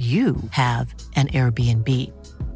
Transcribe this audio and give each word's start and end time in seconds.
you 0.00 0.36
have 0.52 0.94
an 1.14 1.28
Airbnb. 1.28 1.86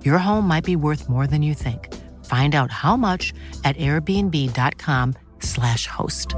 Your 0.03 0.17
home 0.17 0.49
might 0.49 0.65
be 0.65 0.77
worth 0.77 1.11
more 1.11 1.27
than 1.27 1.43
you 1.43 1.53
think. 1.53 1.93
Find 2.25 2.55
out 2.55 2.71
how 2.71 2.97
much 2.97 3.35
at 3.65 3.77
airbnb.com/slash 3.77 5.87
host. 5.87 6.35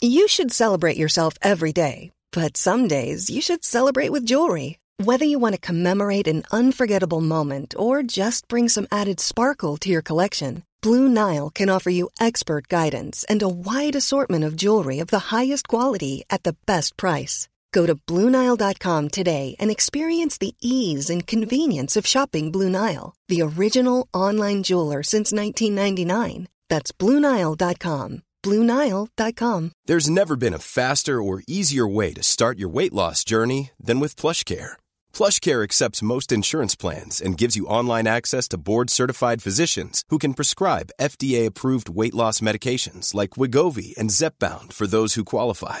You 0.00 0.28
should 0.28 0.52
celebrate 0.52 0.96
yourself 0.96 1.34
every 1.42 1.72
day, 1.72 2.12
but 2.30 2.56
some 2.56 2.86
days 2.86 3.30
you 3.30 3.40
should 3.40 3.64
celebrate 3.64 4.12
with 4.12 4.26
jewelry. 4.26 4.78
Whether 4.98 5.24
you 5.24 5.40
want 5.40 5.56
to 5.56 5.60
commemorate 5.60 6.28
an 6.28 6.44
unforgettable 6.52 7.20
moment 7.20 7.74
or 7.76 8.04
just 8.04 8.46
bring 8.46 8.68
some 8.68 8.86
added 8.92 9.18
sparkle 9.18 9.76
to 9.78 9.88
your 9.88 10.02
collection, 10.02 10.62
Blue 10.82 11.08
Nile 11.08 11.50
can 11.50 11.68
offer 11.68 11.90
you 11.90 12.10
expert 12.20 12.68
guidance 12.68 13.24
and 13.28 13.42
a 13.42 13.48
wide 13.48 13.96
assortment 13.96 14.44
of 14.44 14.54
jewelry 14.54 15.00
of 15.00 15.08
the 15.08 15.34
highest 15.34 15.66
quality 15.66 16.22
at 16.30 16.44
the 16.44 16.54
best 16.66 16.96
price. 16.96 17.48
Go 17.72 17.86
to 17.86 17.94
BlueNile.com 17.94 19.08
today 19.08 19.56
and 19.58 19.70
experience 19.70 20.38
the 20.38 20.54
ease 20.60 21.08
and 21.10 21.26
convenience 21.26 21.96
of 21.96 22.06
shopping 22.06 22.52
Blue 22.52 22.70
Nile, 22.70 23.14
the 23.28 23.42
original 23.42 24.08
online 24.14 24.62
jeweler 24.62 25.02
since 25.02 25.32
1999. 25.32 26.48
That's 26.68 26.92
BlueNile.com. 26.92 28.22
BlueNile.com. 28.42 29.72
There's 29.86 30.10
never 30.10 30.36
been 30.36 30.54
a 30.54 30.58
faster 30.58 31.22
or 31.22 31.42
easier 31.46 31.86
way 31.86 32.12
to 32.12 32.22
start 32.22 32.58
your 32.58 32.68
weight 32.68 32.92
loss 32.92 33.24
journey 33.24 33.70
than 33.80 34.00
with 34.00 34.16
PlushCare. 34.16 34.72
PlushCare 35.12 35.62
accepts 35.64 36.02
most 36.02 36.32
insurance 36.32 36.76
plans 36.76 37.20
and 37.20 37.38
gives 37.38 37.56
you 37.56 37.66
online 37.66 38.06
access 38.06 38.48
to 38.48 38.58
board-certified 38.58 39.42
physicians 39.42 40.04
who 40.08 40.18
can 40.18 40.34
prescribe 40.34 40.92
FDA-approved 41.00 41.88
weight 41.88 42.14
loss 42.14 42.40
medications 42.40 43.14
like 43.14 43.30
Wigovi 43.30 43.96
and 43.96 44.10
Zepbound 44.10 44.72
for 44.72 44.86
those 44.86 45.14
who 45.14 45.24
qualify. 45.24 45.80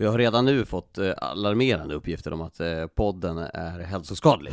Vi 0.00 0.06
har 0.06 0.18
redan 0.18 0.44
nu 0.44 0.64
fått 0.64 0.98
eh, 0.98 1.12
alarmerande 1.16 1.94
uppgifter 1.94 2.32
om 2.32 2.40
att 2.40 2.60
eh, 2.60 2.86
podden 2.94 3.38
är 3.38 3.80
hälsoskadlig. 3.80 4.52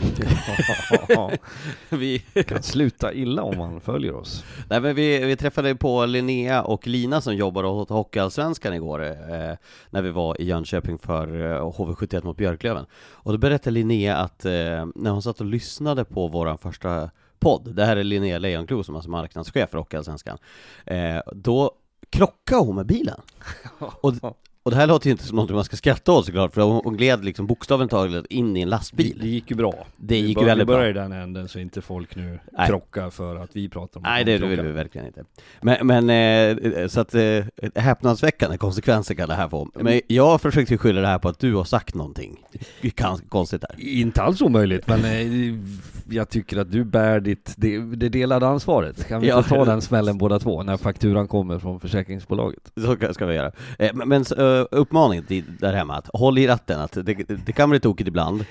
vi, 1.89 2.19
kan 2.19 2.63
sluta 2.63 3.13
illa 3.13 3.43
om 3.43 3.57
man 3.57 3.81
följer 3.81 4.15
oss. 4.15 4.43
nej, 4.69 4.81
men 4.81 4.95
vi, 4.95 5.25
vi 5.25 5.35
träffade 5.35 5.75
på 5.75 6.05
Linnea 6.05 6.63
och 6.63 6.87
Lina 6.87 7.21
som 7.21 7.35
jobbar 7.35 7.63
åt 7.63 7.89
Hockeyallsvenskan 7.89 8.73
igår, 8.73 9.03
eh, 9.03 9.55
när 9.89 10.01
vi 10.01 10.09
var 10.09 10.41
i 10.41 10.45
Jönköping 10.45 10.97
för 10.97 11.51
eh, 11.51 11.71
HV71 11.71 12.23
mot 12.23 12.37
Björklöven. 12.37 12.85
Och 12.95 13.31
då 13.31 13.37
berättade 13.37 13.71
Linnea 13.71 14.17
att 14.17 14.45
eh, 14.45 14.51
när 14.95 15.09
hon 15.09 15.21
satt 15.21 15.39
och 15.39 15.45
lyssnade 15.45 16.05
på 16.05 16.27
vår 16.27 16.57
första 16.57 17.09
podd, 17.39 17.75
det 17.75 17.85
här 17.85 17.97
är 17.97 18.03
Linnea 18.03 18.37
Lejonklo 18.37 18.83
som 18.83 18.95
är 18.95 18.97
alltså 18.97 19.11
marknadschef 19.11 19.69
för 19.69 19.77
Hockeyallsvenskan, 19.77 20.37
eh, 20.85 21.19
då 21.33 21.71
krockade 22.09 22.61
hon 22.61 22.75
med 22.75 22.85
bilen. 22.85 23.21
Och, 24.01 24.13
och 24.65 24.71
det 24.71 24.77
här 24.77 24.87
låter 24.87 25.07
ju 25.07 25.11
inte 25.11 25.23
som 25.23 25.35
något 25.35 25.49
man 25.49 25.63
ska 25.63 25.75
skratta 25.75 26.11
åt 26.11 26.25
såklart, 26.25 26.53
för 26.53 26.61
hon, 26.61 26.81
hon 26.83 26.97
gled 26.97 27.25
liksom 27.25 27.47
bokstavligt 27.47 27.91
taget 27.91 28.25
in 28.25 28.57
i 28.57 28.61
en 28.61 28.69
lastbil. 28.69 29.17
Det 29.21 29.27
gick 29.27 29.49
ju 29.51 29.55
bra. 29.57 29.73
Det 29.97 30.17
gick 30.17 30.39
ju 30.39 30.45
väldigt 30.45 30.67
bra. 30.67 30.75
Vi 30.75 30.79
börjar 30.79 30.89
i 30.89 30.93
den 30.93 31.11
änden 31.11 31.47
så 31.47 31.59
inte 31.59 31.81
folk 31.81 32.15
nu 32.15 32.39
Nej. 32.57 32.67
krockar 32.67 33.09
för 33.09 33.35
att 33.35 33.49
vi 33.55 33.69
pratar 33.69 33.97
om 33.99 34.03
Nej, 34.03 34.23
de 34.23 34.37
det 34.37 34.47
vill 34.47 34.61
vi 34.61 34.71
verkligen 34.71 35.07
inte. 35.07 35.23
Men, 35.61 35.87
men 35.87 36.09
eh, 36.09 36.87
så 36.87 36.99
att 36.99 37.15
eh, 37.15 37.21
häpnadsväckande 37.75 38.57
konsekvenser 38.57 39.15
kan 39.15 39.29
det 39.29 39.35
här 39.35 39.49
få. 39.49 39.69
Men 39.73 40.01
jag 40.07 40.41
försökte 40.41 40.73
ju 40.73 40.77
skylla 40.77 41.01
det 41.01 41.07
här 41.07 41.19
på 41.19 41.29
att 41.29 41.39
du 41.39 41.55
har 41.55 41.63
sagt 41.63 41.95
någonting 41.95 42.39
kan, 42.95 43.17
konstigt 43.29 43.61
där. 43.61 43.75
Inte 43.79 44.21
alls 44.21 44.41
omöjligt, 44.41 44.87
men 44.87 45.05
eh, 45.05 45.59
jag 46.09 46.29
tycker 46.29 46.57
att 46.57 46.71
du 46.71 46.83
bär 46.83 47.19
ditt, 47.19 47.53
det, 47.57 47.79
det 47.79 48.09
delade 48.09 48.47
ansvaret. 48.47 49.07
Kan 49.07 49.21
vi 49.21 49.27
Ja. 49.27 49.43
ta 49.43 49.65
den 49.65 49.81
smällen 49.81 50.17
båda 50.17 50.39
två 50.39 50.63
när 50.63 50.77
fakturan 50.77 51.27
kommer 51.27 51.59
från 51.59 51.79
försäkringsbolaget? 51.79 52.71
Så 52.75 53.13
ska- 53.13 53.25
vi 53.25 53.35
göra. 53.35 53.51
Eh, 53.79 53.93
men 53.93 54.09
men 54.09 54.21
eh, 54.37 54.54
uppmaning 54.71 55.23
där 55.59 55.73
hemma, 55.73 55.95
att 55.95 56.09
håll 56.13 56.37
i 56.37 56.47
ratten, 56.47 56.79
att 56.79 56.91
det, 56.91 57.13
det 57.45 57.51
kan 57.51 57.69
bli 57.69 57.79
tokigt 57.79 58.07
ibland. 58.07 58.45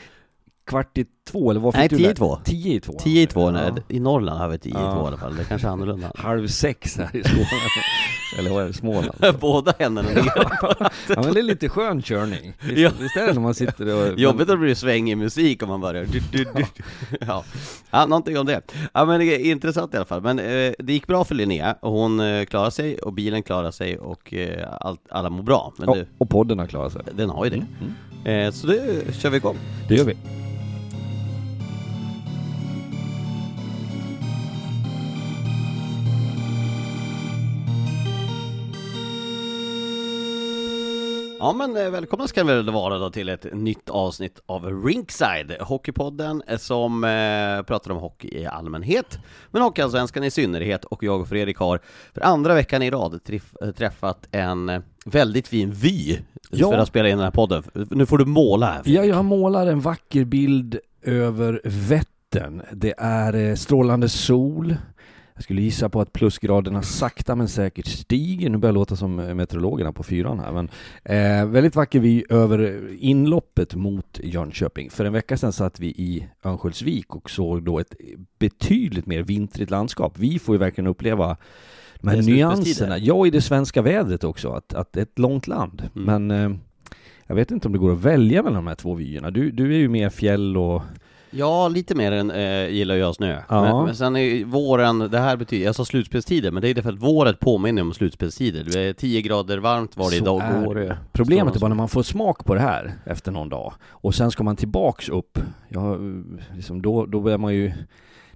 Kvart 0.67 0.99
i 0.99 1.05
två, 1.31 1.51
eller 1.51 1.61
vad 1.61 1.75
fick 1.75 1.79
Nej, 1.79 1.89
du 1.89 1.97
tio 1.97 2.11
i 2.11 2.15
två. 2.15 2.39
Tio 2.45 2.75
i 2.75 2.81
två. 2.81 2.93
Tio 2.93 3.23
i 3.23 3.27
två, 3.27 3.51
nej, 3.51 3.73
i 3.89 4.01
Norrland 4.01 4.39
har 4.41 4.49
vi 4.49 4.59
tio 4.59 4.71
i 4.71 4.73
två 4.73 5.05
i 5.05 5.07
alla 5.07 5.17
fall, 5.17 5.37
det 5.37 5.45
kanske 5.45 5.69
är 5.69 5.73
annorlunda. 5.73 6.13
Halv 6.19 6.47
sex 6.49 6.97
här 6.99 7.17
i 7.17 7.23
Skåne. 7.25 7.47
eller 8.39 8.51
vad 8.51 8.63
är 8.63 8.67
det, 8.67 8.73
Småland? 8.73 9.11
Båda 9.41 9.75
händerna 9.79 10.09
ner. 10.09 10.33
Ja 11.09 11.23
men 11.25 11.35
det 11.35 11.41
är 11.41 11.43
lite 11.43 11.69
skön 11.69 12.03
körning. 12.03 12.53
Visst, 12.61 12.79
Ja. 12.79 12.91
visst 13.01 13.17
är 13.17 13.27
det 13.27 13.33
när 13.33 13.41
man 13.41 13.55
sitter 13.55 14.13
och... 14.13 14.19
Jobbigt 14.19 14.41
att 14.43 14.49
det 14.49 14.57
blir 14.57 14.75
sväng 14.75 15.11
i 15.11 15.15
musik 15.15 15.63
om 15.63 15.69
man 15.69 15.81
börjar 15.81 16.05
du, 16.05 16.21
du, 16.33 16.45
du. 16.55 16.65
Ja. 17.21 17.45
ja, 17.91 18.07
någonting 18.07 18.39
om 18.39 18.47
det. 18.47 18.61
Ja 18.93 19.05
men 19.05 19.21
det 19.21 19.27
är 19.27 19.51
intressant 19.51 19.95
i 19.95 19.97
alla 19.97 20.07
fall. 20.07 20.23
Men 20.23 20.39
eh, 20.39 20.73
det 20.79 20.93
gick 20.93 21.07
bra 21.07 21.25
för 21.25 21.35
Linnea, 21.35 21.77
och 21.83 21.93
hon 21.93 22.21
eh, 22.21 22.45
klarade 22.45 22.71
sig, 22.71 22.99
och 22.99 23.13
bilen 23.13 23.43
klarade 23.43 23.73
sig, 23.73 23.99
och 23.99 24.35
eh, 24.35 24.69
allt, 24.81 25.01
alla 25.11 25.31
mår 25.31 25.43
bra. 25.43 25.73
Men 25.79 25.89
Ja, 25.89 25.95
det, 25.95 26.07
och 26.19 26.31
podden 26.31 26.59
har 26.59 26.67
klarat 26.67 26.93
sig. 26.93 27.03
den 27.13 27.31
har 27.31 27.45
ju 27.45 27.51
det. 27.51 27.67
Mm. 28.25 28.47
Eh, 28.47 28.53
så 28.53 28.67
det 28.67 29.15
kör 29.15 29.31
vi 29.31 29.37
igång. 29.37 29.57
Det 29.89 29.95
gör 29.95 30.05
vi. 30.05 30.17
Ja 41.45 41.53
men 41.53 41.77
eh, 41.77 41.91
välkomna 41.91 42.29
ska 42.29 42.45
ni 42.45 42.53
väl 42.53 42.71
vara 42.71 42.99
då 42.99 43.11
till 43.11 43.29
ett 43.29 43.47
nytt 43.53 43.91
avsnitt 43.91 44.41
av 44.47 44.85
Rinkside, 44.87 45.57
Hockeypodden 45.61 46.43
eh, 46.47 46.59
som 46.59 47.05
eh, 47.05 47.63
pratar 47.63 47.91
om 47.91 47.97
hockey 47.97 48.29
i 48.29 48.47
allmänhet, 48.47 49.19
men 49.51 49.63
Hockeyallsvenskan 49.63 50.25
i 50.25 50.31
synnerhet, 50.31 50.85
och 50.85 51.03
jag 51.03 51.21
och 51.21 51.29
Fredrik 51.29 51.57
har 51.59 51.81
för 52.15 52.21
andra 52.21 52.55
veckan 52.55 52.83
i 52.83 52.91
rad 52.91 53.21
eh, 53.61 53.71
träffat 53.71 54.29
en 54.31 54.83
väldigt 55.05 55.49
fin 55.49 55.71
vy 55.73 56.19
Ja. 56.51 56.71
för 56.71 56.79
att 56.79 56.89
spela 56.89 57.09
in 57.09 57.17
den 57.17 57.25
här 57.25 57.31
podden. 57.31 57.63
Nu 57.91 58.07
får 58.07 58.19
du 58.19 58.25
måla 58.25 58.67
här. 58.67 58.83
Ja, 58.85 59.05
jag 59.05 59.25
målar 59.25 59.67
en 59.67 59.81
vacker 59.81 60.25
bild 60.25 60.79
över 61.03 61.61
Vättern. 61.65 62.63
Det 62.73 62.95
är 62.99 63.55
strålande 63.55 64.09
sol. 64.09 64.77
Jag 65.35 65.45
skulle 65.45 65.63
gissa 65.63 65.89
på 65.89 66.01
att 66.01 66.13
plusgraderna 66.13 66.83
sakta 66.83 67.35
men 67.37 67.49
säkert 67.49 67.87
stiger. 67.87 68.51
Nu 68.51 68.59
börjar 68.59 68.71
jag 68.71 68.75
låta 68.75 68.97
som 68.97 69.19
eh, 69.19 69.35
meteorologerna 69.35 69.93
på 69.93 70.03
fyran 70.03 70.39
här. 70.39 70.53
Men, 70.53 70.69
eh, 71.05 71.47
väldigt 71.47 71.77
vacker 71.77 72.01
vy 72.01 72.25
över 72.29 72.89
inloppet 73.01 73.75
mot 73.75 74.21
Jönköping. 74.23 74.91
För 74.91 75.05
en 75.05 75.13
vecka 75.13 75.37
sedan 75.37 75.53
satt 75.53 75.81
vi 75.81 75.87
i 75.87 76.29
Örnsköldsvik 76.45 77.17
och 77.17 77.31
såg 77.31 77.63
då 77.63 77.79
ett 77.79 77.95
betydligt 78.39 79.07
mer 79.07 79.23
vintrigt 79.23 79.71
landskap. 79.71 80.19
Vi 80.19 80.39
får 80.39 80.55
ju 80.55 80.59
verkligen 80.59 80.89
uppleva 80.89 81.37
de 82.01 82.09
här 82.09 82.23
nyanserna. 82.23 82.99
Ja, 82.99 83.27
i 83.27 83.31
det 83.31 83.41
svenska 83.41 83.83
vädret 83.83 84.25
också. 84.25 84.51
Att, 84.51 84.75
att 84.75 84.93
det 84.93 85.01
är 85.01 85.03
ett 85.03 85.19
långt 85.19 85.47
land. 85.47 85.91
Mm. 85.95 86.27
Men 86.27 86.53
eh, 86.53 86.59
jag 87.27 87.35
vet 87.35 87.51
inte 87.51 87.69
om 87.69 87.73
det 87.73 87.79
går 87.79 87.93
att 87.93 88.03
välja 88.03 88.43
mellan 88.43 88.65
de 88.65 88.67
här 88.67 88.75
två 88.75 88.95
vyerna. 88.95 89.31
Du, 89.31 89.51
du 89.51 89.75
är 89.75 89.79
ju 89.79 89.89
mer 89.89 90.11
fjäll 90.11 90.57
och... 90.57 90.83
Ja, 91.37 91.69
lite 91.69 91.95
mer 91.95 92.13
än 92.13 92.31
eh, 92.31 92.69
gillar 92.69 92.95
jag 92.95 93.15
snö. 93.15 93.43
Ja. 93.49 93.63
Men, 93.63 93.85
men 93.85 93.97
sen 93.97 94.17
är 94.17 94.45
våren, 94.45 94.99
det 94.99 95.19
här 95.19 95.37
betyder, 95.37 95.65
jag 95.65 95.75
sa 95.75 95.85
slutspelstider, 95.85 96.51
men 96.51 96.63
det 96.63 96.69
är 96.69 96.75
därför 96.75 96.93
att 96.93 96.99
våren 97.03 97.35
påminner 97.41 97.83
om 97.83 97.93
slutspelstider. 97.95 98.65
Det 98.65 98.81
är 98.81 98.93
10 98.93 99.23
grader 99.23 99.59
varmt 99.59 99.97
var 99.97 100.05
det 100.05 100.11
Så 100.11 100.17
idag 100.17 100.43
är 100.43 100.65
går. 100.65 100.75
det. 100.75 100.99
Problemet 101.13 101.57
är 101.57 101.61
bara 101.61 101.69
när 101.69 101.77
man 101.77 101.89
får 101.89 102.03
smak 102.03 102.45
på 102.45 102.55
det 102.55 102.61
här 102.61 102.93
efter 103.07 103.33
någon 103.33 103.49
dag 103.49 103.73
och 103.89 104.15
sen 104.15 104.31
ska 104.31 104.45
man 104.45 104.57
tillbaks 104.57 105.09
upp, 105.09 105.39
ja, 105.69 105.99
liksom 106.57 106.83
då, 106.83 107.07
då 107.07 107.21
börjar 107.21 107.39
man 107.39 107.55
ju, 107.55 107.73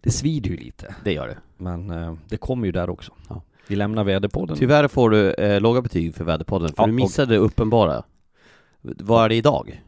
det 0.01 0.11
svider 0.11 0.51
ju 0.51 0.57
lite. 0.57 0.95
Det 1.05 1.13
gör 1.13 1.29
det. 1.29 1.39
Men 1.57 1.91
eh, 1.91 2.15
det 2.29 2.37
kommer 2.37 2.67
ju 2.67 2.73
där 2.73 2.91
också. 2.91 3.13
Ja. 3.29 3.43
Vi 3.67 3.77
lämnar 3.77 4.05
väderpodden. 4.05 4.57
Tyvärr 4.57 4.89
får 4.89 5.11
du 5.11 5.33
eh, 5.33 5.61
låga 5.61 5.83
betyg 5.83 6.15
för 6.15 6.25
Väderpodden, 6.25 6.69
för 6.69 6.83
Ja, 6.83 6.87
du 6.87 6.93
missade 6.93 7.35
det 7.35 7.39
uppenbara. 7.39 8.03
Vad 8.81 9.25
är 9.25 9.29
det 9.29 9.35
idag? 9.35 9.83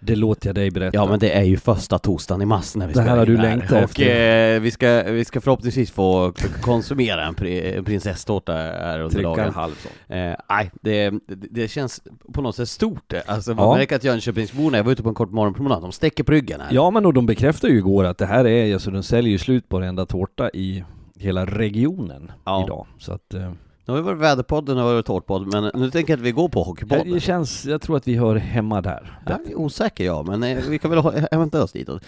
Det 0.00 0.16
låter 0.16 0.48
jag 0.48 0.54
dig 0.54 0.70
berätta. 0.70 0.96
Ja 0.96 1.06
men 1.06 1.18
det 1.18 1.30
är 1.32 1.42
ju 1.42 1.56
första 1.56 1.98
torsdagen 1.98 2.42
i 2.42 2.46
mars 2.46 2.76
när 2.76 2.86
vi 2.86 2.92
Det 2.92 3.02
här 3.02 3.16
har 3.16 3.26
du 3.26 3.36
längtat 3.36 3.72
Och 3.72 3.78
efter. 3.78 4.54
eh, 4.54 4.60
vi, 4.60 4.70
ska, 4.70 5.02
vi 5.02 5.24
ska 5.24 5.40
förhoppningsvis 5.40 5.90
få 5.90 6.32
konsumera 6.60 7.24
en, 7.26 7.34
pri, 7.34 7.74
en 7.76 7.84
prinsesstårta 7.84 8.52
här 8.52 8.98
under 9.00 9.14
Trycka 9.14 9.28
en 9.30 9.36
dagen. 9.36 9.54
halv 9.54 9.72
sån. 9.74 10.16
Eh, 10.16 10.34
nej, 10.48 10.70
det, 10.82 11.10
det, 11.10 11.34
det 11.50 11.68
känns 11.68 12.02
på 12.32 12.42
något 12.42 12.56
sätt 12.56 12.68
stort. 12.68 13.12
Alltså 13.26 13.54
man 13.54 13.64
Ja. 13.68 13.76
märker 13.76 13.96
att 13.96 14.04
Jönköpingsborna, 14.04 14.76
jag 14.76 14.84
var 14.84 14.92
ute 14.92 15.02
på 15.02 15.08
en 15.08 15.14
kort 15.14 15.30
morgonpromenad, 15.30 15.82
de 15.82 15.92
sträcker 15.92 16.24
på 16.24 16.32
ryggen 16.32 16.60
här. 16.60 16.68
Ja 16.72 16.90
men 16.90 17.06
och 17.06 17.14
de 17.14 17.26
bekräftar 17.26 17.68
ju 17.68 17.76
igår 17.78 18.04
att 18.04 18.18
det 18.18 18.26
här 18.26 18.46
är, 18.46 18.72
alltså 18.74 18.90
de 18.90 19.02
säljer 19.02 19.30
ju 19.32 19.38
slut 19.38 19.68
på 19.68 19.78
varenda 19.78 20.06
tårta 20.06 20.50
i 20.50 20.84
hela 21.18 21.46
regionen 21.46 22.32
Ja. 22.44 22.64
idag. 22.64 22.86
Så 22.98 23.12
att, 23.12 23.34
eh, 23.34 23.52
Nu 23.88 23.94
har 23.94 24.00
vi 24.00 24.06
varit 24.06 24.18
Väderpodden 24.18 24.78
och 24.78 24.84
varit 24.84 25.06
Tårtpodden, 25.06 25.48
men 25.48 25.80
nu 25.80 25.90
tänker 25.90 26.12
jag 26.12 26.18
att 26.18 26.26
vi 26.26 26.32
går 26.32 26.48
på 26.48 26.62
Hockeypodden. 26.62 27.12
det 27.12 27.20
känns, 27.20 27.64
jag 27.66 27.80
tror 27.80 27.96
att 27.96 28.08
vi 28.08 28.16
hör 28.16 28.36
hemma 28.36 28.80
där. 28.80 29.20
Ja, 29.26 29.38
jag 29.44 29.52
är 29.52 29.58
osäker 29.58 30.04
jag, 30.04 30.26
men 30.26 30.42
eh, 30.42 30.58
vi 30.68 30.78
kan 30.78 30.90
väl 30.90 31.26
hämta 31.32 31.62
oss 31.62 31.72
ditåt. 31.72 32.02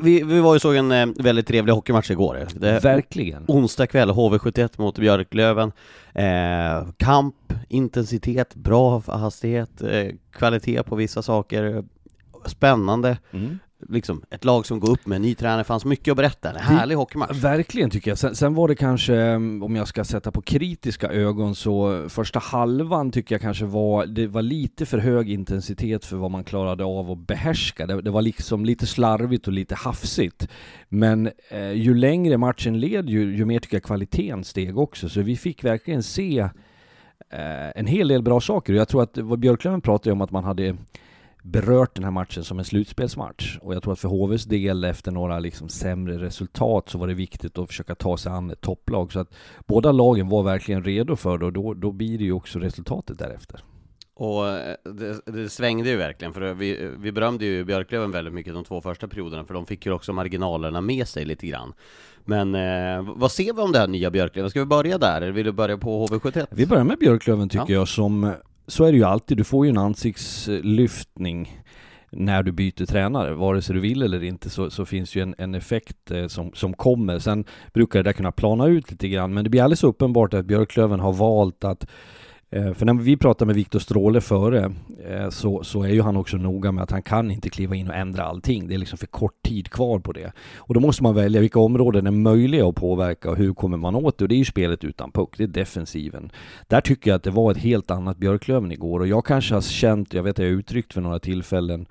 Vi, 0.00 0.22
vi 0.22 0.40
var 0.40 0.54
ju 0.54 0.60
såg 0.60 0.76
en 0.76 0.92
eh, 0.92 1.06
väldigt 1.16 1.46
trevlig 1.46 1.72
hockeymatch 1.72 2.10
igår. 2.10 2.46
Det, 2.54 2.84
Verkligen. 2.84 3.44
onsdag 3.48 3.86
kväll, 3.86 4.10
HV71 4.10 4.70
mot 4.76 4.98
Björklöven. 4.98 5.72
Eh, 6.14 6.88
kamp, 6.96 7.52
intensitet, 7.68 8.54
bra 8.54 9.02
hastighet, 9.06 9.82
kvalitet 10.32 10.82
på 10.82 10.96
vissa 10.96 11.22
saker. 11.22 11.84
Spännande. 12.46 13.18
Mm. 13.30 13.58
Liksom, 13.88 14.22
ett 14.30 14.44
lag 14.44 14.66
som 14.66 14.80
går 14.80 14.90
upp 14.90 15.06
med 15.06 15.16
en 15.16 15.22
ny 15.22 15.34
tränare, 15.34 15.64
fanns 15.64 15.84
mycket 15.84 16.12
att 16.12 16.16
berätta. 16.16 16.50
En 16.50 16.56
härlig 16.56 16.94
hockeymatch. 16.94 17.36
Verkligen 17.36 17.90
tycker 17.90 18.10
jag. 18.10 18.18
Sen, 18.18 18.34
sen 18.34 18.54
var 18.54 18.68
det 18.68 18.74
kanske, 18.74 19.16
mm, 19.16 19.62
om 19.62 19.76
jag 19.76 19.88
ska 19.88 20.04
sätta 20.04 20.30
på 20.30 20.42
kritiska 20.42 21.08
ögon, 21.08 21.54
så 21.54 22.04
första 22.08 22.38
halvan 22.38 23.10
tycker 23.10 23.34
jag 23.34 23.42
kanske 23.42 23.64
var, 23.64 24.06
det 24.06 24.26
var 24.26 24.42
lite 24.42 24.86
för 24.86 24.98
hög 24.98 25.30
intensitet 25.30 26.04
för 26.04 26.16
vad 26.16 26.30
man 26.30 26.44
klarade 26.44 26.84
av 26.84 27.10
att 27.10 27.26
behärska. 27.26 27.86
Det, 27.86 28.02
det 28.02 28.10
var 28.10 28.22
liksom 28.22 28.64
lite 28.64 28.86
slarvigt 28.86 29.46
och 29.46 29.52
lite 29.52 29.74
hafsigt. 29.74 30.48
Men 30.88 31.30
eh, 31.50 31.72
ju 31.72 31.94
längre 31.94 32.38
matchen 32.38 32.80
led, 32.80 33.10
ju, 33.10 33.36
ju 33.36 33.44
mer 33.44 33.60
tycker 33.60 33.76
jag 33.76 33.82
kvaliteten 33.82 34.44
steg 34.44 34.78
också. 34.78 35.08
Så 35.08 35.20
vi 35.20 35.36
fick 35.36 35.64
verkligen 35.64 36.02
se 36.02 36.38
eh, 37.30 37.70
en 37.74 37.86
hel 37.86 38.08
del 38.08 38.22
bra 38.22 38.40
saker. 38.40 38.72
Jag 38.72 38.88
tror 38.88 39.02
att 39.02 39.18
vad 39.18 39.38
Björklöven 39.38 39.80
pratade 39.80 40.12
om 40.12 40.20
att 40.20 40.30
man 40.30 40.44
hade 40.44 40.76
berört 41.42 41.94
den 41.94 42.04
här 42.04 42.10
matchen 42.10 42.44
som 42.44 42.58
en 42.58 42.64
slutspelsmatch. 42.64 43.58
Och 43.60 43.74
jag 43.74 43.82
tror 43.82 43.92
att 43.92 43.98
för 44.00 44.08
HVs 44.08 44.44
del 44.44 44.84
efter 44.84 45.12
några 45.12 45.38
liksom 45.38 45.68
sämre 45.68 46.18
resultat 46.18 46.88
så 46.88 46.98
var 46.98 47.06
det 47.06 47.14
viktigt 47.14 47.58
att 47.58 47.68
försöka 47.68 47.94
ta 47.94 48.16
sig 48.16 48.32
an 48.32 48.50
ett 48.50 48.60
topplag. 48.60 49.12
Så 49.12 49.20
att 49.20 49.34
båda 49.66 49.92
lagen 49.92 50.28
var 50.28 50.42
verkligen 50.42 50.84
redo 50.84 51.16
för 51.16 51.38
det 51.38 51.44
och 51.46 51.52
då, 51.52 51.74
då 51.74 51.92
blir 51.92 52.18
det 52.18 52.24
ju 52.24 52.32
också 52.32 52.58
resultatet 52.58 53.18
därefter. 53.18 53.60
Och 54.14 54.48
eh, 54.48 54.74
det, 54.84 55.32
det 55.32 55.48
svängde 55.48 55.90
ju 55.90 55.96
verkligen, 55.96 56.32
för 56.32 56.54
vi, 56.54 56.90
vi 56.98 57.12
berömde 57.12 57.44
ju 57.44 57.64
Björklöven 57.64 58.10
väldigt 58.10 58.34
mycket 58.34 58.54
de 58.54 58.64
två 58.64 58.80
första 58.80 59.08
perioderna, 59.08 59.44
för 59.44 59.54
de 59.54 59.66
fick 59.66 59.86
ju 59.86 59.92
också 59.92 60.12
marginalerna 60.12 60.80
med 60.80 61.08
sig 61.08 61.24
lite 61.24 61.46
grann. 61.46 61.72
Men 62.24 62.54
eh, 62.54 63.12
vad 63.16 63.32
ser 63.32 63.52
vi 63.52 63.60
om 63.62 63.72
det 63.72 63.78
här 63.78 63.88
nya 63.88 64.10
Björklöven? 64.10 64.50
Ska 64.50 64.60
vi 64.60 64.66
börja 64.66 64.98
där, 64.98 65.22
eller 65.22 65.32
vill 65.32 65.46
du 65.46 65.52
börja 65.52 65.78
på 65.78 66.06
HV71? 66.06 66.46
Vi 66.50 66.66
börjar 66.66 66.84
med 66.84 66.98
Björklöven 66.98 67.48
tycker 67.48 67.64
Ja. 67.72 67.78
jag 67.78 67.88
som, 67.88 68.32
så 68.66 68.84
är 68.84 68.92
det 68.92 68.98
ju 68.98 69.04
alltid, 69.04 69.36
du 69.36 69.44
får 69.44 69.66
ju 69.66 69.70
en 69.70 69.78
ansiktslyftning 69.78 71.62
när 72.10 72.42
du 72.42 72.52
byter 72.52 72.86
tränare, 72.86 73.34
vare 73.34 73.62
sig 73.62 73.74
du 73.74 73.80
vill 73.80 74.02
eller 74.02 74.24
inte 74.24 74.50
så, 74.50 74.70
så 74.70 74.84
finns 74.84 75.16
ju 75.16 75.22
en, 75.22 75.34
en 75.38 75.54
effekt 75.54 76.10
eh, 76.10 76.26
som, 76.26 76.52
som 76.54 76.74
kommer. 76.74 77.18
Sen 77.18 77.44
brukar 77.72 77.98
det 77.98 78.02
där 78.02 78.12
kunna 78.12 78.32
plana 78.32 78.66
ut 78.66 78.90
lite 78.90 79.08
grann, 79.08 79.34
men 79.34 79.44
det 79.44 79.50
blir 79.50 79.62
alldeles 79.62 79.84
uppenbart 79.84 80.34
att 80.34 80.46
Björklöven 80.46 81.00
har 81.00 81.12
valt 81.12 81.64
att 81.64 81.86
Eh, 82.52 82.72
för 82.72 82.86
när 82.86 82.94
vi 82.94 83.16
pratar 83.16 83.46
med 83.46 83.54
Viktor 83.54 83.78
Stråle 83.78 84.20
före 84.20 84.72
eh, 85.08 85.28
så, 85.30 85.64
så 85.64 85.82
är 85.82 85.88
ju 85.88 86.02
han 86.02 86.16
också 86.16 86.36
noga 86.36 86.72
med 86.72 86.82
att 86.82 86.90
han 86.90 87.02
kan 87.02 87.30
inte 87.30 87.50
kliva 87.50 87.74
in 87.74 87.88
och 87.88 87.94
ändra 87.94 88.22
allting. 88.22 88.68
Det 88.68 88.74
är 88.74 88.78
liksom 88.78 88.98
för 88.98 89.06
kort 89.06 89.42
tid 89.42 89.70
kvar 89.70 89.98
på 89.98 90.12
det. 90.12 90.32
Och 90.56 90.74
då 90.74 90.80
måste 90.80 91.02
man 91.02 91.14
välja 91.14 91.40
vilka 91.40 91.60
områden 91.60 92.06
är 92.06 92.10
möjliga 92.10 92.68
att 92.68 92.74
påverka 92.74 93.30
och 93.30 93.36
hur 93.36 93.54
kommer 93.54 93.76
man 93.76 93.94
åt 93.94 94.18
det. 94.18 94.24
Och 94.24 94.28
det 94.28 94.34
är 94.34 94.38
ju 94.38 94.44
spelet 94.44 94.84
utan 94.84 95.12
puck, 95.12 95.34
det 95.36 95.42
är 95.42 95.48
defensiven. 95.48 96.32
Där 96.68 96.80
tycker 96.80 97.10
jag 97.10 97.16
att 97.16 97.22
det 97.22 97.30
var 97.30 97.50
ett 97.50 97.58
helt 97.58 97.90
annat 97.90 98.16
Björklöven 98.16 98.72
igår 98.72 99.00
och 99.00 99.06
jag 99.06 99.26
kanske 99.26 99.54
har 99.54 99.60
känt, 99.60 100.14
jag 100.14 100.22
vet 100.22 100.30
att 100.30 100.38
jag 100.38 100.46
har 100.46 100.58
uttryckt 100.58 100.92
för 100.92 101.00
några 101.00 101.18
tillfällen 101.18 101.86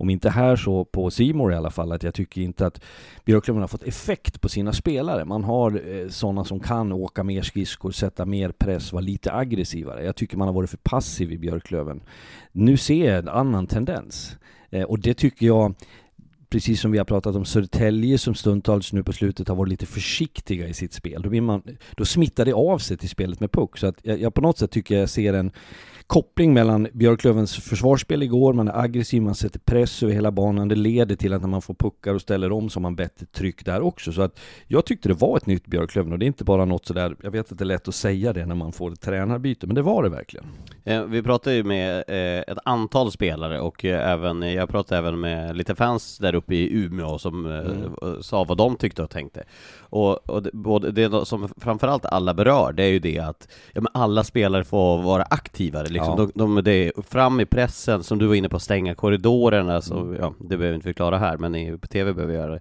om 0.00 0.10
inte 0.10 0.30
här 0.30 0.56
så 0.56 0.84
på 0.84 1.10
Simor 1.10 1.52
i 1.52 1.56
alla 1.56 1.70
fall, 1.70 1.92
att 1.92 2.02
jag 2.02 2.14
tycker 2.14 2.40
inte 2.40 2.66
att 2.66 2.80
Björklöven 3.24 3.60
har 3.60 3.68
fått 3.68 3.82
effekt 3.82 4.40
på 4.40 4.48
sina 4.48 4.72
spelare. 4.72 5.24
Man 5.24 5.44
har 5.44 5.82
eh, 5.88 6.08
sådana 6.08 6.44
som 6.44 6.60
kan 6.60 6.92
åka 6.92 7.24
mer 7.24 7.42
skridskor, 7.42 7.90
sätta 7.90 8.26
mer 8.26 8.52
press, 8.52 8.92
vara 8.92 9.02
lite 9.02 9.32
aggressivare. 9.32 10.04
Jag 10.04 10.16
tycker 10.16 10.36
man 10.36 10.48
har 10.48 10.54
varit 10.54 10.70
för 10.70 10.76
passiv 10.76 11.32
i 11.32 11.38
Björklöven. 11.38 12.02
Nu 12.52 12.76
ser 12.76 13.08
jag 13.08 13.18
en 13.18 13.28
annan 13.28 13.66
tendens. 13.66 14.36
Eh, 14.70 14.82
och 14.82 14.98
det 14.98 15.14
tycker 15.14 15.46
jag, 15.46 15.74
precis 16.48 16.80
som 16.80 16.90
vi 16.90 16.98
har 16.98 17.04
pratat 17.04 17.36
om 17.36 17.44
Södertälje 17.44 18.18
som 18.18 18.34
stundtals 18.34 18.92
nu 18.92 19.02
på 19.02 19.12
slutet 19.12 19.48
har 19.48 19.56
varit 19.56 19.70
lite 19.70 19.86
försiktiga 19.86 20.68
i 20.68 20.74
sitt 20.74 20.92
spel. 20.92 21.22
Då, 21.22 21.28
blir 21.30 21.40
man, 21.40 21.62
då 21.96 22.04
smittar 22.04 22.44
det 22.44 22.52
av 22.52 22.78
sig 22.78 22.96
till 22.96 23.08
spelet 23.08 23.40
med 23.40 23.52
puck. 23.52 23.78
Så 23.78 23.86
att 23.86 23.96
jag, 24.02 24.20
jag 24.20 24.34
på 24.34 24.40
något 24.40 24.58
sätt 24.58 24.70
tycker 24.70 24.98
jag 24.98 25.10
ser 25.10 25.32
en 25.34 25.50
koppling 26.10 26.54
mellan 26.54 26.88
Björklövens 26.92 27.56
försvarsspel 27.56 28.22
igår, 28.22 28.52
man 28.52 28.68
är 28.68 28.78
aggressiv, 28.78 29.22
man 29.22 29.34
sätter 29.34 29.58
press 29.58 30.02
över 30.02 30.12
hela 30.12 30.30
banan, 30.30 30.68
det 30.68 30.74
leder 30.74 31.16
till 31.16 31.32
att 31.32 31.40
när 31.40 31.48
man 31.48 31.62
får 31.62 31.74
puckar 31.74 32.14
och 32.14 32.20
ställer 32.20 32.52
om 32.52 32.70
så 32.70 32.78
har 32.78 32.82
man 32.82 32.96
bättre 32.96 33.26
tryck 33.26 33.64
där 33.64 33.80
också. 33.80 34.12
Så 34.12 34.22
att 34.22 34.40
jag 34.66 34.84
tyckte 34.84 35.08
det 35.08 35.14
var 35.14 35.36
ett 35.36 35.46
nytt 35.46 35.66
Björklöven 35.66 36.12
och 36.12 36.18
det 36.18 36.24
är 36.24 36.26
inte 36.26 36.44
bara 36.44 36.64
något 36.64 36.86
sådär, 36.86 37.16
jag 37.22 37.30
vet 37.30 37.52
att 37.52 37.58
det 37.58 37.62
är 37.62 37.66
lätt 37.66 37.88
att 37.88 37.94
säga 37.94 38.32
det 38.32 38.46
när 38.46 38.54
man 38.54 38.72
får 38.72 38.92
ett 38.92 39.00
tränarbyte, 39.00 39.66
men 39.66 39.74
det 39.74 39.82
var 39.82 40.02
det 40.02 40.08
verkligen. 40.08 40.46
Eh, 40.84 41.04
Vi 41.04 41.22
pratade 41.22 41.56
ju 41.56 41.64
med 41.64 42.04
eh, 42.08 42.52
ett 42.52 42.58
antal 42.64 43.12
spelare 43.12 43.60
och 43.60 43.84
eh, 43.84 44.10
även, 44.10 44.42
jag 44.42 44.68
pratade 44.68 44.98
även 44.98 45.20
med 45.20 45.56
lite 45.56 45.74
fans 45.74 46.18
där 46.18 46.34
uppe 46.34 46.54
i 46.54 46.84
Umeå 46.84 47.18
som 47.18 47.46
eh, 47.46 48.20
sa 48.20 48.44
vad 48.44 48.56
de 48.56 48.76
tyckte 48.76 49.02
och 49.02 49.10
tänkte. 49.10 49.42
Och, 49.78 50.30
och 50.30 50.42
det, 50.42 50.50
både 50.52 50.90
det 50.90 51.26
som 51.26 51.48
framförallt 51.56 52.04
alla 52.04 52.34
berör, 52.34 52.72
det 52.72 52.82
är 52.82 52.90
ju 52.90 52.98
det 52.98 53.18
att 53.18 53.48
ja, 53.72 53.82
alla 53.94 54.24
spelare 54.24 54.64
får 54.64 55.02
vara 55.02 55.22
aktivare 55.22 55.99
liksom. 56.00 56.18
Ja. 56.18 56.30
De, 56.34 56.54
de, 56.54 56.64
det 56.64 56.72
är 56.72 57.02
fram 57.02 57.40
i 57.40 57.46
pressen, 57.46 58.02
som 58.02 58.18
du 58.18 58.26
var 58.26 58.34
inne 58.34 58.48
på, 58.48 58.58
stänga 58.58 58.94
korridorerna, 58.94 59.82
så, 59.82 60.16
ja, 60.20 60.34
det 60.38 60.56
behöver 60.56 60.68
vi 60.68 60.74
inte 60.74 60.88
förklara 60.88 61.18
här, 61.18 61.36
men 61.36 61.54
i, 61.54 61.78
på 61.78 61.86
TV 61.86 62.12
behöver 62.12 62.32
vi 62.32 62.38
göra 62.40 62.52
det. 62.52 62.60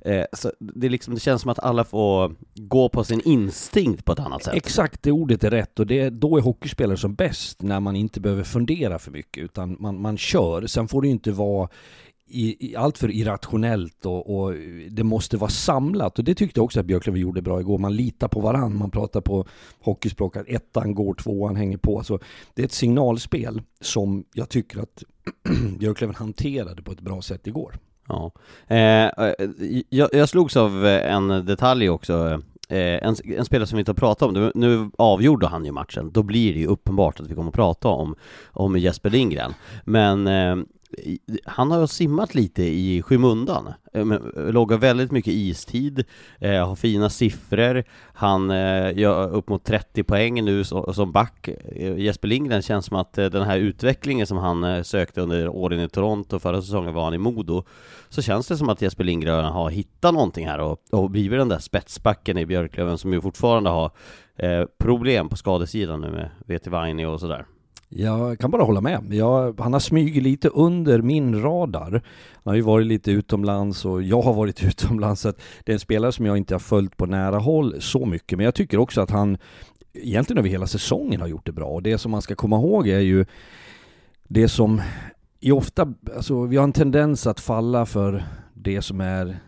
Eh, 0.00 0.26
så 0.32 0.52
det, 0.58 0.86
är 0.86 0.90
liksom, 0.90 1.14
det 1.14 1.20
känns 1.20 1.42
som 1.42 1.50
att 1.50 1.58
alla 1.58 1.84
får 1.84 2.34
gå 2.54 2.88
på 2.88 3.04
sin 3.04 3.20
instinkt 3.24 4.04
på 4.04 4.12
ett 4.12 4.18
annat 4.18 4.44
sätt. 4.44 4.54
Exakt 4.54 5.02
det 5.02 5.12
ordet 5.12 5.44
är 5.44 5.50
rätt 5.50 5.78
och 5.78 5.86
det, 5.86 6.10
då 6.10 6.36
är 6.36 6.40
hockeyspelare 6.40 6.96
som 6.96 7.14
bäst 7.14 7.62
när 7.62 7.80
man 7.80 7.96
inte 7.96 8.20
behöver 8.20 8.44
fundera 8.44 8.98
för 8.98 9.10
mycket 9.10 9.44
utan 9.44 9.76
man, 9.80 10.00
man 10.00 10.18
kör. 10.18 10.66
Sen 10.66 10.88
får 10.88 11.02
det 11.02 11.08
ju 11.08 11.12
inte 11.12 11.32
vara 11.32 11.68
i, 12.30 12.56
i 12.70 12.76
allt 12.76 12.98
för 12.98 13.10
irrationellt 13.10 14.06
och, 14.06 14.36
och 14.36 14.54
det 14.90 15.04
måste 15.04 15.36
vara 15.36 15.50
samlat 15.50 16.18
och 16.18 16.24
det 16.24 16.34
tyckte 16.34 16.58
jag 16.58 16.64
också 16.64 16.80
att 16.80 16.86
Björklöven 16.86 17.20
gjorde 17.20 17.42
bra 17.42 17.60
igår. 17.60 17.78
Man 17.78 17.96
litar 17.96 18.28
på 18.28 18.40
varann, 18.40 18.76
man 18.76 18.90
pratar 18.90 19.20
på 19.20 19.46
hockeyspråk 19.80 20.36
att 20.36 20.48
ettan 20.48 20.94
går, 20.94 21.14
tvåan 21.14 21.56
hänger 21.56 21.78
på. 21.78 22.02
Så 22.04 22.18
det 22.54 22.62
är 22.62 22.66
ett 22.66 22.72
signalspel 22.72 23.62
som 23.80 24.24
jag 24.32 24.48
tycker 24.48 24.80
att 24.80 25.04
Björklöven 25.78 26.14
hanterade 26.14 26.82
på 26.82 26.92
ett 26.92 27.00
bra 27.00 27.22
sätt 27.22 27.46
igår. 27.46 27.78
Ja. 28.08 28.32
Eh, 28.66 29.06
eh, 29.06 29.34
jag, 29.88 30.08
jag 30.12 30.28
slogs 30.28 30.56
av 30.56 30.86
en 30.86 31.28
detalj 31.28 31.90
också. 31.90 32.42
Eh, 32.70 33.06
en, 33.08 33.16
en 33.24 33.44
spelare 33.44 33.66
som 33.66 33.76
vi 33.76 33.80
inte 33.80 33.90
har 33.90 33.94
pratat 33.94 34.28
om, 34.28 34.34
nu, 34.34 34.52
nu 34.54 34.90
avgjorde 34.98 35.46
han 35.46 35.64
ju 35.64 35.72
matchen, 35.72 36.10
då 36.12 36.22
blir 36.22 36.54
det 36.54 36.60
ju 36.60 36.66
uppenbart 36.66 37.20
att 37.20 37.26
vi 37.26 37.34
kommer 37.34 37.48
att 37.48 37.54
prata 37.54 37.88
om, 37.88 38.14
om 38.46 38.78
Jesper 38.78 39.10
Lindgren. 39.10 39.54
Men 39.84 40.26
eh, 40.26 40.56
han 41.44 41.70
har 41.70 41.80
ju 41.80 41.86
simmat 41.86 42.34
lite 42.34 42.62
i 42.62 43.02
skymundan, 43.02 43.72
eh, 43.92 44.06
loggar 44.34 44.78
väldigt 44.78 45.10
mycket 45.10 45.32
istid, 45.32 46.04
eh, 46.38 46.68
har 46.68 46.76
fina 46.76 47.10
siffror, 47.10 47.84
han 48.14 48.50
eh, 48.50 48.98
gör 48.98 49.34
upp 49.34 49.48
mot 49.48 49.64
30 49.64 50.02
poäng 50.02 50.44
nu 50.44 50.64
som, 50.64 51.12
back. 51.12 51.48
Jesper 51.96 52.28
Lindgren 52.28 52.62
känns 52.62 52.86
som 52.86 52.96
att 52.96 53.12
den 53.12 53.42
här 53.42 53.58
utvecklingen 53.58 54.26
som 54.26 54.38
han 54.38 54.84
sökte 54.84 55.20
under 55.20 55.48
åren 55.48 55.80
i 55.80 55.88
Toronto, 55.88 56.38
förra 56.38 56.62
säsongen 56.62 56.94
var 56.94 57.04
han 57.04 57.14
i 57.14 57.18
Modo, 57.18 57.64
så 58.08 58.22
känns 58.22 58.48
det 58.48 58.56
som 58.56 58.68
att 58.68 58.82
Jesper 58.82 59.04
Lindgren 59.04 59.44
har 59.44 59.70
hittat 59.70 60.14
någonting 60.14 60.46
här 60.46 60.58
och, 60.58 60.78
och 60.90 61.10
blivit 61.10 61.38
den 61.38 61.48
där 61.48 61.58
spetsbacken 61.58 62.38
i 62.38 62.46
Björklöven 62.46 62.98
som 62.98 63.12
ju 63.12 63.20
fortfarande 63.20 63.70
har 63.70 63.90
problem 64.78 65.28
på 65.28 65.36
skadesidan 65.36 66.00
nu 66.00 66.10
med 66.10 66.58
VT 66.58 66.66
Vainio 66.66 67.06
och 67.06 67.20
sådär. 67.20 67.46
Jag 67.92 68.38
kan 68.38 68.50
bara 68.50 68.62
hålla 68.62 68.80
med. 68.80 69.14
Jag, 69.14 69.60
han 69.60 69.72
har 69.72 69.80
smugit 69.80 70.22
lite 70.22 70.48
under 70.48 71.02
min 71.02 71.42
radar. 71.42 71.90
Han 72.32 72.50
har 72.50 72.54
ju 72.54 72.60
varit 72.60 72.86
lite 72.86 73.10
utomlands 73.10 73.84
och 73.84 74.02
jag 74.02 74.22
har 74.22 74.34
varit 74.34 74.64
utomlands. 74.64 75.20
Så 75.20 75.28
att 75.28 75.40
det 75.64 75.72
är 75.72 75.74
en 75.74 75.80
spelare 75.80 76.12
som 76.12 76.26
jag 76.26 76.36
inte 76.36 76.54
har 76.54 76.58
följt 76.58 76.96
på 76.96 77.06
nära 77.06 77.38
håll 77.38 77.80
så 77.80 78.06
mycket. 78.06 78.38
Men 78.38 78.44
jag 78.44 78.54
tycker 78.54 78.78
också 78.78 79.00
att 79.00 79.10
han 79.10 79.38
egentligen 79.92 80.38
över 80.38 80.48
hela 80.48 80.66
säsongen 80.66 81.20
har 81.20 81.28
gjort 81.28 81.46
det 81.46 81.52
bra. 81.52 81.66
Och 81.66 81.82
det 81.82 81.98
som 81.98 82.10
man 82.10 82.22
ska 82.22 82.34
komma 82.34 82.56
ihåg 82.56 82.88
är 82.88 83.00
ju 83.00 83.26
det 84.28 84.48
som 84.48 84.82
är 85.40 85.52
ofta, 85.52 85.94
alltså 86.16 86.44
vi 86.44 86.56
har 86.56 86.64
en 86.64 86.72
tendens 86.72 87.26
att 87.26 87.40
falla 87.40 87.86
för 87.86 88.24
det 88.54 88.82
som 88.82 89.00
är 89.00 89.38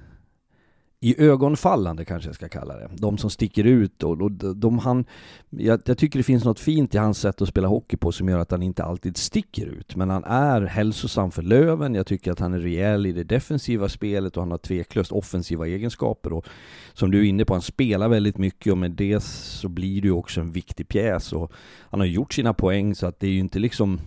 i 1.04 1.22
ögonfallande 1.22 2.04
kanske 2.04 2.28
jag 2.28 2.34
ska 2.34 2.48
kalla 2.48 2.76
det. 2.76 2.90
De 2.94 3.18
som 3.18 3.30
sticker 3.30 3.64
ut 3.64 4.02
och, 4.02 4.22
och 4.22 4.32
de 4.32 4.78
han, 4.78 5.04
jag, 5.50 5.80
jag, 5.84 5.98
tycker 5.98 6.18
det 6.18 6.22
finns 6.22 6.44
något 6.44 6.60
fint 6.60 6.94
i 6.94 6.98
hans 6.98 7.18
sätt 7.18 7.42
att 7.42 7.48
spela 7.48 7.68
hockey 7.68 7.96
på 7.96 8.12
som 8.12 8.28
gör 8.28 8.38
att 8.38 8.50
han 8.50 8.62
inte 8.62 8.84
alltid 8.84 9.16
sticker 9.16 9.66
ut. 9.66 9.96
Men 9.96 10.10
han 10.10 10.24
är 10.24 10.62
hälsosam 10.62 11.30
för 11.30 11.42
Löven, 11.42 11.94
jag 11.94 12.06
tycker 12.06 12.32
att 12.32 12.38
han 12.38 12.54
är 12.54 12.58
rejäl 12.58 13.06
i 13.06 13.12
det 13.12 13.24
defensiva 13.24 13.88
spelet 13.88 14.36
och 14.36 14.42
han 14.42 14.50
har 14.50 14.58
tveklöst 14.58 15.12
offensiva 15.12 15.66
egenskaper. 15.66 16.32
Och 16.32 16.46
som 16.92 17.10
du 17.10 17.18
är 17.18 17.24
inne 17.24 17.44
på, 17.44 17.54
han 17.54 17.62
spelar 17.62 18.08
väldigt 18.08 18.38
mycket 18.38 18.72
och 18.72 18.78
med 18.78 18.90
det 18.90 19.20
så 19.22 19.68
blir 19.68 20.02
det 20.02 20.08
ju 20.08 20.14
också 20.14 20.40
en 20.40 20.52
viktig 20.52 20.88
pjäs. 20.88 21.32
Och 21.32 21.52
han 21.80 22.00
har 22.00 22.06
gjort 22.06 22.32
sina 22.32 22.54
poäng 22.54 22.94
så 22.94 23.06
att 23.06 23.20
det 23.20 23.26
är 23.26 23.32
ju 23.32 23.38
inte 23.38 23.58
liksom 23.58 24.00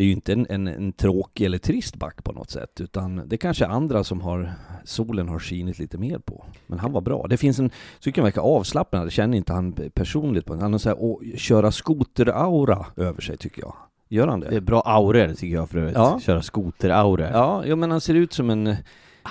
det 0.00 0.04
är 0.04 0.06
ju 0.06 0.12
inte 0.12 0.32
en, 0.32 0.46
en, 0.50 0.66
en, 0.66 0.92
tråkig 0.92 1.44
eller 1.44 1.58
trist 1.58 1.96
back 1.96 2.24
på 2.24 2.32
något 2.32 2.50
sätt, 2.50 2.80
utan 2.80 3.22
det 3.28 3.36
är 3.36 3.38
kanske 3.38 3.66
andra 3.66 4.04
som 4.04 4.20
har 4.20 4.52
solen 4.84 5.28
har 5.28 5.38
skinit 5.38 5.78
lite 5.78 5.98
mer 5.98 6.18
på. 6.18 6.44
Men 6.66 6.78
han 6.78 6.92
var 6.92 7.00
bra. 7.00 7.26
Det 7.26 7.36
finns 7.36 7.58
en, 7.58 7.70
så 7.98 8.10
jag 8.14 8.24
verkar 8.24 8.42
avslappnad, 8.42 9.06
det 9.06 9.10
känner 9.10 9.38
inte 9.38 9.52
han 9.52 9.72
personligt 9.94 10.46
på. 10.46 10.56
Han 10.56 10.72
har 10.72 10.78
så 10.78 10.88
här, 10.88 11.36
köra 11.36 11.70
skoter-aura 11.70 12.86
över 12.96 13.20
sig 13.20 13.36
tycker 13.36 13.62
jag. 13.62 13.74
Gör 14.08 14.28
han 14.28 14.40
det? 14.40 14.50
Det 14.50 14.56
är 14.56 14.60
bra 14.60 14.82
auror 14.86 15.34
tycker 15.34 15.54
jag 15.54 15.70
för 15.70 15.78
övrigt. 15.78 15.94
Ja. 15.96 16.20
Köra 16.20 16.42
skoter-auror. 16.42 17.30
Ja, 17.32 17.66
ja, 17.66 17.76
men 17.76 17.90
han 17.90 18.00
ser 18.00 18.14
ut 18.14 18.32
som 18.32 18.50
en 18.50 18.76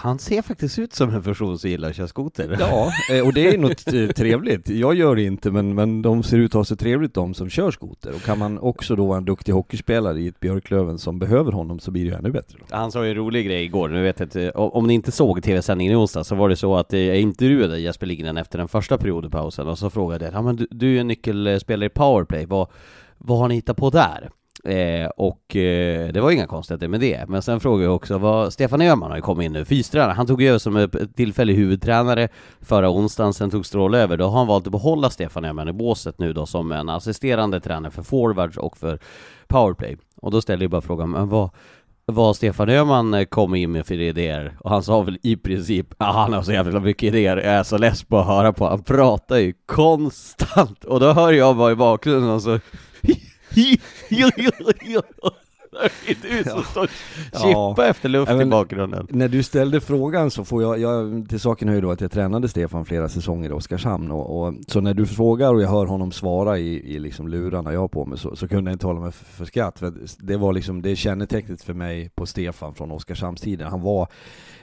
han 0.02 0.20
ser 0.20 0.42
faktiskt 0.42 0.80
ut 0.80 0.94
som 0.94 1.16
en 1.16 1.24
person 1.24 1.60
som 1.60 1.70
gillar 1.70 1.90
att 1.90 1.96
köra 1.96 2.08
skoter. 2.08 2.58
Ja, 2.60 2.92
eh, 3.12 3.28
och 3.28 3.34
det 3.34 3.48
är 3.48 3.58
något 3.58 3.94
eh, 3.94 4.08
trevligt. 4.08 4.70
Jag 4.70 4.96
gör 4.96 5.16
det 5.16 5.24
inte, 5.24 5.52
men, 5.52 5.76
men 5.76 6.02
de 6.02 6.24
ser 6.24 6.38
ut 6.38 6.52
att 6.52 6.54
ha 6.54 6.64
så 6.64 6.76
trevligt 6.76 7.14
de 7.14 7.34
som 7.34 7.50
kör 7.50 7.72
skoter. 7.72 8.16
Och 8.16 8.22
kan 8.22 8.40
man 8.40 8.60
också 8.60 8.96
då 8.96 9.06
vara 9.06 9.18
en 9.18 9.26
duktig 9.26 9.52
hockeyspelare 9.52 10.20
i 10.20 10.28
ett 10.28 10.40
Björklöven 10.40 10.98
som 10.98 11.20
behöver 11.20 11.52
honom 11.52 11.80
så 11.80 11.92
blir 11.92 12.04
det 12.04 12.10
ju 12.10 12.16
ännu 12.16 12.32
bättre. 12.32 12.58
Då. 12.60 12.76
Han 12.76 12.92
sa 12.92 13.04
ju 13.04 13.10
en 13.10 13.16
rolig 13.16 13.46
grej 13.46 13.64
igår, 13.64 13.90
nu 13.90 14.04
vet 14.04 14.20
jag 14.20 14.26
inte, 14.26 14.52
om 14.52 14.88
ni 14.88 14.94
inte 14.94 15.12
såg 15.12 15.44
tv-sändningen 15.44 15.94
i 15.94 15.96
onsdag 15.96 16.24
så 16.24 16.36
var 16.36 16.50
det 16.50 16.56
så 16.56 16.76
att 16.76 16.94
jag 16.94 17.20
intervjuade 17.20 17.80
Jesper 17.80 18.06
Lindgren 18.06 18.38
efter 18.38 18.58
den 18.58 18.68
första 18.68 18.98
periodpausen 18.98 19.68
och 19.68 19.80
så 19.80 19.90
frågade 19.90 20.26
jag, 20.26 20.34
ja 20.34 20.42
men 20.42 20.56
du, 20.56 20.68
du 20.72 20.96
är 20.96 21.02
en 21.02 21.08
nyckelspelare 21.08 21.86
i 21.86 21.90
powerplay, 21.90 22.46
vad, 22.46 22.68
vad 23.18 23.38
har 23.38 23.48
ni 23.48 23.56
hittat 23.56 23.78
på 23.78 23.90
där? 23.90 24.30
Eh, 24.64 25.10
och 25.18 25.56
eh, 25.56 26.14
det 26.14 26.22
var 26.22 26.32
inga 26.32 26.48
konstigheter 26.48 26.88
med 26.88 27.00
det. 27.00 27.26
Men 27.28 27.42
sen 27.42 27.60
frågade 27.60 27.84
jag 27.84 27.96
också 27.96 28.18
vad 28.18 28.54
Stefan 28.54 28.82
Öhman 28.82 29.10
har 29.10 29.18
ju 29.18 29.22
kommit 29.22 29.46
in 29.46 29.54
nu, 29.54 29.66
fystränare. 29.66 30.12
Han 30.12 30.28
tog 30.28 30.44
över 30.44 30.60
som 30.60 30.90
tillfällig 31.16 31.56
huvudtränare 31.56 32.28
förra 32.62 32.90
onsdagen, 32.90 33.34
sen 33.34 33.50
tog 33.52 33.66
Stråle 33.66 33.98
över. 33.98 34.18
Då 34.18 34.26
har 34.26 34.38
han 34.38 34.48
valt 34.48 34.68
att 34.68 34.72
behålla 34.72 35.10
Stefan 35.10 35.46
Öhman 35.46 35.70
i 35.70 35.74
båset 35.74 36.20
nu 36.20 36.34
då 36.34 36.46
som 36.46 36.72
en 36.72 36.90
assisterande 36.90 37.60
tränare 37.60 37.92
för 37.92 38.04
forwards 38.04 38.58
och 38.58 38.78
för 38.78 39.00
powerplay. 39.48 39.98
Och 40.16 40.32
då 40.32 40.42
ställde 40.42 40.66
jag 40.66 40.72
bara 40.72 40.82
frågan, 40.82 41.12
men 41.12 41.30
vad, 41.30 41.50
vad 42.06 42.36
Stefan 42.36 42.70
Öhman 42.70 43.14
eh, 43.14 43.26
kom 43.26 43.56
in 43.56 43.72
med 43.72 43.86
för 43.86 44.02
idéer 44.02 44.58
och 44.60 44.70
han 44.70 44.84
sa 44.84 45.02
väl 45.02 45.18
i 45.24 45.36
princip 45.36 45.94
ah, 45.98 46.12
han 46.12 46.34
har 46.34 46.42
så 46.42 46.52
jävla 46.52 46.80
mycket 46.80 47.08
idéer, 47.08 47.38
jag 47.38 47.46
är 47.46 47.64
så 47.64 47.78
less 47.78 48.04
på 48.04 48.20
att 48.20 48.28
höra 48.28 48.54
på, 48.54 48.68
han 48.68 48.84
pratar 48.84 49.38
ju 49.38 49.54
konstant 49.66 50.84
och 50.84 51.00
då 51.00 51.14
hör 51.14 51.32
jag 51.32 51.58
bara 51.58 51.72
i 51.72 51.76
bakgrunden 51.76 52.30
och 52.30 52.42
så 52.42 52.60
du 56.22 56.44
som 56.44 56.64
står 56.64 56.88
chippa 57.32 57.74
ja. 57.78 57.86
efter 57.86 58.10
luft 58.10 58.32
ja, 58.32 58.42
i 58.42 58.46
bakgrunden. 58.46 59.08
När 59.10 59.28
du 59.28 59.44
ställde 59.44 59.82
frågan 59.82 60.32
så 60.32 60.46
får 60.46 60.62
jag, 60.62 60.80
jag 60.80 61.30
till 61.30 61.40
saken 61.40 61.68
hör 61.68 61.76
ju 61.76 61.82
då 61.82 61.92
att 61.92 62.02
jag 62.02 62.12
tränade 62.12 62.50
Stefan 62.50 62.86
flera 62.86 63.10
säsonger 63.10 63.50
i 63.50 63.54
Oskarshamn 63.54 64.12
och, 64.12 64.42
och, 64.42 64.54
så 64.68 64.82
när 64.82 64.94
du 64.94 65.06
frågar 65.06 65.54
och 65.54 65.62
jag 65.62 65.70
hör 65.70 65.86
honom 65.86 66.12
svara 66.12 66.60
i, 66.60 66.96
i 66.96 67.00
liksom 67.00 67.28
lurarna 67.28 67.74
jag 67.74 67.80
har 67.80 67.88
på 67.88 68.06
mig 68.06 68.18
så, 68.18 68.36
så 68.36 68.48
kunde 68.48 68.72
jag 68.72 68.76
inte 68.76 68.88
hålla 68.88 69.00
mig 69.00 69.12
för, 69.12 69.26
för 69.26 69.46
skratt. 69.46 69.80
För 69.80 69.94
det 70.18 70.38
var 70.38 70.54
liksom, 70.54 70.82
det 70.82 70.96
kännetecknet 70.96 71.64
för 71.64 71.74
mig 71.74 72.10
på 72.10 72.26
Stefan 72.26 72.76
från 72.76 72.92
Oskarshamnstiden. 72.92 73.68
Han 73.68 73.82
var 73.82 74.08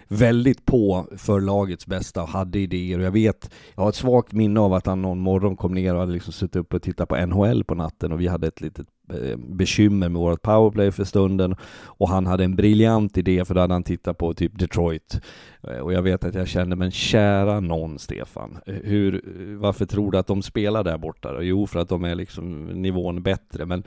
väldigt 0.08 0.64
på 0.64 1.06
för 1.16 1.40
lagets 1.40 1.86
bästa 1.86 2.22
och 2.22 2.28
hade 2.28 2.58
idéer. 2.58 2.98
Och 2.98 3.04
jag 3.04 3.10
vet, 3.10 3.50
jag 3.75 3.82
har 3.82 3.88
ett 3.88 3.94
svagt 3.94 4.32
minne 4.32 4.60
av 4.60 4.72
att 4.72 4.86
han 4.86 5.02
någon 5.02 5.18
morgon 5.18 5.56
kom 5.56 5.75
ner 5.75 5.94
och 5.94 6.00
hade 6.00 6.12
liksom 6.12 6.32
suttit 6.32 6.56
upp 6.56 6.75
och 6.75 6.82
tittat 6.82 7.08
på 7.08 7.26
NHL 7.26 7.64
på 7.64 7.75
natten 7.75 8.12
och 8.12 8.20
vi 8.20 8.26
hade 8.26 8.46
ett 8.46 8.60
litet 8.60 8.86
eh, 9.12 9.36
bekymmer 9.36 10.08
med 10.08 10.20
vårt 10.20 10.42
powerplay 10.42 10.90
för 10.90 11.04
stunden 11.04 11.56
och 11.84 12.08
han 12.08 12.26
hade 12.26 12.44
en 12.44 12.56
briljant 12.56 13.18
idé 13.18 13.44
för 13.44 13.54
då 13.54 13.60
hade 13.60 13.75
han 13.75 13.82
tittat 13.82 14.18
på 14.18 14.34
typ 14.34 14.58
Detroit 14.58 15.20
eh, 15.62 15.78
och 15.78 15.92
jag 15.92 16.02
vet 16.02 16.25
att 16.25 16.34
jag 16.34 16.48
kände 16.48 16.76
men 16.76 16.90
kära 16.90 17.60
någon 17.60 17.98
Stefan, 17.98 18.58
eh, 18.66 18.75
hur, 18.75 19.22
varför 19.56 19.86
tror 19.86 20.10
du 20.10 20.18
att 20.18 20.26
de 20.26 20.42
spelar 20.42 20.84
där 20.84 20.98
borta? 20.98 21.42
Jo, 21.42 21.66
för 21.66 21.80
att 21.80 21.88
de 21.88 22.04
är 22.04 22.14
liksom 22.14 22.64
nivån 22.64 23.22
bättre, 23.22 23.66
men 23.66 23.84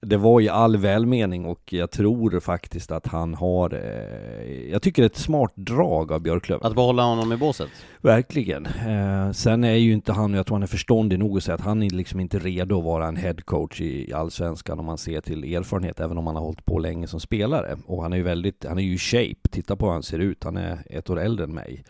det 0.00 0.16
var 0.16 0.40
i 0.40 0.48
all 0.48 0.76
välmening 0.76 1.44
och 1.44 1.72
jag 1.72 1.90
tror 1.90 2.40
faktiskt 2.40 2.92
att 2.92 3.06
han 3.06 3.34
har, 3.34 3.74
eh, 3.74 4.70
jag 4.70 4.82
tycker 4.82 5.02
det 5.02 5.06
är 5.06 5.10
ett 5.10 5.16
smart 5.16 5.52
drag 5.54 6.12
av 6.12 6.20
Björklöven. 6.20 6.66
Att 6.66 6.74
behålla 6.74 7.02
honom 7.02 7.32
i 7.32 7.36
båset? 7.36 7.68
Verkligen. 8.00 8.66
Eh, 8.66 9.32
sen 9.32 9.64
är 9.64 9.74
ju 9.74 9.92
inte 9.92 10.12
han, 10.12 10.34
jag 10.34 10.46
tror 10.46 10.54
han 10.54 10.62
är 10.62 10.66
förståndig 10.66 11.18
nog 11.18 11.36
att 11.36 11.44
säga 11.44 11.54
att 11.54 11.60
han 11.60 11.82
är 11.82 11.90
liksom 11.90 12.20
inte 12.20 12.38
redo 12.38 12.78
att 12.78 12.84
vara 12.84 13.06
en 13.06 13.16
headcoach 13.16 13.80
i, 13.80 14.10
i 14.10 14.12
Allsvenskan 14.12 14.78
om 14.78 14.86
man 14.86 14.98
ser 14.98 15.20
till 15.20 15.54
erfarenhet, 15.54 16.00
även 16.00 16.18
om 16.18 16.26
han 16.26 16.36
har 16.36 16.42
hållit 16.42 16.64
på 16.64 16.78
länge 16.78 17.06
som 17.06 17.20
spelare. 17.20 17.76
Och 17.86 18.02
han 18.02 18.12
är 18.12 18.16
ju 18.16 18.22
väldigt, 18.22 18.64
han 18.68 18.78
är 18.78 18.82
ju 18.82 18.94
i 18.94 18.98
shape, 18.98 19.48
titta 19.50 19.76
på 19.76 19.86
hur 19.86 19.92
han 19.92 20.02
ser 20.02 20.18
ut, 20.18 20.44
han 20.44 20.56
är 20.56 20.78
ett 20.86 21.10
år 21.10 21.20
äldre 21.20 21.44
än 21.44 21.54
mig. 21.54 21.84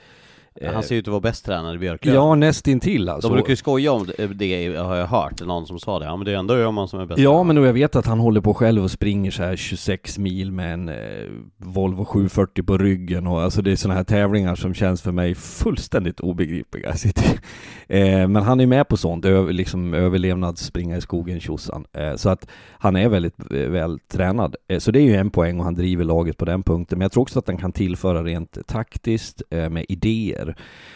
Han 0.72 0.82
ser 0.82 0.96
ut 0.96 1.08
att 1.08 1.12
vara 1.12 1.20
bäst 1.20 1.44
tränad 1.44 1.74
i 1.74 1.78
Björklöven. 1.78 2.20
Ja, 2.20 2.34
nästintill 2.34 3.08
alltså. 3.08 3.28
De 3.28 3.34
brukar 3.34 3.50
ju 3.50 3.56
skoja 3.56 3.92
om 3.92 4.06
det, 4.34 4.76
har 4.76 4.96
jag 4.96 5.06
hört, 5.06 5.46
någon 5.46 5.66
som 5.66 5.78
sa 5.78 5.98
det, 5.98 6.04
ja 6.04 6.16
men 6.16 6.24
det 6.24 6.32
är 6.32 6.36
ändå 6.36 6.54
Öhman 6.54 6.88
som 6.88 7.00
är 7.00 7.06
bäst 7.06 7.20
Ja, 7.20 7.42
men 7.42 7.56
jag 7.56 7.72
vet 7.72 7.96
att 7.96 8.06
han 8.06 8.18
håller 8.20 8.40
på 8.40 8.54
själv 8.54 8.84
och 8.84 8.90
springer 8.90 9.30
så 9.30 9.42
här 9.42 9.56
26 9.56 10.18
mil 10.18 10.52
med 10.52 10.72
en 10.74 10.88
eh, 10.88 10.94
Volvo 11.56 12.04
740 12.04 12.62
på 12.62 12.78
ryggen 12.78 13.26
och 13.26 13.42
alltså 13.42 13.62
det 13.62 13.72
är 13.72 13.76
sådana 13.76 13.96
här 13.96 14.04
tävlingar 14.04 14.54
som 14.54 14.74
känns 14.74 15.02
för 15.02 15.12
mig 15.12 15.34
fullständigt 15.34 16.20
obegripliga. 16.20 16.92
Eh, 17.90 18.28
Men 18.28 18.36
han 18.36 18.60
är 18.60 18.66
med 18.66 18.88
på 18.88 18.96
sånt, 18.96 19.24
över, 19.24 19.52
liksom 19.52 19.94
överlevnad, 19.94 20.58
springa 20.58 20.96
i 20.96 21.00
skogen, 21.00 21.40
tjosan. 21.40 21.84
Eh, 21.92 22.14
Så 22.16 22.28
att 22.28 22.46
han 22.70 22.96
är 22.96 23.08
väldigt 23.08 23.52
eh, 23.52 23.58
väl 23.58 23.98
tränad. 24.12 24.56
Eh, 24.68 24.78
Så 24.78 24.90
det 24.90 25.00
är 25.00 25.02
ju 25.02 25.14
en 25.16 25.30
poäng 25.30 25.58
och 25.58 25.64
han 25.64 25.74
driver 25.74 26.04
laget 26.04 26.36
på 26.36 26.44
den 26.44 26.62
punkten. 26.62 26.98
Men 26.98 27.04
jag 27.04 27.12
tror 27.12 27.22
också 27.22 27.38
att 27.38 27.46
han 27.46 27.56
kan 27.56 27.72
tillföra 27.72 28.24
rent 28.24 28.58
taktiskt 28.66 29.42
eh, 29.50 29.68
med 29.70 29.84
idéer 29.88 30.47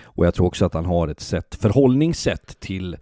och 0.05 0.27
jag 0.27 0.35
tror 0.35 0.47
också 0.47 0.65
att 0.65 0.75
han 0.75 0.87
har 0.87 1.09
ett 1.09 1.21
sätt, 1.21 1.55
förhållningssätt 1.55 2.61
till 2.61 2.97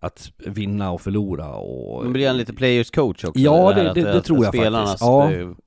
att 0.00 0.32
vinna 0.38 0.90
och 0.90 1.00
förlora 1.00 1.48
och... 1.48 2.02
Men 2.02 2.12
blir 2.12 2.26
han 2.26 2.36
lite 2.36 2.52
players 2.52 2.90
coach 2.90 3.24
också? 3.24 3.40
Ja, 3.40 3.72
det, 3.72 3.82
det, 3.82 3.92
det, 3.92 4.02
det 4.02 4.18
att, 4.18 4.24
tror 4.24 4.44
jag 4.44 4.54
spelarnas 4.54 4.90
faktiskt. 4.90 5.06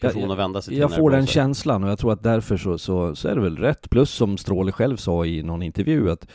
Ja, 0.01 0.09
person 0.09 0.31
att 0.31 0.37
vända 0.37 0.61
sig 0.61 0.71
till 0.71 0.81
Jag 0.81 0.95
får 0.95 1.11
den 1.11 1.27
känslan 1.27 1.83
och 1.83 1.89
jag 1.89 1.99
tror 1.99 2.13
att 2.13 2.23
därför 2.23 2.57
så, 2.57 2.77
så, 2.77 3.15
så 3.15 3.27
är 3.27 3.35
det 3.35 3.41
väl 3.41 3.57
rätt. 3.57 3.89
Plus 3.89 4.09
som 4.09 4.37
Stråle 4.37 4.71
själv 4.71 4.97
sa 4.97 5.25
i 5.25 5.43
någon 5.43 5.63
intervju 5.63 6.11
att 6.11 6.27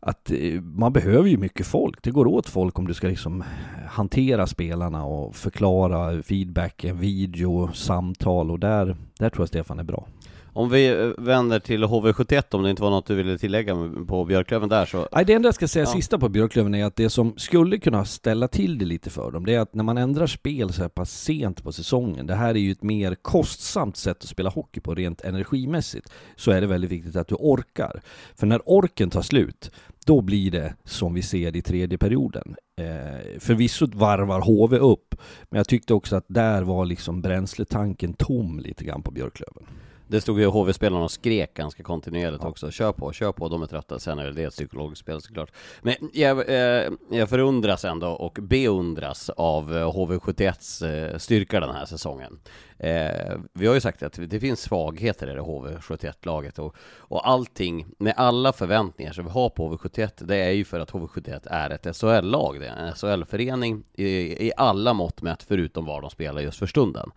att 0.00 0.30
eh, 0.30 0.60
man 0.60 0.92
behöver 0.92 1.28
ju 1.28 1.36
mycket 1.36 1.66
folk. 1.66 2.02
Det 2.02 2.10
går 2.10 2.26
åt 2.26 2.48
folk 2.48 2.78
om 2.78 2.86
du 2.86 2.94
ska 2.94 3.08
liksom 3.08 3.44
hantera 3.88 4.46
spelarna 4.46 5.04
och 5.04 5.36
förklara 5.36 6.22
feedback, 6.22 6.84
video, 6.84 7.70
samtal 7.72 8.50
och 8.50 8.58
där, 8.58 8.96
där 9.18 9.30
tror 9.30 9.42
jag 9.42 9.48
Stefan 9.48 9.78
är 9.78 9.84
bra. 9.84 10.06
Om 10.56 10.70
vi 10.70 10.88
eh, 10.88 11.08
vänder 11.18 11.60
till 11.60 11.84
HV71, 11.84 12.54
om 12.54 12.62
det 12.62 12.70
inte 12.70 12.82
var 12.82 12.90
något 12.90 13.06
du 13.06 13.14
ville 13.14 13.38
tillägga 13.38 13.74
på 14.08 14.24
Björklöven 14.24 14.68
där 14.68 14.86
så... 14.86 15.08
Nej, 15.12 15.24
det 15.24 15.32
enda 15.32 15.46
jag 15.46 15.54
ska 15.54 15.68
säga 15.68 15.84
ja. 15.84 15.92
sista 15.92 16.18
på 16.18 16.28
Björklöven 16.28 16.74
är 16.74 16.84
att 16.84 16.96
det 16.96 17.10
som 17.10 17.34
skulle 17.36 17.78
kunna 17.78 18.04
ställa 18.04 18.48
till 18.48 18.78
det 18.78 18.84
lite 18.84 19.10
för 19.10 19.30
dem, 19.30 19.46
det 19.46 19.54
är 19.54 19.60
att 19.60 19.74
när 19.74 19.84
man 19.84 19.98
ändrar 19.98 20.26
spel 20.26 20.72
så 20.72 20.82
här 20.82 20.88
pass 20.88 21.22
sent 21.22 21.64
på 21.64 21.72
säsongen, 21.72 22.26
det 22.26 22.34
här 22.34 22.48
är 22.48 22.58
ju 22.58 22.72
ett 22.72 22.82
mer 22.82 23.14
kostsamt 23.14 23.96
sätt 23.96 24.16
att 24.16 24.28
spela 24.28 24.50
hockey 24.50 24.80
på 24.80 24.94
rent 24.94 25.20
energimässigt, 25.20 26.12
så 26.36 26.50
är 26.50 26.60
det 26.60 26.66
väldigt 26.66 26.90
viktigt 26.90 27.16
att 27.16 27.28
du 27.28 27.34
orkar. 27.34 28.00
För 28.34 28.46
när 28.46 28.60
orken 28.64 29.10
tar 29.10 29.22
slut, 29.22 29.70
då 30.06 30.20
blir 30.20 30.50
det 30.50 30.74
som 30.84 31.14
vi 31.14 31.22
ser 31.22 31.56
i 31.56 31.62
tredje 31.62 31.98
perioden. 31.98 32.56
Eh, 32.80 33.40
förvisso 33.40 33.86
varvar 33.92 34.40
HV 34.40 34.78
upp, 34.78 35.14
men 35.50 35.56
jag 35.56 35.68
tyckte 35.68 35.94
också 35.94 36.16
att 36.16 36.24
där 36.28 36.62
var 36.62 36.84
liksom 36.84 37.22
bränsletanken 37.22 38.14
tom 38.14 38.60
lite 38.60 38.84
grann 38.84 39.02
på 39.02 39.10
Björklöven. 39.10 39.66
Det 40.08 40.20
stod 40.20 40.40
ju 40.40 40.46
HV-spelarna 40.46 41.04
och 41.04 41.10
skrek 41.10 41.54
ganska 41.54 41.82
kontinuerligt 41.82 42.42
ja. 42.42 42.48
också. 42.48 42.70
Kör 42.70 42.92
på, 42.92 43.12
kör 43.12 43.32
på, 43.32 43.48
de 43.48 43.62
är 43.62 43.66
trötta. 43.66 43.98
Sen 43.98 44.18
är 44.18 44.30
det 44.30 44.42
ett 44.42 44.52
psykologiskt 44.52 45.00
spel 45.00 45.20
såklart. 45.20 45.52
Men 45.82 45.94
jag, 46.12 46.48
eh, 46.48 46.90
jag 47.10 47.28
förundras 47.28 47.84
ändå 47.84 48.08
och 48.08 48.38
beundras 48.42 49.30
av 49.30 49.72
HV71s 49.72 50.86
eh, 50.86 51.12
eh, 51.12 51.18
styrka 51.18 51.60
den 51.60 51.74
här 51.74 51.84
säsongen. 51.84 52.38
Eh, 52.78 53.38
vi 53.52 53.66
har 53.66 53.74
ju 53.74 53.80
sagt 53.80 54.02
att 54.02 54.18
det 54.30 54.40
finns 54.40 54.60
svagheter 54.60 55.30
i 55.30 55.34
det 55.34 55.40
HV71-laget 55.40 56.58
och, 56.58 56.76
och 56.98 57.28
allting, 57.28 57.86
med 57.98 58.14
alla 58.16 58.52
förväntningar 58.52 59.12
som 59.12 59.24
vi 59.24 59.30
har 59.30 59.48
på 59.48 59.76
HV71, 59.76 60.24
det 60.24 60.36
är 60.36 60.50
ju 60.50 60.64
för 60.64 60.80
att 60.80 60.90
HV71 60.90 61.40
är 61.50 61.70
ett 61.70 61.96
SHL-lag. 61.96 62.60
Det 62.60 62.66
är 62.66 62.76
en 62.76 62.94
SHL-förening 62.94 63.84
i, 63.94 64.06
i 64.46 64.52
alla 64.56 64.92
mått 64.92 65.22
mätt, 65.22 65.42
förutom 65.42 65.84
var 65.84 66.00
de 66.00 66.10
spelar 66.10 66.40
just 66.40 66.58
för 66.58 66.66
stunden. 66.66 67.10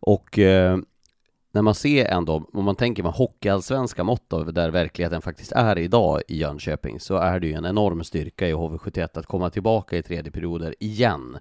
Och 0.00 0.38
eh, 0.38 0.78
när 1.52 1.62
man 1.62 1.74
ser 1.74 2.04
ändå, 2.04 2.44
om 2.52 2.64
man 2.64 2.76
tänker 2.76 3.02
med 3.02 3.12
hockeyallsvenska 3.12 4.04
mått 4.04 4.30
där 4.30 4.70
verkligheten 4.70 5.22
faktiskt 5.22 5.52
är 5.52 5.78
idag 5.78 6.22
i 6.28 6.36
Jönköping, 6.36 7.00
så 7.00 7.16
är 7.16 7.40
det 7.40 7.46
ju 7.46 7.52
en 7.52 7.66
enorm 7.66 8.04
styrka 8.04 8.48
i 8.48 8.52
HV71 8.52 9.18
att 9.18 9.26
komma 9.26 9.50
tillbaka 9.50 9.96
i 9.96 10.02
tredje 10.02 10.32
perioder 10.32 10.74
igen. 10.80 11.38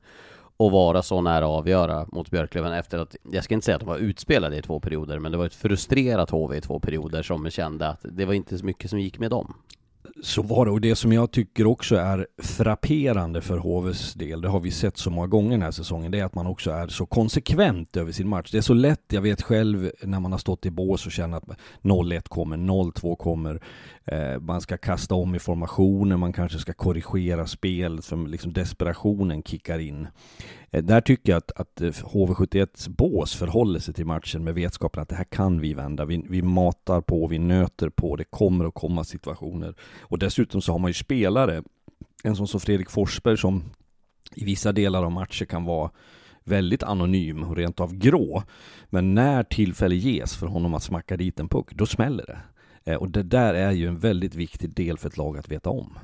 Och 0.58 0.72
vara 0.72 1.02
så 1.02 1.22
nära 1.22 1.46
att 1.46 1.52
avgöra 1.52 2.06
mot 2.12 2.32
Björklöven 2.32 2.74
efter 2.74 2.98
att, 2.98 3.16
jag 3.32 3.44
ska 3.44 3.54
inte 3.54 3.66
säga 3.66 3.76
att 3.76 3.82
de 3.82 3.90
var 3.90 3.98
utspelade 3.98 4.58
i 4.58 4.62
två 4.62 4.80
perioder, 4.80 5.20
men 5.20 5.32
det 5.32 5.38
var 5.38 5.46
ett 5.46 5.56
frustrerat 5.56 6.30
HV 6.30 6.58
i 6.58 6.62
två 6.62 6.80
perioder 6.80 7.24
som 7.24 7.50
kände 7.50 7.88
att 7.88 8.06
det 8.10 8.26
var 8.26 8.34
inte 8.34 8.58
så 8.58 8.66
mycket 8.66 8.90
som 8.90 9.00
gick 9.00 9.20
med 9.20 9.30
dem. 9.30 9.54
Så 10.24 10.42
var 10.42 10.66
det, 10.66 10.72
och 10.72 10.82
det 10.82 10.96
som 10.96 11.14
jag 11.14 11.32
tycker 11.32 11.66
också 11.66 11.96
är 11.96 12.28
frapperande 12.38 13.42
för 13.42 13.58
HVs 13.58 14.14
del, 14.14 14.42
det 14.42 14.48
har 14.50 14.60
vi 14.60 14.72
sett 14.72 14.98
så 14.98 15.10
många 15.10 15.28
gånger 15.28 15.52
den 15.52 15.62
här 15.62 15.72
säsongen, 15.72 16.12
det 16.12 16.20
är 16.20 16.26
att 16.26 16.36
man 16.36 16.48
också 16.48 16.72
är 16.72 16.88
så 16.88 17.06
konsekvent 17.06 17.98
över 17.98 18.12
sin 18.12 18.30
match. 18.30 18.52
Det 18.52 18.58
är 18.58 18.62
så 18.62 18.74
lätt, 18.74 19.04
jag 19.08 19.22
vet 19.22 19.42
själv 19.42 19.92
när 20.02 20.20
man 20.20 20.32
har 20.32 20.40
stått 20.40 20.66
i 20.66 20.72
bås 20.72 21.06
och 21.06 21.12
känner 21.12 21.38
att 21.38 21.44
0-1 21.82 22.28
kommer, 22.28 22.58
0-2 22.58 23.16
kommer, 23.16 23.62
Eh, 24.06 24.40
man 24.40 24.62
ska 24.62 24.78
kasta 24.78 25.16
om 25.16 25.36
i 25.36 25.40
formationen, 25.40 26.20
man 26.20 26.34
kanske 26.34 26.60
ska 26.60 26.74
korrigera 26.74 27.48
spel, 27.48 28.02
som 28.02 28.28
liksom 28.28 28.54
desperationen 28.54 29.44
kickar 29.44 29.80
in. 29.80 30.08
Eh, 30.72 30.84
där 30.84 31.02
tycker 31.02 31.32
jag 31.32 31.38
att, 31.38 31.52
att 31.52 31.82
eh, 31.82 31.88
HV71s 31.88 32.90
bås 32.90 33.36
förhåller 33.36 33.80
sig 33.80 33.94
till 33.94 34.06
matchen 34.06 34.44
med 34.44 34.56
vetskapen 34.56 35.02
att 35.02 35.10
det 35.10 35.16
här 35.16 35.24
kan 35.24 35.62
vi 35.62 35.74
vända. 35.74 36.06
Vi, 36.06 36.26
vi 36.30 36.42
matar 36.42 37.02
på, 37.02 37.28
vi 37.28 37.40
nöter 37.40 37.90
på, 37.90 38.16
det 38.16 38.24
kommer 38.24 38.66
att 38.66 38.74
komma 38.74 39.04
situationer. 39.04 39.76
Och 40.02 40.20
dessutom 40.20 40.62
så 40.62 40.72
har 40.72 40.80
man 40.80 40.90
ju 40.90 40.94
spelare, 40.94 41.64
en 42.24 42.36
sån 42.36 42.48
som 42.48 42.60
Fredrik 42.60 42.90
Forsberg 42.90 43.38
som 43.38 43.64
i 44.36 44.46
vissa 44.46 44.72
delar 44.72 45.04
av 45.04 45.12
matcher 45.12 45.46
kan 45.46 45.66
vara 45.66 45.92
väldigt 46.44 46.84
anonym 46.84 47.44
och 47.44 47.56
rent 47.56 47.80
av 47.80 47.94
grå. 47.94 48.44
Men 48.90 49.14
när 49.14 49.44
tillfälle 49.44 49.96
ges 49.96 50.36
för 50.36 50.48
honom 50.48 50.74
att 50.74 50.84
smacka 50.84 51.18
dit 51.18 51.40
en 51.40 51.50
puck, 51.50 51.72
då 51.72 51.86
smäller 51.86 52.26
det. 52.26 52.40
Eh, 52.86 52.96
och 52.96 53.10
det 53.10 53.24
där 53.24 53.54
är 53.54 53.72
ju 53.72 53.88
en 53.88 54.00
väldigt 54.00 54.36
viktig 54.36 54.70
del 54.70 54.98
för 54.98 55.10
ett 55.10 55.18
lag 55.18 55.38
att 55.38 55.52
veta 55.52 55.70
om. 55.70 56.00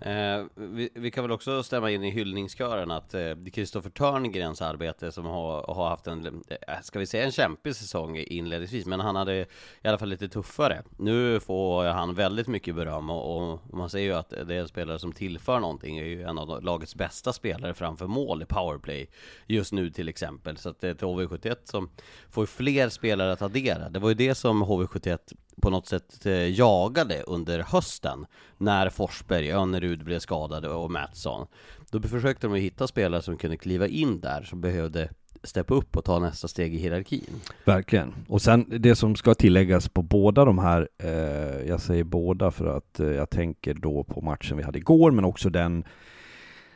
Eh, 0.00 0.44
vi, 0.54 0.90
vi, 0.94 1.10
kan 1.10 1.24
väl 1.24 1.30
också 1.30 1.62
stämma 1.62 1.90
in 1.90 2.04
i 2.04 2.10
hyllningskören 2.10 2.90
att 2.90 3.14
Kristoffer 3.52 3.88
eh, 3.88 3.92
Törngrens 3.92 4.62
arbete 4.62 5.12
som 5.12 5.24
har, 5.24 5.74
har, 5.74 5.88
haft 5.88 6.06
en, 6.06 6.42
eh, 6.48 6.80
ska 6.82 6.98
vi 6.98 7.06
säga 7.06 7.24
en 7.24 7.32
kämpig 7.32 7.76
säsong 7.76 8.16
inledningsvis, 8.16 8.86
men 8.86 9.00
han 9.00 9.16
hade 9.16 9.36
i 9.82 9.88
alla 9.88 9.98
fall 9.98 10.08
lite 10.08 10.28
tuffare. 10.28 10.82
Nu 10.96 11.40
får 11.40 11.84
han 11.84 12.14
väldigt 12.14 12.46
mycket 12.46 12.74
beröm 12.74 13.10
och, 13.10 13.52
och 13.52 13.60
man 13.72 13.90
ser 13.90 13.98
ju 13.98 14.12
att 14.12 14.30
det 14.30 14.54
är 14.54 14.60
en 14.60 14.68
spelare 14.68 14.98
som 14.98 15.12
tillför 15.12 15.60
någonting, 15.60 15.98
är 15.98 16.04
ju 16.04 16.22
en 16.22 16.38
av 16.38 16.62
lagets 16.62 16.94
bästa 16.94 17.32
spelare 17.32 17.74
framför 17.74 18.06
mål 18.06 18.42
i 18.42 18.46
powerplay 18.46 19.10
just 19.46 19.72
nu 19.72 19.90
till 19.90 20.08
exempel. 20.08 20.56
Så 20.56 20.68
att 20.68 20.80
det 20.80 20.88
är 20.88 20.94
till 20.94 21.06
HV71 21.06 21.56
som 21.64 21.90
får 22.30 22.46
fler 22.46 22.88
spelare 22.88 23.32
att 23.32 23.42
addera. 23.42 23.88
Det 23.88 23.98
var 23.98 24.08
ju 24.08 24.14
det 24.14 24.34
som 24.34 24.64
HV71 24.64 25.18
på 25.60 25.70
något 25.70 25.86
sätt 25.86 26.26
eh, 26.26 26.58
jagade 26.58 27.22
under 27.26 27.58
hösten 27.58 28.26
när 28.58 28.90
Forsberg, 28.90 29.50
Önerud 29.50 30.04
blev 30.04 30.18
skadade 30.18 30.68
och 30.68 30.90
Mattsson. 30.90 31.46
Då 31.90 32.00
försökte 32.02 32.46
de 32.46 32.54
hitta 32.54 32.86
spelare 32.86 33.22
som 33.22 33.36
kunde 33.36 33.56
kliva 33.56 33.86
in 33.86 34.20
där, 34.20 34.42
som 34.42 34.60
behövde 34.60 35.08
steppa 35.42 35.74
upp 35.74 35.96
och 35.96 36.04
ta 36.04 36.18
nästa 36.18 36.48
steg 36.48 36.74
i 36.74 36.78
hierarkin. 36.78 37.40
Verkligen. 37.64 38.14
Och 38.28 38.42
sen 38.42 38.66
det 38.68 38.96
som 38.96 39.16
ska 39.16 39.34
tilläggas 39.34 39.88
på 39.88 40.02
båda 40.02 40.44
de 40.44 40.58
här, 40.58 40.88
eh, 40.98 41.68
jag 41.68 41.80
säger 41.80 42.04
båda 42.04 42.50
för 42.50 42.66
att 42.76 43.00
eh, 43.00 43.06
jag 43.06 43.30
tänker 43.30 43.74
då 43.74 44.04
på 44.04 44.20
matchen 44.20 44.56
vi 44.56 44.62
hade 44.62 44.78
igår, 44.78 45.10
men 45.10 45.24
också 45.24 45.50
den 45.50 45.84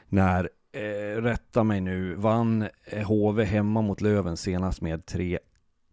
när, 0.09 0.51
eh, 0.73 1.23
rätta 1.23 1.65
mig 1.65 1.81
nu, 1.81 2.15
vann 2.15 2.69
eh, 2.85 3.07
HV 3.07 3.45
hemma 3.45 3.83
mot 3.83 4.01
Löven 4.01 4.37
senast 4.37 4.81
med 4.81 5.07
3 5.07 5.39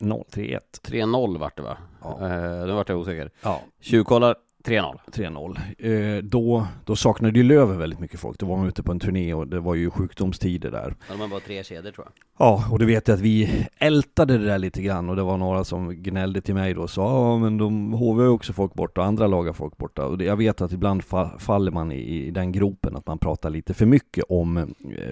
0, 0.01 0.25
3-1. 0.31 0.59
3-0 0.83 1.37
vart 1.37 1.55
det 1.57 1.61
va? 1.63 1.77
Ja. 2.01 2.17
Eh, 2.21 2.65
nu 2.67 2.71
vart 2.73 2.89
jag 2.89 2.99
osäker. 2.99 3.31
Ja. 3.41 3.61
Tjuvkollar 3.79 4.35
3-0. 4.63 4.99
3-0. 5.11 6.17
Eh, 6.17 6.23
då, 6.23 6.67
då 6.85 6.95
saknade 6.95 7.39
ju 7.39 7.43
Löven 7.43 7.77
väldigt 7.77 7.99
mycket 7.99 8.19
folk. 8.19 8.39
Då 8.39 8.45
var 8.45 8.57
man 8.57 8.67
ute 8.67 8.83
på 8.83 8.91
en 8.91 8.99
turné 8.99 9.33
och 9.33 9.47
det 9.47 9.59
var 9.59 9.75
ju 9.75 9.89
sjukdomstider 9.89 10.71
där. 10.71 10.95
Ja, 11.09 11.15
de 11.19 11.29
var 11.29 11.39
tre 11.39 11.63
kedjor 11.63 11.91
tror 11.91 12.05
jag. 12.05 12.13
Ja, 12.47 12.65
och 12.71 12.79
det 12.79 12.85
vet 12.85 13.07
jag 13.07 13.15
att 13.15 13.21
vi 13.21 13.65
ältade 13.77 14.37
det 14.37 14.45
där 14.45 14.59
lite 14.59 14.81
grann 14.81 15.09
och 15.09 15.15
det 15.15 15.23
var 15.23 15.37
några 15.37 15.63
som 15.63 15.95
gnällde 15.95 16.41
till 16.41 16.55
mig 16.55 16.73
då 16.73 16.81
och 16.81 16.89
sa 16.89 17.01
ja 17.01 17.37
men 17.37 17.57
de 17.57 17.93
HV 17.93 18.23
har 18.23 18.29
också 18.29 18.53
folk 18.53 18.73
borta, 18.73 19.03
andra 19.03 19.27
lag 19.27 19.43
har 19.43 19.53
folk 19.53 19.77
borta. 19.77 20.05
Och 20.05 20.17
det, 20.17 20.25
jag 20.25 20.37
vet 20.37 20.61
att 20.61 20.71
ibland 20.71 21.03
fa 21.03 21.39
faller 21.39 21.71
man 21.71 21.91
i, 21.91 21.95
i, 21.95 22.31
den 22.31 22.51
gropen 22.51 22.95
att 22.95 23.07
man 23.07 23.17
pratar 23.17 23.49
lite 23.49 23.73
för 23.73 23.85
mycket 23.85 24.23
om 24.29 24.57
eh, 24.57 24.65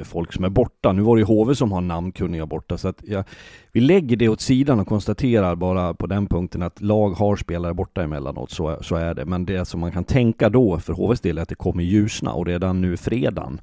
folk 0.04 0.34
som 0.34 0.46
är 0.46 0.50
borta. 0.50 0.92
Nu 0.92 1.02
var 1.02 1.16
det 1.16 1.20
ju 1.20 1.26
HV 1.26 1.56
som 1.56 1.72
har 1.72 1.82
namnkunniga 1.82 2.46
borta 2.46 2.78
så 2.78 2.88
att 2.88 3.02
jag, 3.04 3.24
vi 3.72 3.82
lägger 3.82 4.16
det 4.16 4.30
åt 4.30 4.42
sidan 4.42 4.80
och 4.80 4.88
konstaterar 4.88 5.56
bara 5.56 5.94
på 5.94 6.08
den 6.08 6.28
punkten 6.28 6.62
att 6.62 6.82
lag 6.82 7.10
har 7.10 7.36
spelare 7.36 7.74
borta 7.74 8.04
emellanåt, 8.04 8.52
så, 8.52 8.78
så 8.82 8.96
är 8.96 9.14
det. 9.14 9.26
Men 9.26 9.39
det 9.46 9.66
som 9.66 9.80
man 9.80 9.92
kan 9.92 10.04
tänka 10.04 10.50
då 10.50 10.80
för 10.80 10.94
HVs 10.94 11.22
del 11.22 11.38
är 11.38 11.42
att 11.42 11.50
det 11.50 11.56
kommer 11.56 11.84
ljusna 11.84 12.34
och 12.34 12.46
redan 12.46 12.82
nu 12.82 12.98
fredagen 12.98 13.62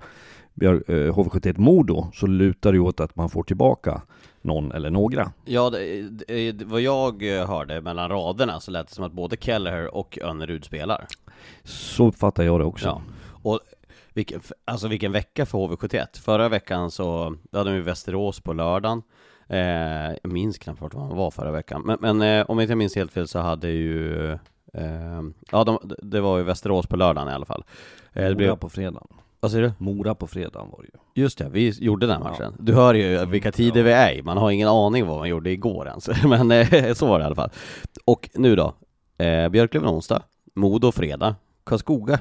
HV71 0.56 1.46
eh, 1.46 1.58
Modo 1.58 2.10
så 2.14 2.26
lutar 2.26 2.72
det 2.72 2.78
åt 2.78 3.00
att 3.00 3.16
man 3.16 3.30
får 3.30 3.42
tillbaka 3.42 4.02
någon 4.42 4.72
eller 4.72 4.90
några. 4.90 5.32
Ja, 5.44 5.70
det, 5.70 6.02
det, 6.02 6.62
vad 6.64 6.80
jag 6.80 7.38
eh, 7.38 7.48
hörde 7.48 7.80
mellan 7.80 8.08
raderna 8.08 8.60
så 8.60 8.70
lät 8.70 8.88
det 8.88 8.94
som 8.94 9.04
att 9.04 9.12
både 9.12 9.36
Kelleher 9.36 9.94
och 9.94 10.18
Önnerud 10.22 10.64
spelar. 10.64 11.06
Så 11.64 12.06
uppfattar 12.06 12.42
jag 12.42 12.60
det 12.60 12.64
också. 12.64 12.86
Ja. 12.86 13.02
Och 13.42 13.60
vilken, 14.14 14.40
alltså 14.64 14.88
vilken 14.88 15.12
vecka 15.12 15.46
för 15.46 15.58
HV71. 15.58 16.20
Förra 16.20 16.48
veckan 16.48 16.90
så 16.90 17.36
hade 17.52 17.72
vi 17.72 17.80
Västerås 17.80 18.40
på 18.40 18.52
lördagen. 18.52 19.02
Eh, 19.48 19.58
jag 20.22 20.32
minns 20.32 20.58
knappt 20.58 20.80
vart 20.80 20.94
man 20.94 21.16
var 21.16 21.30
förra 21.30 21.50
veckan. 21.50 21.82
Men, 21.84 21.98
men 22.00 22.22
eh, 22.22 22.50
om 22.50 22.58
jag 22.58 22.64
inte 22.64 22.74
minns 22.74 22.96
helt 22.96 23.12
fel 23.12 23.28
så 23.28 23.38
hade 23.38 23.68
ju 23.68 24.38
Ja, 25.50 25.64
de, 25.64 25.78
det 26.02 26.20
var 26.20 26.38
ju 26.38 26.44
Västerås 26.44 26.86
på 26.86 26.96
lördagen 26.96 27.28
i 27.28 27.32
alla 27.32 27.46
fall. 27.46 27.64
Eh, 28.12 28.28
det 28.28 28.34
blev 28.34 28.56
på 28.56 28.68
fredagen. 28.68 29.08
Vad 29.40 29.50
säger 29.50 29.64
du? 29.64 29.72
Mora 29.84 30.14
på 30.14 30.26
fredagen 30.26 30.70
var 30.70 30.82
det 30.82 30.88
ju. 30.92 31.22
Just 31.22 31.38
det, 31.38 31.48
vi 31.48 31.70
gjorde 31.70 32.06
den 32.06 32.22
matchen. 32.22 32.54
Ja. 32.58 32.64
Du 32.64 32.74
hör 32.74 32.94
ju 32.94 33.26
vilka 33.26 33.52
tider 33.52 33.82
vi 33.82 33.92
är 33.92 34.12
i, 34.12 34.22
man 34.22 34.36
har 34.36 34.50
ingen 34.50 34.68
aning 34.68 35.06
vad 35.06 35.18
man 35.18 35.28
gjorde 35.28 35.50
igår 35.50 35.88
ens. 35.88 36.08
Men 36.24 36.50
eh, 36.50 36.92
så 36.94 37.06
var 37.06 37.18
det 37.18 37.22
i 37.22 37.26
alla 37.26 37.34
fall. 37.34 37.50
Och 38.04 38.30
nu 38.34 38.56
då, 38.56 38.74
eh, 39.24 39.48
Björklöven 39.48 39.88
onsdag, 39.88 40.22
Modo 40.54 40.92
fredag, 40.92 41.34
Karlskoga 41.64 42.18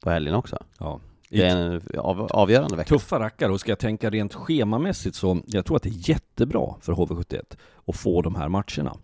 på 0.00 0.10
helgen 0.10 0.34
också. 0.34 0.58
Ja. 0.78 1.00
Det 1.30 1.42
är 1.42 1.56
en 1.56 1.82
av, 1.98 2.28
avgörande 2.30 2.76
vecka. 2.76 2.88
Tuffa 2.88 3.20
rackare, 3.20 3.52
och 3.52 3.60
ska 3.60 3.70
jag 3.70 3.78
tänka 3.78 4.10
rent 4.10 4.34
schemamässigt 4.34 5.16
så, 5.16 5.40
jag 5.46 5.66
tror 5.66 5.76
att 5.76 5.82
det 5.82 5.88
är 5.88 6.08
jättebra 6.10 6.74
för 6.80 6.92
HV71 6.92 7.42
att 7.86 7.96
få 7.96 8.22
de 8.22 8.34
här 8.34 8.48
matcherna. 8.48 8.96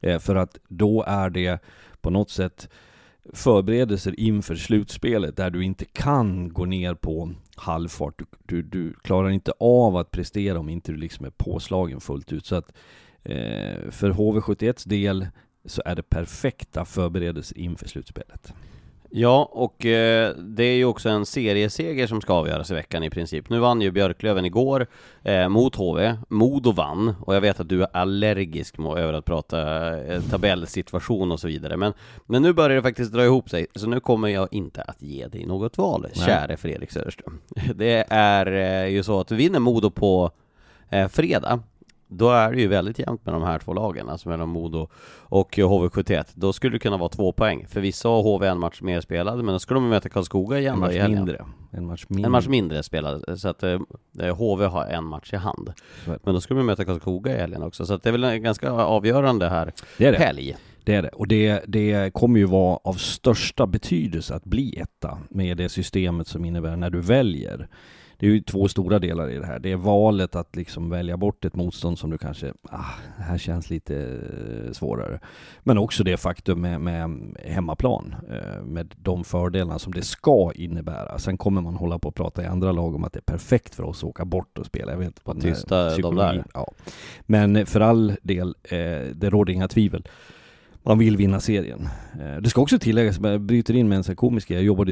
Eh, 0.00 0.18
för 0.18 0.36
att 0.36 0.58
då 0.68 1.04
är 1.06 1.30
det 1.30 1.62
på 2.02 2.10
något 2.10 2.30
sätt 2.30 2.68
förberedelser 3.32 4.20
inför 4.20 4.54
slutspelet 4.54 5.36
där 5.36 5.50
du 5.50 5.64
inte 5.64 5.84
kan 5.84 6.52
gå 6.52 6.64
ner 6.64 6.94
på 6.94 7.30
halvfart. 7.56 8.18
Du, 8.18 8.26
du, 8.46 8.62
du 8.62 8.94
klarar 8.94 9.30
inte 9.30 9.52
av 9.60 9.96
att 9.96 10.10
prestera 10.10 10.58
om 10.58 10.68
inte 10.68 10.92
du 10.92 10.98
liksom 10.98 11.26
är 11.26 11.30
påslagen 11.30 12.00
fullt 12.00 12.32
ut. 12.32 12.46
Så 12.46 12.54
att 12.54 12.72
eh, 13.22 13.90
för 13.90 14.10
HV71s 14.10 14.88
del 14.88 15.26
så 15.64 15.82
är 15.84 15.96
det 15.96 16.02
perfekta 16.02 16.84
förberedelser 16.84 17.58
inför 17.58 17.88
slutspelet. 17.88 18.52
Ja, 19.14 19.48
och 19.52 19.86
eh, 19.86 20.34
det 20.36 20.64
är 20.64 20.74
ju 20.74 20.84
också 20.84 21.08
en 21.08 21.26
serieseger 21.26 22.06
som 22.06 22.20
ska 22.20 22.32
avgöras 22.32 22.70
i 22.70 22.74
veckan 22.74 23.02
i 23.02 23.10
princip. 23.10 23.50
Nu 23.50 23.58
vann 23.58 23.80
ju 23.80 23.90
Björklöven 23.90 24.44
igår 24.44 24.86
eh, 25.22 25.48
mot 25.48 25.76
HV. 25.76 26.16
Modo 26.28 26.72
vann, 26.72 27.14
och 27.20 27.34
jag 27.34 27.40
vet 27.40 27.60
att 27.60 27.68
du 27.68 27.82
är 27.82 27.88
allergisk 27.92 28.78
över 28.78 29.12
att 29.12 29.24
prata 29.24 29.90
eh, 29.98 30.22
tabellsituation 30.22 31.32
och 31.32 31.40
så 31.40 31.48
vidare. 31.48 31.76
Men, 31.76 31.92
men 32.26 32.42
nu 32.42 32.52
börjar 32.52 32.76
det 32.76 32.82
faktiskt 32.82 33.12
dra 33.12 33.24
ihop 33.24 33.50
sig, 33.50 33.66
så 33.74 33.86
nu 33.86 34.00
kommer 34.00 34.28
jag 34.28 34.48
inte 34.50 34.82
att 34.82 35.02
ge 35.02 35.26
dig 35.26 35.46
något 35.46 35.78
val, 35.78 36.06
Nej. 36.16 36.26
käre 36.26 36.56
Fredrik 36.56 36.90
Söderström. 36.90 37.40
Det 37.74 38.04
är 38.08 38.86
ju 38.86 39.02
så 39.02 39.20
att 39.20 39.28
du 39.28 39.36
vinner 39.36 39.58
Modo 39.58 39.90
på 39.90 40.30
fredag 41.10 41.60
då 42.12 42.30
är 42.30 42.52
det 42.52 42.60
ju 42.60 42.68
väldigt 42.68 42.98
jämnt 42.98 43.26
med 43.26 43.34
de 43.34 43.42
här 43.42 43.58
två 43.58 43.72
lagen, 43.72 44.08
alltså 44.08 44.28
mellan 44.28 44.48
Modo 44.48 44.88
och 45.18 45.56
HV71. 45.56 46.24
Då 46.34 46.52
skulle 46.52 46.74
det 46.74 46.78
kunna 46.78 46.96
vara 46.96 47.08
två 47.08 47.32
poäng. 47.32 47.66
Förvisso 47.68 48.08
har 48.08 48.22
HV 48.22 48.46
en 48.46 48.58
match 48.58 48.80
mer 48.82 49.00
spelad, 49.00 49.36
men 49.36 49.54
då 49.54 49.58
skulle 49.58 49.80
de 49.80 49.88
möta 49.88 50.08
Karlskoga 50.08 50.58
igen 50.58 50.74
en 50.74 50.80
match 50.80 50.94
i 50.94 51.08
mindre. 51.08 51.44
En 51.70 51.86
match 51.86 52.04
mindre. 52.08 52.26
En 52.26 52.32
match 52.32 52.46
mindre 52.46 52.82
spelad, 52.82 53.40
så 53.40 53.48
att 53.48 53.62
eh, 53.62 53.80
HV 54.36 54.64
har 54.64 54.86
en 54.86 55.04
match 55.04 55.32
i 55.32 55.36
hand. 55.36 55.72
Men 56.06 56.34
då 56.34 56.40
skulle 56.40 56.60
de 56.60 56.66
möta 56.66 56.84
Karlskoga 56.84 57.36
i 57.36 57.40
helgen 57.40 57.62
också, 57.62 57.86
så 57.86 57.94
att 57.94 58.02
det 58.02 58.10
är 58.10 58.12
väl 58.12 58.24
en 58.24 58.42
ganska 58.42 58.70
avgörande 58.70 59.48
här 59.48 59.72
det 59.98 60.06
är 60.06 60.12
det. 60.12 60.18
helg. 60.18 60.56
Det 60.84 60.94
är 60.94 61.02
det. 61.02 61.08
Och 61.08 61.28
det, 61.28 61.62
det 61.66 62.14
kommer 62.14 62.38
ju 62.38 62.46
vara 62.46 62.78
av 62.84 62.94
största 62.94 63.66
betydelse 63.66 64.34
att 64.34 64.44
bli 64.44 64.78
etta 64.78 65.18
med 65.30 65.56
det 65.56 65.68
systemet 65.68 66.28
som 66.28 66.44
innebär 66.44 66.76
när 66.76 66.90
du 66.90 67.00
väljer 67.00 67.68
det 68.22 68.28
är 68.28 68.30
ju 68.30 68.40
två 68.40 68.68
stora 68.68 68.98
delar 68.98 69.30
i 69.30 69.38
det 69.38 69.46
här. 69.46 69.58
Det 69.58 69.72
är 69.72 69.76
valet 69.76 70.36
att 70.36 70.56
liksom 70.56 70.90
välja 70.90 71.16
bort 71.16 71.44
ett 71.44 71.56
motstånd 71.56 71.98
som 71.98 72.10
du 72.10 72.18
kanske, 72.18 72.52
ah, 72.62 72.84
det 73.16 73.22
här 73.22 73.38
känns 73.38 73.70
lite 73.70 73.96
eh, 73.96 74.72
svårare. 74.72 75.20
Men 75.62 75.78
också 75.78 76.04
det 76.04 76.16
faktum 76.16 76.60
med, 76.60 76.80
med 76.80 77.36
hemmaplan, 77.44 78.14
eh, 78.30 78.62
med 78.64 78.94
de 78.96 79.24
fördelarna 79.24 79.78
som 79.78 79.92
det 79.92 80.02
ska 80.02 80.52
innebära. 80.54 81.18
Sen 81.18 81.38
kommer 81.38 81.60
man 81.60 81.74
hålla 81.74 81.98
på 81.98 82.08
och 82.08 82.14
prata 82.14 82.42
i 82.42 82.46
andra 82.46 82.72
lag 82.72 82.94
om 82.94 83.04
att 83.04 83.12
det 83.12 83.18
är 83.18 83.32
perfekt 83.32 83.74
för 83.74 83.82
oss 83.82 83.98
att 83.98 84.10
åka 84.10 84.24
bort 84.24 84.58
och 84.58 84.66
spela. 84.66 84.92
Jag 84.92 84.98
vet 84.98 85.06
inte 85.06 85.40
Tysta 85.40 85.96
de 85.96 86.16
där. 86.16 86.44
Ja. 86.54 86.72
Men 87.20 87.66
för 87.66 87.80
all 87.80 88.12
del, 88.22 88.54
eh, 88.62 88.76
det 89.14 89.30
råder 89.30 89.52
inga 89.52 89.68
tvivel 89.68 90.08
man 90.82 90.98
vill 90.98 91.16
vinna 91.16 91.40
serien. 91.40 91.88
Det 92.40 92.50
ska 92.50 92.60
också 92.60 92.78
tilläggas, 92.78 93.18
jag 93.22 93.40
bryter 93.40 93.76
in 93.76 93.88
med 93.88 93.96
en 93.96 94.04
sån 94.04 94.16
komisk 94.16 94.50
jag 94.50 94.62
jobbade 94.62 94.91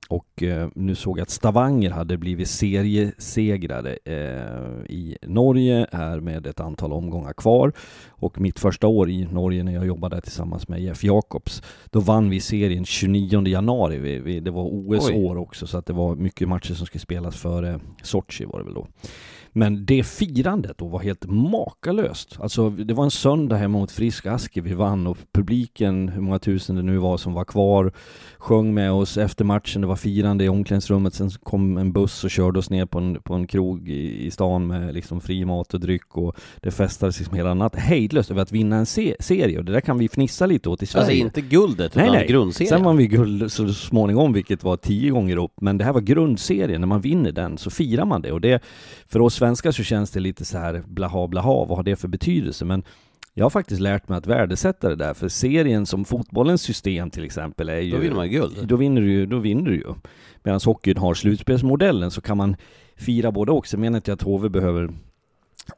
och 0.11 0.43
eh, 0.43 0.69
nu 0.75 0.95
såg 0.95 1.17
jag 1.17 1.23
att 1.23 1.29
Stavanger 1.29 1.89
hade 1.89 2.17
blivit 2.17 2.49
seriesegrare 2.49 3.97
eh, 4.05 4.85
i 4.89 5.17
Norge 5.21 5.87
här 5.91 6.19
med 6.19 6.47
ett 6.47 6.59
antal 6.59 6.93
omgångar 6.93 7.33
kvar. 7.33 7.71
Och 8.09 8.41
mitt 8.41 8.59
första 8.59 8.87
år 8.87 9.09
i 9.09 9.25
Norge 9.31 9.63
när 9.63 9.73
jag 9.73 9.85
jobbade 9.85 10.21
tillsammans 10.21 10.67
med 10.67 10.81
Jeff 10.81 11.03
Jakobs, 11.03 11.63
då 11.89 11.99
vann 11.99 12.29
vi 12.29 12.39
serien 12.39 12.85
29 12.85 13.47
januari. 13.47 13.97
Vi, 13.97 14.19
vi, 14.19 14.39
det 14.39 14.51
var 14.51 14.63
OS-år 14.63 15.37
också 15.37 15.67
så 15.67 15.77
att 15.77 15.85
det 15.85 15.93
var 15.93 16.15
mycket 16.15 16.47
matcher 16.47 16.73
som 16.73 16.85
skulle 16.85 17.01
spelas 17.01 17.35
före 17.35 17.79
Sochi 18.03 18.45
var 18.45 18.59
det 18.59 18.65
väl 18.65 18.73
då. 18.73 18.87
Men 19.53 19.85
det 19.85 20.03
firandet 20.03 20.77
då 20.77 20.87
var 20.87 20.99
helt 20.99 21.25
makalöst. 21.25 22.37
Alltså 22.39 22.69
det 22.69 22.93
var 22.93 23.03
en 23.03 23.11
söndag 23.11 23.55
hemma 23.55 23.77
mot 23.77 23.91
Frisk 23.91 24.25
Aske 24.25 24.61
vi 24.61 24.73
vann 24.73 25.07
och 25.07 25.17
publiken, 25.31 26.09
hur 26.09 26.21
många 26.21 26.39
tusen 26.39 26.75
det 26.75 26.81
nu 26.81 26.97
var 26.97 27.17
som 27.17 27.33
var 27.33 27.45
kvar, 27.45 27.91
sjöng 28.37 28.73
med 28.73 28.91
oss 28.91 29.17
efter 29.17 29.45
matchen. 29.45 29.81
Det 29.81 29.87
var 29.87 29.95
firande 29.95 30.43
i 30.43 30.49
omklädningsrummet. 30.49 31.13
Sen 31.13 31.29
kom 31.29 31.77
en 31.77 31.91
buss 31.91 32.23
och 32.23 32.31
körde 32.31 32.59
oss 32.59 32.69
ner 32.69 32.85
på 32.85 32.97
en, 32.99 33.21
på 33.21 33.33
en 33.33 33.47
krog 33.47 33.89
i, 33.89 34.25
i 34.25 34.31
stan 34.31 34.67
med 34.67 34.93
liksom 34.93 35.21
fri 35.21 35.45
mat 35.45 35.73
och 35.73 35.79
dryck 35.79 36.17
och 36.17 36.35
det 36.61 36.71
festades 36.71 37.19
liksom 37.19 37.37
hela 37.37 37.53
natten. 37.53 37.81
Hejdlöst 37.81 38.31
över 38.31 38.41
att 38.41 38.51
vinna 38.51 38.75
en 38.75 38.85
se 38.85 39.15
serie 39.19 39.57
och 39.57 39.65
det 39.65 39.71
där 39.71 39.81
kan 39.81 39.97
vi 39.97 40.09
fnissa 40.09 40.45
lite 40.45 40.69
åt 40.69 40.83
i 40.83 40.85
Sverige. 40.85 41.05
Alltså 41.05 41.17
inte 41.17 41.41
guldet, 41.41 41.95
nej, 41.95 42.05
utan 42.05 42.15
nej. 42.15 42.27
grundserien. 42.27 42.69
Sen 42.69 42.83
vann 42.83 42.97
vi 42.97 43.07
guld 43.07 43.51
så 43.51 43.73
småningom, 43.73 44.33
vilket 44.33 44.63
var 44.63 44.77
tio 44.77 45.11
gånger 45.11 45.37
upp. 45.37 45.61
Men 45.61 45.77
det 45.77 45.83
här 45.83 45.93
var 45.93 46.01
grundserien. 46.01 46.81
När 46.81 46.87
man 46.87 47.01
vinner 47.01 47.31
den 47.31 47.57
så 47.57 47.69
firar 47.69 48.05
man 48.05 48.21
det 48.21 48.31
och 48.31 48.41
det, 48.41 48.63
för 49.07 49.21
oss 49.21 49.40
svenskar 49.41 49.71
så 49.71 49.83
känns 49.83 50.11
det 50.11 50.19
lite 50.19 50.45
så 50.45 50.57
här 50.57 50.83
blaha 50.87 51.27
blaha, 51.27 51.65
vad 51.65 51.77
har 51.77 51.83
det 51.83 51.95
för 51.95 52.07
betydelse? 52.07 52.65
Men 52.65 52.83
jag 53.33 53.45
har 53.45 53.49
faktiskt 53.49 53.81
lärt 53.81 54.09
mig 54.09 54.17
att 54.17 54.27
värdesätta 54.27 54.89
det 54.89 54.95
där, 54.95 55.13
för 55.13 55.27
serien 55.27 55.85
som 55.85 56.05
fotbollens 56.05 56.61
system 56.61 57.09
till 57.09 57.23
exempel 57.23 57.69
är 57.69 57.79
ju... 57.79 57.91
Då 57.91 57.97
vinner 57.97 58.15
man 58.15 58.29
guld. 58.29 58.67
Då 58.67 58.75
vinner 58.75 59.01
du 59.01 59.11
ju, 59.11 59.25
då 59.25 59.39
vinner 59.39 59.69
du 59.69 59.75
ju. 59.75 59.93
Medan 60.43 60.59
hockeyn 60.65 60.97
har 60.97 61.13
slutspelsmodellen 61.13 62.11
så 62.11 62.21
kan 62.21 62.37
man 62.37 62.55
fira 62.95 63.31
både 63.31 63.51
och. 63.51 63.67
Sen 63.67 63.81
menar 63.81 63.97
inte 63.97 64.11
jag 64.11 64.15
att 64.15 64.21
HV 64.21 64.49
behöver 64.49 64.89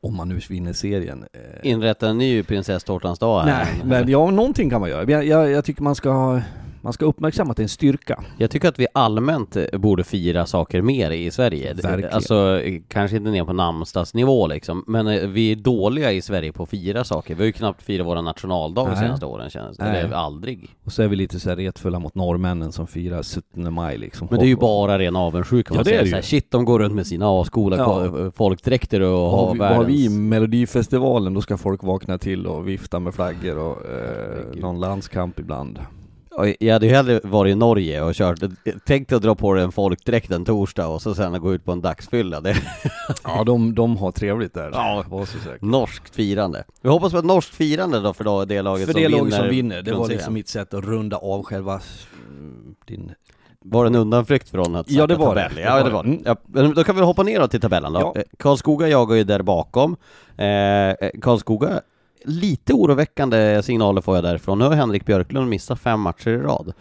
om 0.01 0.15
man 0.17 0.29
nu 0.29 0.39
vinner 0.49 0.73
serien. 0.73 1.25
eh, 1.33 1.71
Inrätta 1.71 2.09
en 2.09 2.17
ny 2.17 2.43
prinsesstårtans 2.43 3.19
dag 3.19 3.41
här. 3.41 3.65
Nej, 3.65 3.81
men 3.85 4.09
ja, 4.09 4.31
någonting 4.31 4.69
kan 4.69 4.81
man 4.81 4.89
göra. 4.89 5.11
Jag, 5.11 5.25
jag, 5.25 5.51
jag 5.51 5.65
tycker 5.65 5.83
man 5.83 5.95
ska 5.95 6.41
man 6.83 6.93
ska 6.93 7.05
uppmärksamma 7.05 7.51
att 7.51 7.57
det 7.57 7.61
är 7.61 7.65
en 7.65 7.69
styrka. 7.69 8.23
Jag 8.37 8.51
tycker 8.51 8.67
att 8.69 8.79
vi 8.79 8.87
allmänt 8.93 9.55
eh, 9.55 9.65
borde 9.73 10.03
fira 10.03 10.45
saker 10.45 10.81
mer 10.81 11.11
i 11.11 11.31
Sverige. 11.31 11.73
Verkligen. 11.73 12.13
Alltså, 12.13 12.61
kanske 12.87 13.17
inte 13.17 13.29
ner 13.31 13.43
på 13.45 13.53
namnsdagsnivå 13.53 14.47
liksom, 14.47 14.83
men 14.87 15.07
eh, 15.07 15.27
vi 15.27 15.51
är 15.51 15.55
dåliga 15.55 16.11
i 16.11 16.21
Sverige 16.21 16.51
på 16.53 16.63
att 16.63 16.69
fira 16.69 17.03
saker. 17.03 17.35
Vi 17.35 17.41
har 17.41 17.45
ju 17.45 17.51
knappt 17.51 17.81
firat 17.83 18.07
våra 18.07 18.21
nationaldag 18.21 18.85
de 18.89 18.95
senaste 18.95 19.25
åren 19.25 19.49
känns 19.49 19.77
det. 19.77 19.83
Eller 19.83 20.15
aldrig. 20.15 20.69
Och 20.83 20.91
så 20.91 21.03
är 21.03 21.07
vi 21.07 21.15
lite 21.15 21.39
så 21.39 21.49
här 21.49 21.55
retfulla 21.55 21.99
mot 21.99 22.15
norrmännen 22.15 22.71
som 22.71 22.87
firar 22.87 23.23
17 23.23 23.73
maj 23.73 23.97
liksom. 23.97 24.27
Men 24.31 24.39
det 24.39 24.45
är 24.45 24.47
ju 24.47 24.55
bara 24.55 24.99
ren 24.99 25.15
avundsjuka. 25.15 25.73
Ja, 25.73 25.75
man 25.75 25.83
det 25.83 25.89
säger 25.89 25.99
är 25.99 26.03
det 26.03 26.09
så 26.09 26.15
här, 26.15 26.21
ju. 26.21 26.27
shit 26.27 26.51
de 26.51 26.65
går 26.65 26.79
runt 26.79 26.95
med 26.95 27.07
sina 27.07 27.41
ascoola 27.41 27.77
Ja. 27.77 28.31
folkdräkter 28.35 29.01
och 29.01 29.17
Har 29.29 29.45
har 29.47 29.53
vi, 29.53 29.59
har 29.59 29.83
vi 29.83 29.93
världens... 30.03 30.09
Melodifestivalen, 30.19 31.33
då 31.33 31.41
ska 31.41 31.57
folk 31.57 31.83
vakna 31.83 32.17
till 32.17 32.47
och 32.47 32.67
vifta 32.67 32.99
med 32.99 33.13
flaggor 33.13 33.57
och 33.57 33.77
eh, 33.85 34.61
någon 34.61 34.79
landskamp 34.79 35.39
ibland. 35.39 35.79
Jag 36.59 36.73
hade 36.73 36.85
ju 36.85 36.91
hellre 36.93 37.19
varit 37.23 37.51
i 37.51 37.55
Norge 37.55 38.01
och 38.01 38.13
kört, 38.13 38.39
tänk 38.85 39.09
dig 39.09 39.15
att 39.15 39.21
dra 39.21 39.35
på 39.35 39.53
dig 39.53 39.63
en 39.63 39.71
folkdräkt 39.71 40.31
en 40.31 40.45
torsdag 40.45 40.87
och 40.87 41.01
så 41.01 41.15
sen 41.15 41.41
gå 41.41 41.53
ut 41.53 41.65
på 41.65 41.71
en 41.71 41.81
dagsfylla. 41.81 42.41
Det 42.41 42.55
Ja, 43.23 43.43
de, 43.43 43.75
de 43.75 43.97
har 43.97 44.11
trevligt 44.11 44.53
där. 44.53 44.69
Ja. 44.73 45.03
var 45.09 45.25
så 45.25 45.37
säker. 45.37 45.65
Norskt 45.65 46.15
firande. 46.15 46.63
Vi 46.81 46.89
hoppas 46.89 47.11
på 47.11 47.17
ett 47.17 47.25
norskt 47.25 47.55
firande 47.55 47.99
då 47.99 48.13
för 48.13 48.45
det 48.45 48.61
laget 48.61 48.85
För 48.85 48.93
som 48.93 49.01
det 49.01 49.07
vinner 49.07 49.19
laget 49.19 49.35
som 49.35 49.49
vinner, 49.49 49.81
det 49.81 49.93
var 49.93 50.07
liksom 50.07 50.33
mitt 50.33 50.47
sätt 50.47 50.73
att 50.73 50.83
runda 50.83 51.17
av 51.17 51.43
själva 51.43 51.81
mm, 52.29 52.75
din... 52.85 53.11
Var 53.65 53.83
det 53.83 53.87
en 53.87 53.95
undanflykt 53.95 54.49
från 54.49 54.75
att 54.75 54.91
Ja, 54.91 55.07
det 55.07 55.15
var 55.15 55.35
det. 55.35 55.41
tabell? 55.41 55.55
Det 55.55 55.61
Ja, 55.61 55.77
det 55.77 55.83
det. 55.83 55.89
var 55.89 56.03
det. 56.03 56.09
Mm. 56.09 56.21
Ja, 56.25 56.61
då 56.75 56.83
kan 56.83 56.95
vi 56.95 57.01
hoppa 57.01 57.23
ner 57.23 57.39
då 57.39 57.47
till 57.47 57.61
tabellen 57.61 57.93
då. 57.93 57.99
Ja. 57.99 58.13
Eh, 58.15 58.23
Karlskoga 58.39 58.87
jagar 58.87 59.15
ju 59.15 59.23
där 59.23 59.41
bakom. 59.41 59.95
Eh, 60.37 61.09
Karlskoga, 61.21 61.81
lite 62.25 62.73
oroväckande 62.73 63.63
signaler 63.63 64.01
får 64.01 64.15
jag 64.15 64.23
därifrån. 64.23 64.59
Nu 64.59 64.65
har 64.65 64.71
Henrik 64.71 65.05
Björklund 65.05 65.49
missat 65.49 65.79
fem 65.79 65.99
matcher 65.99 66.29
i 66.29 66.37
rad. 66.37 66.73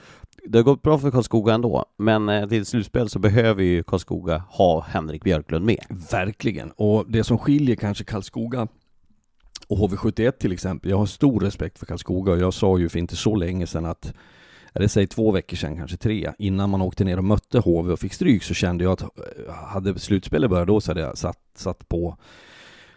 Det 0.44 0.58
har 0.58 0.62
gått 0.62 0.82
bra 0.82 0.98
för 0.98 1.10
Karlskoga 1.10 1.54
ändå, 1.54 1.84
men 1.98 2.28
eh, 2.28 2.48
till 2.48 2.66
slutspel 2.66 3.08
så 3.08 3.18
behöver 3.18 3.62
ju 3.62 3.82
Karlskoga 3.82 4.42
ha 4.48 4.80
Henrik 4.88 5.24
Björklund 5.24 5.64
med. 5.64 5.84
Verkligen. 6.10 6.70
Och 6.70 7.04
det 7.08 7.24
som 7.24 7.38
skiljer 7.38 7.76
kanske 7.76 8.04
Karlskoga 8.04 8.68
och 9.68 9.78
HV71 9.78 10.30
till 10.30 10.52
exempel. 10.52 10.90
Jag 10.90 10.98
har 10.98 11.06
stor 11.06 11.40
respekt 11.40 11.78
för 11.78 11.86
Karlskoga 11.86 12.32
och 12.32 12.38
jag 12.38 12.54
sa 12.54 12.78
ju 12.78 12.88
för 12.88 12.98
inte 12.98 13.16
så 13.16 13.34
länge 13.34 13.66
sedan 13.66 13.84
att 13.84 14.12
eller 14.74 14.88
säg 14.88 15.06
två 15.06 15.30
veckor 15.30 15.56
sedan, 15.56 15.76
kanske 15.76 15.96
tre, 15.96 16.32
innan 16.38 16.70
man 16.70 16.82
åkte 16.82 17.04
ner 17.04 17.16
och 17.16 17.24
mötte 17.24 17.58
HV 17.58 17.92
och 17.92 17.98
fick 17.98 18.12
stryk 18.12 18.42
så 18.42 18.54
kände 18.54 18.84
jag 18.84 18.92
att 18.92 19.02
eh, 19.02 19.54
hade 19.54 19.98
slutspelet 19.98 20.50
börjat 20.50 20.66
då 20.66 20.80
så 20.80 20.90
hade 20.90 21.00
jag 21.00 21.18
satt, 21.18 21.38
satt 21.56 21.88
på 21.88 22.16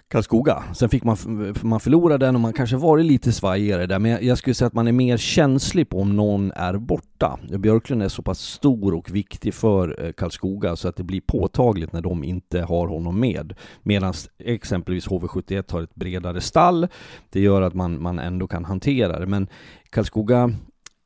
Karlskoga. 0.08 0.64
Sen 0.74 0.90
fick 0.90 1.04
man, 1.04 1.18
man 1.62 1.80
förlora 1.80 2.18
den 2.18 2.36
och 2.36 2.42
man 2.42 2.54
kanske 2.54 2.76
varit 2.76 3.06
lite 3.06 3.32
svajigare 3.32 3.86
där, 3.86 4.00
men 4.00 4.26
jag, 4.26 4.38
skulle 4.38 4.54
säga 4.54 4.68
att 4.68 4.74
man 4.74 4.88
är 4.88 4.92
mer 4.92 5.18
känslig 5.18 5.90
på 5.90 6.00
om 6.00 6.16
någon 6.16 6.52
är 6.52 6.78
borta. 6.78 7.40
Björklund 7.58 8.04
är 8.04 8.08
så 8.08 8.22
pass 8.22 8.40
stor 8.40 8.94
och 8.94 9.16
viktig 9.16 9.54
för 9.54 10.06
eh, 10.06 10.12
Karlskoga 10.12 10.76
så 10.76 10.88
att 10.88 10.96
det 10.96 11.04
blir 11.04 11.22
påtagligt 11.22 11.94
när 11.94 12.02
de 12.02 12.24
inte 12.24 12.62
har 12.62 12.88
honom 12.88 13.20
med. 13.20 13.54
Medan 13.84 14.14
exempelvis 14.40 15.08
HV71 15.08 15.72
har 15.72 15.82
ett 15.82 15.96
bredare 15.96 16.42
stall. 16.42 16.88
Det 17.30 17.42
gör 17.42 17.62
att 17.62 17.74
man, 17.74 18.02
man 18.02 18.20
ändå 18.20 18.48
kan 18.48 18.66
hantera 18.66 19.20
det, 19.20 19.26
men 19.26 19.48
Karlskoga 19.90 20.54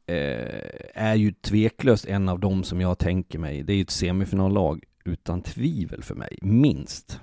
eh, 0.08 0.48
är 0.94 1.16
ju 1.16 1.32
tveklöst 1.32 2.06
en 2.06 2.30
av 2.30 2.40
dem 2.40 2.64
som 2.64 2.82
jag 2.82 2.98
tänker 2.98 3.40
mig. 3.40 3.64
Det 3.64 3.74
är 3.74 3.78
ju 3.78 3.82
ett 3.82 3.90
semifinallag 3.90 4.84
utan 5.06 5.42
tvivel 5.42 6.04
för 6.04 6.16
mig, 6.16 6.38
minst. 6.42 7.20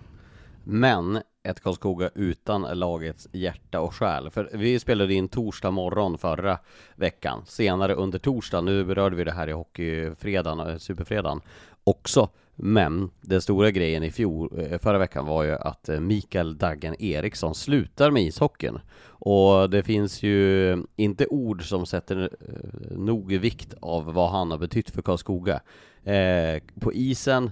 Men 0.68 1.22
ett 1.42 1.60
Karlskoga 1.60 2.10
utan 2.14 2.62
lagets 2.62 3.28
hjärta 3.32 3.80
och 3.80 3.94
själ. 3.94 4.30
För 4.30 4.50
vi 4.52 4.78
spelade 4.78 5.14
in 5.14 5.28
torsdag 5.28 5.70
morgon 5.70 6.18
förra 6.18 6.58
veckan. 6.96 7.42
Senare 7.46 7.94
under 7.94 8.18
torsdag, 8.18 8.60
nu 8.60 8.84
berörde 8.84 9.16
vi 9.16 9.24
det 9.24 9.32
här 9.32 9.48
i 9.48 9.52
hockeyfredagen, 9.52 10.60
eh, 10.60 10.76
superfredagen 10.76 11.40
också. 11.84 12.28
Men 12.54 13.10
den 13.20 13.42
stora 13.42 13.70
grejen 13.70 14.02
i 14.02 14.10
fjol, 14.10 14.50
eh, 14.58 14.78
förra 14.78 14.98
veckan 14.98 15.26
var 15.26 15.44
ju 15.44 15.52
att 15.52 15.88
eh, 15.88 16.00
Mikael 16.00 16.58
Daggen 16.58 17.02
Eriksson 17.02 17.54
slutar 17.54 18.10
med 18.10 18.22
ishockeyn. 18.22 18.78
Och 19.08 19.70
det 19.70 19.82
finns 19.82 20.22
ju 20.22 20.76
inte 20.96 21.26
ord 21.26 21.68
som 21.68 21.86
sätter 21.86 22.30
nog 22.90 23.32
vikt 23.32 23.74
av 23.80 24.14
vad 24.14 24.30
han 24.30 24.50
har 24.50 24.58
betytt 24.58 24.90
för 24.90 25.02
Karlskoga. 25.02 25.60
Eh, 26.04 26.62
på 26.80 26.92
isen 26.92 27.50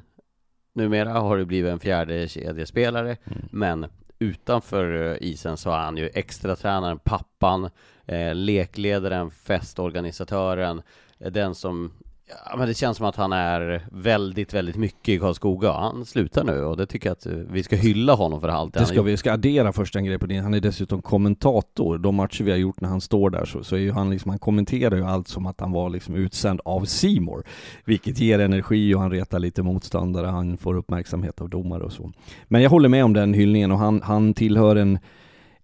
numera 0.75 1.13
har 1.13 1.37
det 1.37 1.45
blivit 1.45 1.73
en 1.73 1.79
fjärde 1.79 2.29
kedjespelare, 2.29 3.17
mm. 3.25 3.49
men 3.51 3.87
utanför 4.19 5.13
eh, 5.13 5.17
isen 5.21 5.57
så 5.57 5.71
är 5.71 5.79
han 5.79 5.97
ju 5.97 6.11
extra 6.15 6.57
tränaren, 6.57 6.99
pappan, 6.99 7.71
eh, 8.07 8.35
lekledaren, 8.35 9.31
festorganisatören, 9.31 10.83
eh, 11.19 11.33
den 11.33 11.55
som 11.55 11.93
Ja, 12.27 12.57
men 12.57 12.69
det 12.69 12.75
känns 12.75 12.97
som 12.97 13.07
att 13.07 13.17
han 13.17 13.33
är 13.33 13.87
väldigt, 13.93 14.55
väldigt 14.55 14.77
mycket 14.77 15.09
i 15.09 15.19
Karlskoga. 15.19 15.73
Han 15.73 16.05
slutar 16.05 16.45
nu 16.45 16.65
och 16.65 16.77
det 16.77 16.87
tycker 16.87 17.09
jag 17.09 17.13
att 17.13 17.27
vi 17.27 17.63
ska 17.63 17.77
hylla 17.77 18.15
honom 18.15 18.41
för 18.41 18.49
allt 18.49 18.75
det 18.75 18.87
ska 18.87 19.03
vi 19.03 19.17
ska 19.17 19.33
addera 19.33 19.73
först 19.73 19.97
en 19.97 20.05
grej 20.05 20.19
på 20.19 20.27
det. 20.27 20.39
Han 20.39 20.55
är 20.55 20.61
dessutom 20.61 21.03
kommentator. 21.03 21.99
De 21.99 22.15
matcher 22.15 22.45
vi 22.45 22.51
har 22.51 22.59
gjort 22.59 22.81
när 22.81 22.89
han 22.89 23.01
står 23.01 23.31
där 23.31 23.45
så, 23.45 23.65
så 23.65 23.77
är 23.77 23.81
ju 23.81 23.93
han 23.93 24.11
liksom, 24.11 24.29
han 24.31 24.39
kommenterar 24.39 24.97
ju 24.97 25.05
allt 25.05 25.29
som 25.29 25.47
att 25.47 25.61
han 25.61 25.73
var 25.73 25.91
liksom 25.91 26.15
utsänd 26.15 26.61
av 26.65 26.85
Simor, 26.85 27.45
vilket 27.85 28.19
ger 28.19 28.39
energi 28.39 28.95
och 28.95 29.01
han 29.01 29.11
retar 29.11 29.39
lite 29.39 29.63
motståndare. 29.63 30.27
Han 30.27 30.57
får 30.57 30.75
uppmärksamhet 30.75 31.41
av 31.41 31.49
domare 31.49 31.83
och 31.83 31.93
så. 31.93 32.13
Men 32.49 32.63
jag 32.63 32.71
håller 32.71 32.89
med 32.89 33.05
om 33.05 33.13
den 33.13 33.35
hyllningen 33.35 33.73
och 33.73 33.79
han, 33.79 34.03
han 34.03 34.35
tillhör 34.35 34.77
en 34.77 34.99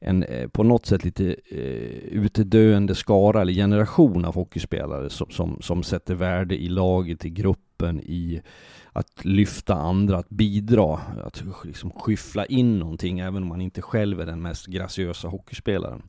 en 0.00 0.22
eh, 0.22 0.48
på 0.48 0.62
något 0.62 0.86
sätt 0.86 1.04
lite 1.04 1.36
eh, 1.48 1.60
utdöende 2.10 2.94
skara 2.94 3.40
eller 3.40 3.52
generation 3.52 4.24
av 4.24 4.34
hockeyspelare 4.34 5.10
som, 5.10 5.30
som, 5.30 5.58
som 5.60 5.82
sätter 5.82 6.14
värde 6.14 6.62
i 6.62 6.68
laget, 6.68 7.24
i 7.24 7.30
gruppen, 7.30 8.00
i 8.00 8.40
att 8.92 9.24
lyfta 9.24 9.74
andra, 9.74 10.18
att 10.18 10.28
bidra, 10.28 10.98
att 11.24 11.44
liksom 11.64 11.90
skyffla 11.90 12.46
in 12.46 12.78
någonting 12.78 13.18
även 13.18 13.42
om 13.42 13.48
man 13.48 13.60
inte 13.60 13.82
själv 13.82 14.20
är 14.20 14.26
den 14.26 14.42
mest 14.42 14.66
graciösa 14.66 15.28
hockeyspelaren. 15.28 16.02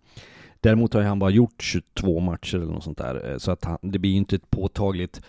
Däremot 0.59 0.93
har 0.93 1.01
han 1.01 1.19
bara 1.19 1.29
gjort 1.29 1.61
22 1.61 2.19
matcher 2.19 2.57
eller 2.57 2.73
något 2.73 2.83
sånt 2.83 2.97
där, 2.97 3.31
eh, 3.31 3.37
så 3.37 3.51
att 3.51 3.65
han, 3.65 3.77
det 3.81 3.99
blir 3.99 4.15
inte 4.15 4.35
ett 4.35 4.49
påtagligt 4.49 5.21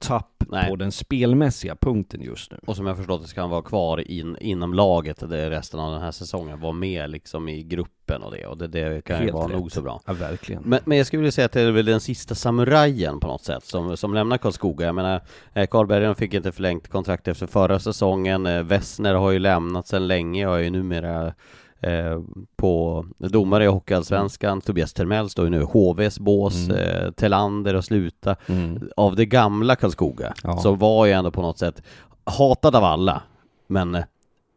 tapp 0.00 0.44
Nej. 0.48 0.70
på 0.70 0.76
den 0.76 0.92
spelmässiga 0.92 1.76
punkten 1.76 2.22
just 2.22 2.50
nu. 2.50 2.58
Och 2.66 2.76
som 2.76 2.86
jag 2.86 2.96
förstått 2.96 3.22
det 3.22 3.28
ska 3.28 3.40
han 3.40 3.50
vara 3.50 3.62
kvar 3.62 4.10
in, 4.10 4.36
inom 4.40 4.74
laget 4.74 5.30
det 5.30 5.50
resten 5.50 5.80
av 5.80 5.92
den 5.92 6.00
här 6.00 6.10
säsongen, 6.10 6.60
vara 6.60 6.72
med 6.72 7.10
liksom 7.10 7.48
i 7.48 7.62
gruppen 7.62 8.22
och 8.22 8.30
det, 8.30 8.46
och 8.46 8.58
det, 8.58 8.66
det 8.66 9.04
kan 9.04 9.26
ju 9.26 9.30
vara 9.30 9.48
rätt. 9.48 9.52
nog 9.52 9.72
så 9.72 9.82
bra. 9.82 10.00
Ja, 10.06 10.12
verkligen. 10.12 10.62
Men, 10.62 10.80
men 10.84 10.98
jag 10.98 11.06
skulle 11.06 11.20
vilja 11.20 11.32
säga 11.32 11.44
att 11.44 11.52
det 11.52 11.60
är 11.60 11.70
väl 11.70 11.84
den 11.84 12.00
sista 12.00 12.34
samurajen 12.34 13.20
på 13.20 13.26
något 13.26 13.44
sätt 13.44 13.64
som, 13.64 13.96
som 13.96 14.14
lämnar 14.14 14.38
Karlskoga. 14.38 14.86
Jag 14.86 14.94
menar, 14.94 15.20
eh, 15.52 15.66
Karl 15.66 15.86
Bergen 15.86 16.14
fick 16.14 16.34
inte 16.34 16.52
förlängt 16.52 16.88
kontrakt 16.88 17.28
efter 17.28 17.46
förra 17.46 17.78
säsongen, 17.78 18.46
eh, 18.46 18.62
Wessner 18.62 19.14
har 19.14 19.30
ju 19.30 19.38
lämnat 19.38 19.86
sedan 19.86 20.06
länge 20.06 20.46
och 20.46 20.58
är 20.58 20.60
ju 20.62 20.70
numera 20.70 21.34
Eh, 21.82 22.20
på 22.56 23.04
domare 23.18 23.64
i 23.64 23.66
Hockeyallsvenskan. 23.66 24.50
Mm. 24.50 24.60
Tobias 24.60 24.92
Termell 24.92 25.30
står 25.30 25.44
ju 25.44 25.50
nu 25.50 25.60
i 25.60 25.64
HVs 25.64 26.18
bås, 26.20 26.68
mm. 26.68 26.76
eh, 26.76 27.10
Telander 27.10 27.74
och 27.74 27.84
Sluta. 27.84 28.36
Mm. 28.46 28.90
Av 28.96 29.16
det 29.16 29.26
gamla 29.26 29.76
Karlskoga, 29.76 30.34
ja. 30.44 30.58
så 30.58 30.74
var 30.74 31.06
ju 31.06 31.12
ändå 31.12 31.30
på 31.30 31.42
något 31.42 31.58
sätt 31.58 31.82
hatad 32.24 32.76
av 32.76 32.84
alla, 32.84 33.22
men 33.66 34.02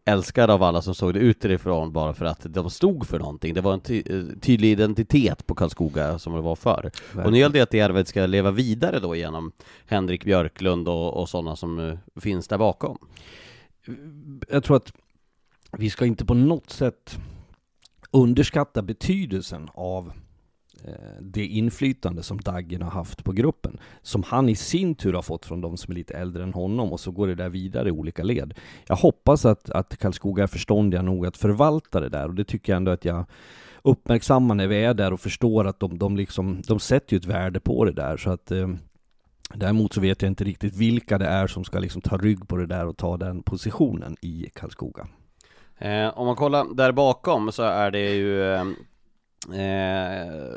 älskad 0.05 0.49
av 0.49 0.63
alla 0.63 0.81
som 0.81 0.95
såg 0.95 1.13
det 1.13 1.19
utifrån 1.19 1.93
bara 1.93 2.13
för 2.13 2.25
att 2.25 2.41
de 2.43 2.69
stod 2.69 3.07
för 3.07 3.19
någonting. 3.19 3.53
Det 3.53 3.61
var 3.61 3.73
en 3.73 3.79
ty 3.79 4.03
eh, 4.05 4.23
tydlig 4.41 4.71
identitet 4.71 5.47
på 5.47 5.55
Karlskoga 5.55 6.19
som 6.19 6.33
det 6.33 6.41
var 6.41 6.55
förr. 6.55 6.83
Verkligen. 6.83 7.25
Och 7.25 7.31
nu 7.31 7.37
gäller 7.37 7.53
det 7.53 7.61
att 7.61 7.89
arvet 7.89 8.07
ska 8.07 8.25
leva 8.25 8.51
vidare 8.51 8.99
då 8.99 9.15
genom 9.15 9.51
Henrik 9.85 10.25
Björklund 10.25 10.87
och, 10.87 11.13
och 11.21 11.29
sådana 11.29 11.55
som 11.55 11.97
finns 12.21 12.47
där 12.47 12.57
bakom. 12.57 12.97
Jag 14.49 14.63
tror 14.63 14.77
att 14.77 14.93
vi 15.77 15.89
ska 15.89 16.05
inte 16.05 16.25
på 16.25 16.33
något 16.33 16.69
sätt 16.69 17.17
underskatta 18.11 18.81
betydelsen 18.81 19.69
av 19.73 20.11
eh, 20.85 21.21
det 21.21 21.45
inflytande 21.45 22.23
som 22.23 22.41
Daggen 22.41 22.81
har 22.81 22.91
haft 22.91 23.23
på 23.23 23.31
gruppen, 23.31 23.79
som 24.01 24.23
han 24.23 24.49
i 24.49 24.55
sin 24.55 24.95
tur 24.95 25.13
har 25.13 25.21
fått 25.21 25.45
från 25.45 25.61
de 25.61 25.77
som 25.77 25.91
är 25.91 25.95
lite 25.95 26.13
äldre 26.13 26.43
än 26.43 26.53
honom, 26.53 26.93
och 26.93 26.99
så 26.99 27.11
går 27.11 27.27
det 27.27 27.35
där 27.35 27.49
vidare 27.49 27.87
i 27.87 27.91
olika 27.91 28.23
led. 28.23 28.53
Jag 28.87 28.95
hoppas 28.95 29.45
att, 29.45 29.69
att 29.69 29.97
Karlskoga 29.97 30.43
är 30.43 30.47
förståndiga 30.47 31.01
nog 31.01 31.25
att 31.25 31.37
förvalta 31.37 31.99
det 31.99 32.09
där, 32.09 32.27
och 32.27 32.35
det 32.35 32.43
tycker 32.43 32.73
jag 32.73 32.77
ändå 32.77 32.91
att 32.91 33.05
jag 33.05 33.25
uppmärksammar 33.81 34.55
när 34.55 34.67
vi 34.67 34.83
är 34.83 34.93
där 34.93 35.13
och 35.13 35.19
förstår 35.19 35.67
att 35.67 35.79
de, 35.79 35.97
de, 35.97 36.17
liksom, 36.17 36.61
de 36.67 36.79
sätter 36.79 37.13
ju 37.13 37.17
ett 37.17 37.25
värde 37.25 37.59
på 37.59 37.85
det 37.85 37.93
där, 37.93 38.17
så 38.17 38.29
att 38.29 38.51
eh, 38.51 38.67
Däremot 39.55 39.93
så 39.93 40.01
vet 40.01 40.21
jag 40.21 40.31
inte 40.31 40.43
riktigt 40.43 40.75
vilka 40.75 41.17
det 41.17 41.25
är 41.25 41.47
som 41.47 41.63
ska 41.63 41.79
liksom 41.79 42.01
ta 42.01 42.17
rygg 42.17 42.47
på 42.47 42.57
det 42.57 42.65
där 42.65 42.87
och 42.87 42.97
ta 42.97 43.17
den 43.17 43.43
positionen 43.43 44.17
i 44.21 44.49
Karlskoga. 44.53 45.07
Eh, 45.83 46.17
om 46.17 46.25
man 46.25 46.35
kollar 46.35 46.73
där 46.73 46.91
bakom 46.91 47.51
så 47.51 47.63
är 47.63 47.91
det 47.91 48.13
ju 48.15 48.53
eh, 48.53 48.61
eh 49.61 50.55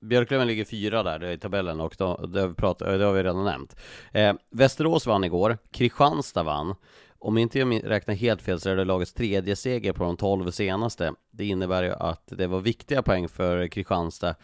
Björklöven 0.00 0.46
ligger 0.46 0.64
fyra 0.64 1.02
där 1.02 1.24
i 1.24 1.38
tabellen 1.38 1.80
och 1.80 1.94
då, 1.98 2.26
det, 2.26 2.40
har 2.40 2.48
vi 2.48 2.54
pratat, 2.54 2.98
det 2.98 3.04
har 3.04 3.12
vi 3.12 3.22
redan 3.22 3.44
nämnt. 3.44 3.76
Eh, 4.12 4.34
Västerås 4.50 5.06
vann 5.06 5.24
igår, 5.24 5.58
Kristianstad 5.70 6.42
vann. 6.42 6.74
Om 7.18 7.38
inte 7.38 7.58
jag 7.58 7.90
räknar 7.90 8.14
helt 8.14 8.42
fel 8.42 8.60
så 8.60 8.70
är 8.70 8.76
det 8.76 8.84
lagets 8.84 9.12
tredje 9.12 9.56
seger 9.56 9.92
på 9.92 10.04
de 10.04 10.16
tolv 10.16 10.50
senaste. 10.50 11.12
Det 11.30 11.46
innebär 11.46 11.82
ju 11.82 11.92
att 11.92 12.22
det 12.26 12.46
var 12.46 12.60
viktiga 12.60 13.02
poäng 13.02 13.28
för 13.28 13.68
Kristianstad 13.68 14.34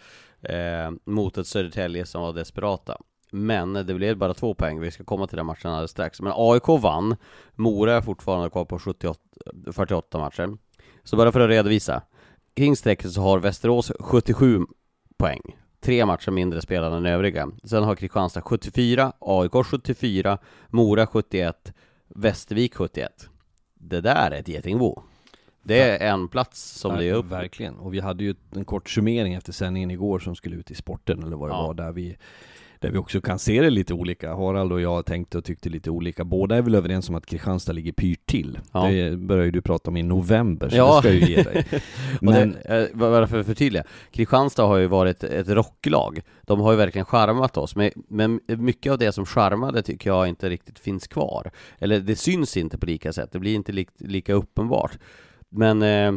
eh, 0.43 0.91
mot 1.05 1.39
ett 1.39 1.47
Södertälje 1.47 2.07
som 2.07 2.23
var 2.23 2.33
desperata. 2.33 2.99
Men 3.37 3.73
det 3.73 3.95
blev 3.95 4.17
bara 4.17 4.35
två 4.35 4.55
poäng, 4.55 4.81
vi 4.81 4.91
ska 4.91 5.05
komma 5.05 5.27
till 5.27 5.37
den 5.37 5.47
matchen 5.47 5.71
alldeles 5.71 5.91
strax. 5.91 6.21
Men 6.21 6.33
AIK 6.37 6.69
vann, 6.69 7.17
Mora 7.55 7.97
är 7.97 8.01
fortfarande 8.01 8.51
kvar 8.51 8.65
på 8.65 8.79
78, 8.79 9.21
48 9.73 10.19
matcher. 10.19 10.57
Så 11.05 11.17
bara 11.17 11.33
för 11.33 11.41
att 11.41 11.49
redovisa, 11.49 12.03
kring 12.55 12.77
strecket 12.77 13.13
så 13.13 13.21
har 13.21 13.39
Västerås 13.39 13.93
77 14.01 14.67
poäng. 15.17 15.57
Tre 15.81 16.07
matcher 16.07 16.31
mindre 16.31 16.61
spelade 16.61 16.97
än 16.97 17.07
övriga. 17.07 17.51
Sen 17.65 17.83
har 17.85 17.95
Kristianstad 17.95 18.41
74, 18.41 19.13
AIK 19.19 19.53
74, 19.67 20.39
Mora 20.69 21.07
71, 21.07 21.73
Västervik 22.09 22.75
71. 22.75 23.29
Det 23.75 24.01
där 24.01 24.31
är 24.31 24.41
ett 24.41 24.49
getingbo. 24.49 25.03
Det 25.63 25.81
är 25.81 26.13
en 26.13 26.29
plats 26.29 26.71
som 26.71 26.93
Ver 26.93 26.99
det 26.99 27.09
är 27.09 27.15
upp. 27.15 27.27
Verkligen, 27.27 27.79
och 27.79 27.95
vi 27.95 28.01
hade 28.01 28.25
ju 28.25 28.35
en 28.51 28.65
kort 28.65 28.91
summering 28.91 29.35
efter 29.35 29.53
sändningen 29.53 29.91
igår 29.91 30.19
som 30.19 30.35
skulle 30.37 30.57
ut 30.57 30.71
i 30.71 30.75
sporten 30.75 31.23
eller 31.23 31.37
vad 31.37 31.51
det 31.51 31.55
ja. 31.55 31.67
var 31.67 31.75
där 31.75 31.93
vi 31.93 32.17
där 32.81 32.91
vi 32.91 32.99
också 32.99 33.21
kan 33.21 33.39
se 33.39 33.63
det 33.63 33.71
lite 33.71 33.95
olika. 33.95 34.35
Harald 34.35 34.73
och 34.73 34.81
jag 34.81 35.07
tänkte 35.07 35.39
och 35.39 35.45
tyckte 35.45 35.69
lite 35.69 35.91
olika. 35.91 36.25
Båda 36.25 36.57
är 36.57 36.63
väl 36.63 36.75
överens 36.75 37.09
om 37.09 37.15
att 37.15 37.27
Kristianstad 37.27 37.73
ligger 37.73 37.93
pyrt 37.93 38.27
till. 38.27 38.59
Ja. 38.73 38.89
Det 38.89 39.17
började 39.17 39.51
du 39.51 39.63
prata 39.63 39.91
om 39.91 39.97
i 39.97 40.03
november, 40.03 40.69
så 40.69 40.77
ja. 40.77 40.95
det 40.95 40.99
ska 41.01 41.09
jag 41.09 41.29
ju 41.29 41.37
ge 41.37 41.43
dig. 41.43 41.67
Men... 42.21 42.57
det, 42.63 42.89
eh, 42.93 42.97
bara 42.99 43.27
för 43.27 43.41
att 43.41 43.47
förtydliga, 43.47 43.85
Kristianstad 44.11 44.63
har 44.67 44.77
ju 44.77 44.87
varit 44.87 45.25
ett 45.25 45.49
rocklag. 45.49 46.21
De 46.43 46.61
har 46.61 46.73
ju 46.73 46.79
verkligen 46.79 47.05
charmat 47.05 47.57
oss, 47.57 47.77
men, 47.77 47.91
men 48.09 48.41
mycket 48.47 48.93
av 48.93 48.99
det 48.99 49.13
som 49.13 49.27
charmade 49.27 49.83
tycker 49.83 50.11
jag 50.11 50.29
inte 50.29 50.49
riktigt 50.49 50.79
finns 50.79 51.07
kvar. 51.07 51.51
Eller 51.79 52.01
det 52.01 52.17
syns 52.17 52.57
inte 52.57 52.79
på 52.79 52.87
lika 52.87 53.13
sätt, 53.13 53.33
det 53.33 53.39
blir 53.39 53.55
inte 53.55 53.73
li 53.73 53.87
lika 53.99 54.33
uppenbart. 54.33 54.99
Men 55.49 55.83
eh, 55.83 56.13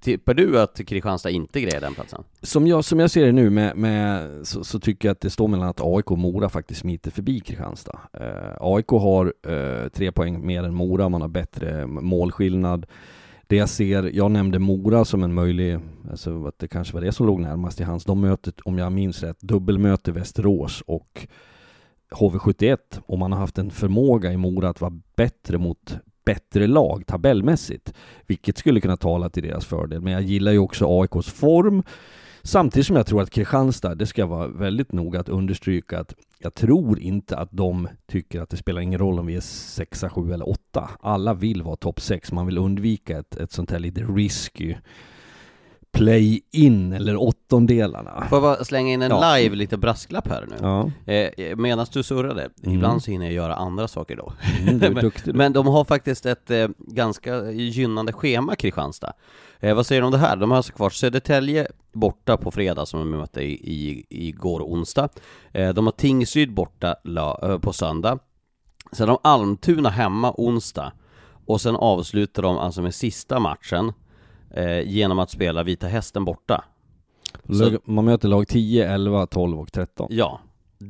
Tippar 0.00 0.34
du 0.34 0.60
att 0.60 0.86
Kristianstad 0.86 1.30
inte 1.30 1.60
grejer 1.60 1.80
den 1.80 1.94
platsen? 1.94 2.24
Som 2.42 2.66
jag, 2.66 2.84
som 2.84 3.00
jag 3.00 3.10
ser 3.10 3.26
det 3.26 3.32
nu 3.32 3.50
med, 3.50 3.76
med 3.76 4.30
så, 4.46 4.64
så, 4.64 4.80
tycker 4.80 5.08
jag 5.08 5.12
att 5.12 5.20
det 5.20 5.30
står 5.30 5.48
mellan 5.48 5.68
att 5.68 5.80
AIK 5.80 6.10
och 6.10 6.18
Mora 6.18 6.48
faktiskt 6.48 6.80
smiter 6.80 7.10
förbi 7.10 7.40
Kristianstad. 7.40 7.98
Eh, 8.12 8.56
AIK 8.60 8.88
har 8.88 9.34
eh, 9.42 9.88
tre 9.88 10.12
poäng 10.12 10.46
mer 10.46 10.62
än 10.62 10.74
Mora, 10.74 11.08
man 11.08 11.20
har 11.20 11.28
bättre 11.28 11.86
målskillnad. 11.86 12.86
Det 13.46 13.56
jag 13.56 13.68
ser, 13.68 14.02
jag 14.02 14.30
nämnde 14.30 14.58
Mora 14.58 15.04
som 15.04 15.22
en 15.22 15.34
möjlig, 15.34 15.78
alltså 16.10 16.46
att 16.46 16.58
det 16.58 16.68
kanske 16.68 16.94
var 16.94 17.00
det 17.00 17.12
som 17.12 17.26
låg 17.26 17.40
närmast 17.40 17.80
i 17.80 17.84
hans, 17.84 18.04
de 18.04 18.20
mötet, 18.20 18.60
om 18.60 18.78
jag 18.78 18.92
minns 18.92 19.22
rätt, 19.22 19.40
dubbelmöte 19.40 20.12
Västerås 20.12 20.82
och 20.86 21.26
HV71 22.10 22.78
och 23.06 23.18
man 23.18 23.32
har 23.32 23.38
haft 23.38 23.58
en 23.58 23.70
förmåga 23.70 24.32
i 24.32 24.36
Mora 24.36 24.68
att 24.68 24.80
vara 24.80 25.00
bättre 25.16 25.58
mot 25.58 25.98
bättre 26.26 26.66
lag 26.66 27.06
tabellmässigt, 27.06 27.94
vilket 28.26 28.58
skulle 28.58 28.80
kunna 28.80 28.96
tala 28.96 29.30
till 29.30 29.42
deras 29.42 29.66
fördel. 29.66 30.00
Men 30.00 30.12
jag 30.12 30.22
gillar 30.22 30.52
ju 30.52 30.58
också 30.58 31.00
AIKs 31.00 31.32
form, 31.32 31.82
samtidigt 32.42 32.86
som 32.86 32.96
jag 32.96 33.06
tror 33.06 33.22
att 33.22 33.30
Kristianstad, 33.30 33.94
det 33.94 34.06
ska 34.06 34.22
jag 34.22 34.28
vara 34.28 34.48
väldigt 34.48 34.92
noga 34.92 35.20
att 35.20 35.28
understryka 35.28 36.00
att 36.00 36.14
jag 36.38 36.54
tror 36.54 37.00
inte 37.00 37.36
att 37.36 37.52
de 37.52 37.88
tycker 38.06 38.40
att 38.40 38.50
det 38.50 38.56
spelar 38.56 38.80
ingen 38.80 38.98
roll 38.98 39.18
om 39.18 39.26
vi 39.26 39.36
är 39.36 39.40
sexa, 39.40 40.10
sju 40.10 40.32
eller 40.32 40.48
åtta. 40.48 40.90
Alla 41.00 41.34
vill 41.34 41.62
vara 41.62 41.76
topp 41.76 42.00
sex, 42.00 42.32
man 42.32 42.46
vill 42.46 42.58
undvika 42.58 43.18
ett, 43.18 43.36
ett 43.36 43.52
sånt 43.52 43.70
här 43.70 43.78
lite 43.78 44.00
risky 44.00 44.74
play-in 45.92 46.92
eller 46.92 47.16
åttondelarna. 47.16 48.26
Får 48.28 48.36
jag 48.36 48.42
bara 48.42 48.64
slänga 48.64 48.92
in 48.92 49.02
en 49.02 49.10
Ja. 49.10 49.36
live 49.36 49.56
lite 49.56 49.76
brasklapp 49.76 50.28
här 50.28 50.46
nu? 50.50 50.56
Ja, 50.60 50.90
Eh, 51.12 51.56
Medan 51.56 51.86
du 51.92 52.02
surrade, 52.02 52.48
Mm. 52.62 52.74
ibland 52.76 53.02
så 53.02 53.10
hinner 53.10 53.26
jag 53.26 53.34
göra 53.34 53.54
andra 53.54 53.88
saker 53.88 54.16
då. 54.16 54.32
mm, 54.62 54.78
du 54.78 54.86
är 54.86 54.90
Men- 54.94 55.04
duktig 55.04 55.34
du. 55.34 55.38
Men 55.38 55.52
de 55.52 55.66
har 55.66 55.84
faktiskt 55.84 56.26
ett 56.26 56.50
eh, 56.50 56.68
ganska 56.78 57.50
gynnande 57.50 58.12
schema, 58.12 58.56
Kristianstad. 58.56 59.12
Eh, 59.60 59.74
vad 59.74 59.86
säger 59.86 60.00
du 60.02 60.06
om 60.06 60.12
det 60.12 60.18
här? 60.18 60.36
De 60.36 60.50
har 60.50 60.56
alltså 60.56 60.72
kvar 60.72 60.90
Södertälje 60.90 61.66
borta 61.92 62.36
på 62.36 62.50
fredag 62.50 62.86
som 62.86 63.00
de 63.00 63.18
mötte 63.18 63.42
i, 63.42 63.52
i, 63.52 64.06
igår 64.28 64.60
onsdag. 64.62 65.08
Eh, 65.52 65.68
de 65.74 65.86
har 65.86 65.92
Tingsryd 65.92 66.54
borta 66.54 66.96
la, 67.04 67.38
eh, 67.42 67.58
på 67.58 67.72
söndag. 67.72 68.18
Sen 68.92 69.08
har 69.08 69.14
de 69.22 69.28
Almtuna 69.28 69.88
hemma 69.88 70.34
onsdag. 70.36 70.92
Och 71.46 71.60
sen 71.60 71.76
avslutar 71.76 72.42
de 72.42 72.58
alltså 72.58 72.82
med 72.82 72.94
sista 72.94 73.38
matchen 73.38 73.92
eh, 74.56 74.80
genom 74.88 75.18
att 75.18 75.30
spela 75.30 75.62
Vita 75.62 75.86
Hästen 75.86 76.24
borta. 76.24 76.64
Lag- 77.42 77.78
Man 77.84 78.04
möter 78.04 78.28
lag 78.28 78.48
10, 78.48 78.88
11, 78.94 79.26
12 79.26 79.60
och 79.60 79.72
13. 79.72 80.06
Ja, 80.10 80.40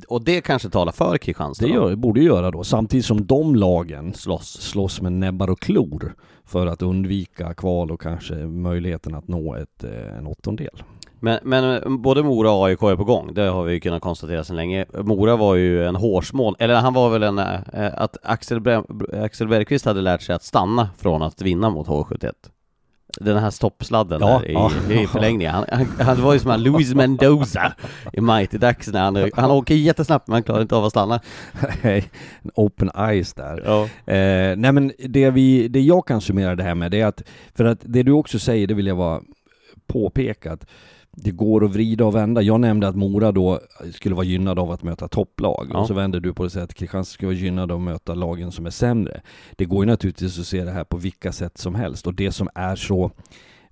och 0.08 0.24
det 0.24 0.40
kanske 0.40 0.68
talar 0.70 0.92
för 0.92 1.18
Kristianstad 1.18 1.66
Det 1.66 1.72
då. 1.72 1.88
gör, 1.88 1.96
borde 1.96 2.20
göra 2.20 2.50
då, 2.50 2.64
samtidigt 2.64 3.06
som 3.06 3.26
de 3.26 3.54
lagen 3.56 4.14
Slåss. 4.14 4.60
slåss 4.60 5.00
med 5.00 5.12
näbbar 5.12 5.50
och 5.50 5.60
klor 5.60 6.14
för 6.44 6.66
att 6.66 6.82
undvika 6.82 7.54
kval 7.54 7.90
och 7.90 8.00
kanske 8.00 8.34
möjligheten 8.34 9.14
att 9.14 9.28
nå 9.28 9.54
ett, 9.54 9.84
eh, 9.84 10.18
en 10.18 10.26
åttondel. 10.26 10.82
Men, 11.20 11.38
men 11.42 11.64
eh, 11.82 11.88
både 11.98 12.22
Mora 12.22 12.50
och 12.52 12.66
AIK 12.66 12.82
är 12.82 12.96
på 12.96 13.04
gång, 13.04 13.34
det 13.34 13.42
har 13.42 13.64
vi 13.64 13.72
ju 13.72 13.80
kunnat 13.80 14.02
konstatera 14.02 14.44
sedan 14.44 14.56
länge. 14.56 14.86
Mora 15.02 15.36
var 15.36 15.54
ju 15.54 15.84
en 15.86 15.96
hårsmål, 15.96 16.56
eller 16.58 16.74
han 16.74 16.94
var 16.94 17.10
väl 17.10 17.22
en, 17.22 17.38
eh, 17.38 17.54
att 17.94 18.16
Axel, 18.22 18.60
Bre- 18.60 19.24
Axel 19.24 19.48
Bergqvist 19.48 19.84
hade 19.84 20.00
lärt 20.00 20.22
sig 20.22 20.34
att 20.34 20.44
stanna 20.44 20.88
från 20.98 21.22
att 21.22 21.42
vinna 21.42 21.70
mot 21.70 21.86
H71. 21.86 22.32
Den 23.20 23.38
här 23.38 23.50
stoppsladden 23.50 24.20
Ja, 24.20 24.38
där 24.38 24.50
i, 24.50 24.52
ja. 24.52 24.70
i 24.90 25.06
förlängningen. 25.06 25.54
Han, 25.54 25.64
han, 25.72 26.06
han 26.06 26.22
var 26.22 26.32
ju 26.32 26.38
som 26.38 26.50
han 26.50 26.62
Luis 26.62 26.94
Mendoza 26.94 27.72
i 28.12 28.20
Mighty 28.20 28.58
Ducks 28.58 28.88
när 28.88 29.00
han, 29.00 29.30
han 29.34 29.50
åker 29.50 29.74
jättesnabbt 29.74 30.28
men 30.28 30.32
han 30.32 30.42
klarar 30.42 30.62
inte 30.62 30.76
av 30.76 30.84
att 30.84 30.90
stanna. 30.90 31.20
En 31.82 32.50
open 32.54 32.90
eyes 32.98 33.34
där. 33.34 33.62
Ja. 33.66 33.82
Eh, 34.14 34.56
nej 34.56 34.72
men 34.72 34.92
det, 34.98 35.30
vi, 35.30 35.68
det 35.68 35.80
jag 35.80 36.06
kan 36.06 36.20
summera 36.20 36.56
det 36.56 36.62
här 36.62 36.74
med 36.74 36.90
det 36.90 37.00
är 37.00 37.06
att, 37.06 37.22
för 37.54 37.64
att 37.64 37.78
det 37.82 38.02
du 38.02 38.12
också 38.12 38.38
säger, 38.38 38.66
det 38.66 38.74
vill 38.74 38.86
jag 38.86 38.96
vara 38.96 39.20
påpeka 39.86 40.52
att 40.52 40.66
det 41.18 41.30
går 41.30 41.64
att 41.64 41.70
vrida 41.70 42.04
och 42.04 42.14
vända. 42.14 42.42
Jag 42.42 42.60
nämnde 42.60 42.88
att 42.88 42.96
Mora 42.96 43.32
då 43.32 43.60
skulle 43.92 44.14
vara 44.14 44.24
gynnad 44.26 44.58
av 44.58 44.70
att 44.70 44.82
möta 44.82 45.08
topplag 45.08 45.68
Ja. 45.72 45.78
och 45.78 45.86
så 45.86 45.94
vänder 45.94 46.20
du 46.20 46.34
på 46.34 46.42
det 46.42 46.46
och 46.46 46.52
säger 46.52 46.64
att 46.64 46.74
Kristianstad 46.74 47.12
ska 47.14 47.26
vara 47.26 47.36
gynnad 47.36 47.72
av 47.72 47.76
att 47.78 47.82
möta 47.84 48.14
lagen 48.14 48.52
som 48.52 48.66
är 48.66 48.70
sämre. 48.70 49.20
Det 49.56 49.64
går 49.64 49.84
ju 49.84 49.90
naturligtvis 49.90 50.38
att 50.38 50.46
se 50.46 50.64
det 50.64 50.70
här 50.70 50.84
på 50.84 50.96
vilka 50.96 51.32
sätt 51.32 51.58
som 51.58 51.74
helst 51.74 52.06
och 52.06 52.14
det 52.14 52.32
som 52.32 52.48
är 52.54 52.76
så 52.76 53.10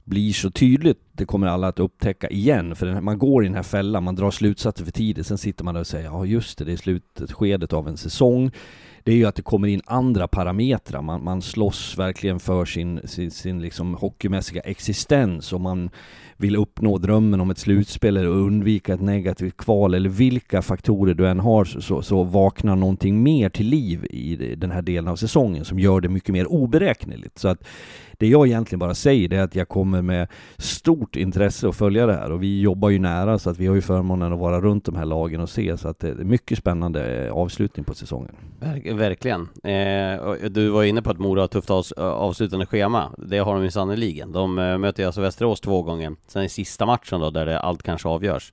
blir 0.04 0.32
så 0.32 0.50
tydligt, 0.50 0.98
det 1.12 1.24
kommer 1.24 1.46
alla 1.46 1.68
att 1.68 1.78
upptäcka 1.78 2.28
igen, 2.28 2.76
för 2.76 3.00
man 3.00 3.18
går 3.18 3.44
i 3.44 3.46
den 3.46 3.54
här 3.54 3.62
fällan, 3.62 4.04
man 4.04 4.14
drar 4.14 4.30
slutsatser 4.30 4.84
för 4.84 4.92
tidigt, 4.92 5.26
sen 5.26 5.38
sitter 5.38 5.64
man 5.64 5.74
där 5.74 5.80
och 5.80 5.86
säger 5.86 6.06
ja 6.06 6.26
just 6.26 6.58
det, 6.58 6.64
det 6.64 6.72
är 6.72 6.76
slutet, 6.76 7.32
skedet 7.32 7.72
av 7.72 7.88
en 7.88 7.96
säsong. 7.96 8.50
Det 9.04 9.12
är 9.12 9.16
ju 9.16 9.24
att 9.24 9.34
det 9.34 9.42
kommer 9.42 9.68
in 9.68 9.82
andra 9.86 10.28
parametrar, 10.28 11.02
man, 11.02 11.24
man 11.24 11.42
slåss 11.42 11.98
verkligen 11.98 12.40
för 12.40 12.64
sin, 12.64 13.00
sin, 13.04 13.30
sin 13.30 13.62
liksom 13.62 13.94
hockeymässiga 13.94 14.60
existens 14.60 15.52
och 15.52 15.60
man 15.60 15.90
vill 16.36 16.56
uppnå 16.56 16.98
drömmen 16.98 17.40
om 17.40 17.50
ett 17.50 17.58
slutspel 17.58 18.16
eller 18.16 18.28
undvika 18.28 18.94
ett 18.94 19.00
negativt 19.00 19.56
kval 19.56 19.94
eller 19.94 20.08
vilka 20.08 20.62
faktorer 20.62 21.14
du 21.14 21.28
än 21.28 21.40
har 21.40 21.64
så, 21.64 22.02
så, 22.02 22.22
vaknar 22.22 22.76
någonting 22.76 23.22
mer 23.22 23.48
till 23.48 23.66
liv 23.66 24.06
i 24.10 24.54
den 24.56 24.70
här 24.70 24.82
delen 24.82 25.08
av 25.08 25.16
säsongen 25.16 25.64
som 25.64 25.78
gör 25.78 26.00
det 26.00 26.08
mycket 26.08 26.32
mer 26.32 26.46
oberäkneligt. 26.46 27.38
Så 27.38 27.48
att 27.48 27.64
det 28.18 28.26
jag 28.26 28.46
egentligen 28.46 28.78
bara 28.78 28.94
säger 28.94 29.28
det 29.28 29.36
är 29.36 29.42
att 29.42 29.54
jag 29.54 29.68
kommer 29.68 30.02
med 30.02 30.28
stort 30.58 31.16
intresse 31.16 31.68
att 31.68 31.76
följa 31.76 32.06
det 32.06 32.12
här 32.12 32.32
och 32.32 32.42
vi 32.42 32.60
jobbar 32.60 32.88
ju 32.90 32.98
nära 32.98 33.38
så 33.38 33.50
att 33.50 33.58
vi 33.58 33.66
har 33.66 33.74
ju 33.74 33.82
förmånen 33.82 34.32
att 34.32 34.38
vara 34.38 34.60
runt 34.60 34.84
de 34.84 34.96
här 34.96 35.04
lagen 35.04 35.40
och 35.40 35.50
se 35.50 35.76
så 35.76 35.88
att 35.88 35.98
det 35.98 36.08
är 36.08 36.14
mycket 36.14 36.58
spännande 36.58 37.26
eh, 37.26 37.32
avslutning 37.32 37.84
på 37.84 37.94
säsongen. 37.94 38.34
Ver 38.60 38.94
verkligen. 38.94 39.48
Eh, 39.64 40.50
du 40.50 40.68
var 40.68 40.84
inne 40.84 41.02
på 41.02 41.10
att 41.10 41.18
Mora 41.18 41.40
har 41.40 41.48
tufft 41.48 41.70
avs, 41.70 41.92
avslutande 41.92 42.66
schema. 42.66 43.10
Det 43.18 43.38
har 43.38 43.54
de 43.54 43.64
ju 43.64 43.70
sannerligen. 43.70 44.32
De 44.32 44.58
eh, 44.58 44.78
möter 44.78 45.02
ju 45.02 45.06
alltså 45.06 45.20
Västerås 45.20 45.60
två 45.60 45.82
gånger. 45.82 46.16
Sen 46.26 46.42
i 46.42 46.48
sista 46.48 46.86
matchen 46.86 47.20
då, 47.20 47.30
där 47.30 47.46
det 47.46 47.60
allt 47.60 47.82
kanske 47.82 48.08
avgörs. 48.08 48.52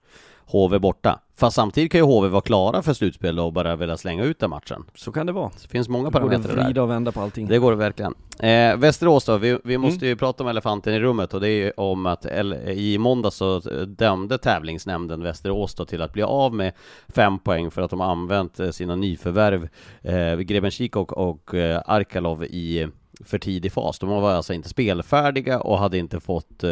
HV 0.52 0.80
borta. 0.80 1.20
Fast 1.36 1.56
samtidigt 1.56 1.92
kan 1.92 2.00
ju 2.00 2.06
HV 2.06 2.28
vara 2.28 2.42
klara 2.42 2.82
för 2.82 2.94
slutspel 2.94 3.40
och 3.40 3.54
bara 3.54 3.76
vilja 3.76 3.98
slänga 3.98 4.24
ut 4.24 4.40
den 4.40 4.50
matchen. 4.50 4.84
Så 4.96 5.12
kan 5.12 5.26
det 5.26 5.32
vara. 5.32 5.52
Det 5.62 5.68
finns 5.68 5.90
många 5.90 6.12
parametrar 6.12 6.56
där. 6.56 6.64
vrida 6.64 6.84
och 6.84 6.90
vända 6.90 7.12
på 7.12 7.22
allting. 7.22 7.48
Det 7.48 7.58
går 7.60 7.72
det 7.72 7.78
verkligen. 7.78 8.14
Eh, 8.40 8.78
Västerås 8.78 9.26
då, 9.26 9.38
vi, 9.38 9.58
vi 9.64 9.78
måste 9.78 10.06
Mm. 10.06 10.10
ju 10.10 10.16
prata 10.16 10.44
om 10.44 10.50
elefanten 10.50 10.94
i 10.94 11.00
rummet 11.00 11.34
och 11.34 11.42
det 11.42 11.48
är 11.50 11.66
ju 11.66 11.72
om 11.72 12.06
att 12.06 12.26
L- 12.26 12.54
i 12.70 12.98
måndag 12.98 13.32
så 13.32 13.60
dömde 13.88 14.38
tävlingsnämnden 14.38 15.24
Västerås 15.24 15.76
då 15.76 15.86
till 15.86 16.02
att 16.02 16.14
bli 16.14 16.24
av 16.24 16.54
med 16.54 16.74
fem 17.08 17.40
poäng 17.40 17.72
för 17.72 17.82
att 17.82 17.90
de 17.90 18.02
använt 18.02 18.60
eh, 18.60 18.70
sina 18.70 18.96
nyförvärv 18.96 19.70
eh, 20.02 20.36
Grebenchik 20.36 20.96
och, 20.96 21.18
och 21.18 21.54
eh, 21.56 21.82
Arkalov 21.86 22.44
i 22.44 22.88
för 23.26 23.38
tidig 23.40 23.72
fas. 23.72 24.00
De 24.00 24.10
var 24.10 24.32
alltså 24.32 24.54
inte 24.54 24.70
spelfärdiga 24.70 25.60
och 25.60 25.78
hade 25.80 25.98
inte 25.98 26.20
fått 26.20 26.64
eh, 26.64 26.72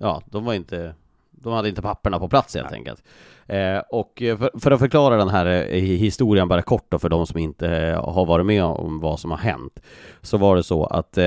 Ja, 0.00 0.22
de 0.26 0.44
var 0.44 0.54
inte 0.54 0.94
De 1.44 1.52
hade 1.52 1.68
inte 1.68 1.82
papperna 1.82 2.18
på 2.18 2.28
plats 2.28 2.54
helt 2.54 2.72
enkelt. 2.72 3.02
Eh, 3.46 3.78
och 3.90 4.22
eh, 4.22 4.38
för, 4.38 4.50
för 4.60 4.70
att 4.70 4.80
förklara 4.80 5.16
den 5.16 5.28
här 5.28 5.46
eh, 5.46 5.80
historien 5.80 6.48
bara 6.48 6.62
kort 6.62 6.86
då 6.88 6.98
för 6.98 7.08
de 7.08 7.26
som 7.26 7.38
inte 7.38 7.68
eh, 7.68 8.14
har 8.14 8.26
varit 8.26 8.46
med 8.46 8.64
om 8.64 9.00
vad 9.00 9.20
som 9.20 9.30
har 9.30 9.38
hänt 9.38 9.80
Så 10.22 10.38
var 10.38 10.56
det 10.56 10.62
så 10.62 10.84
att 10.84 11.18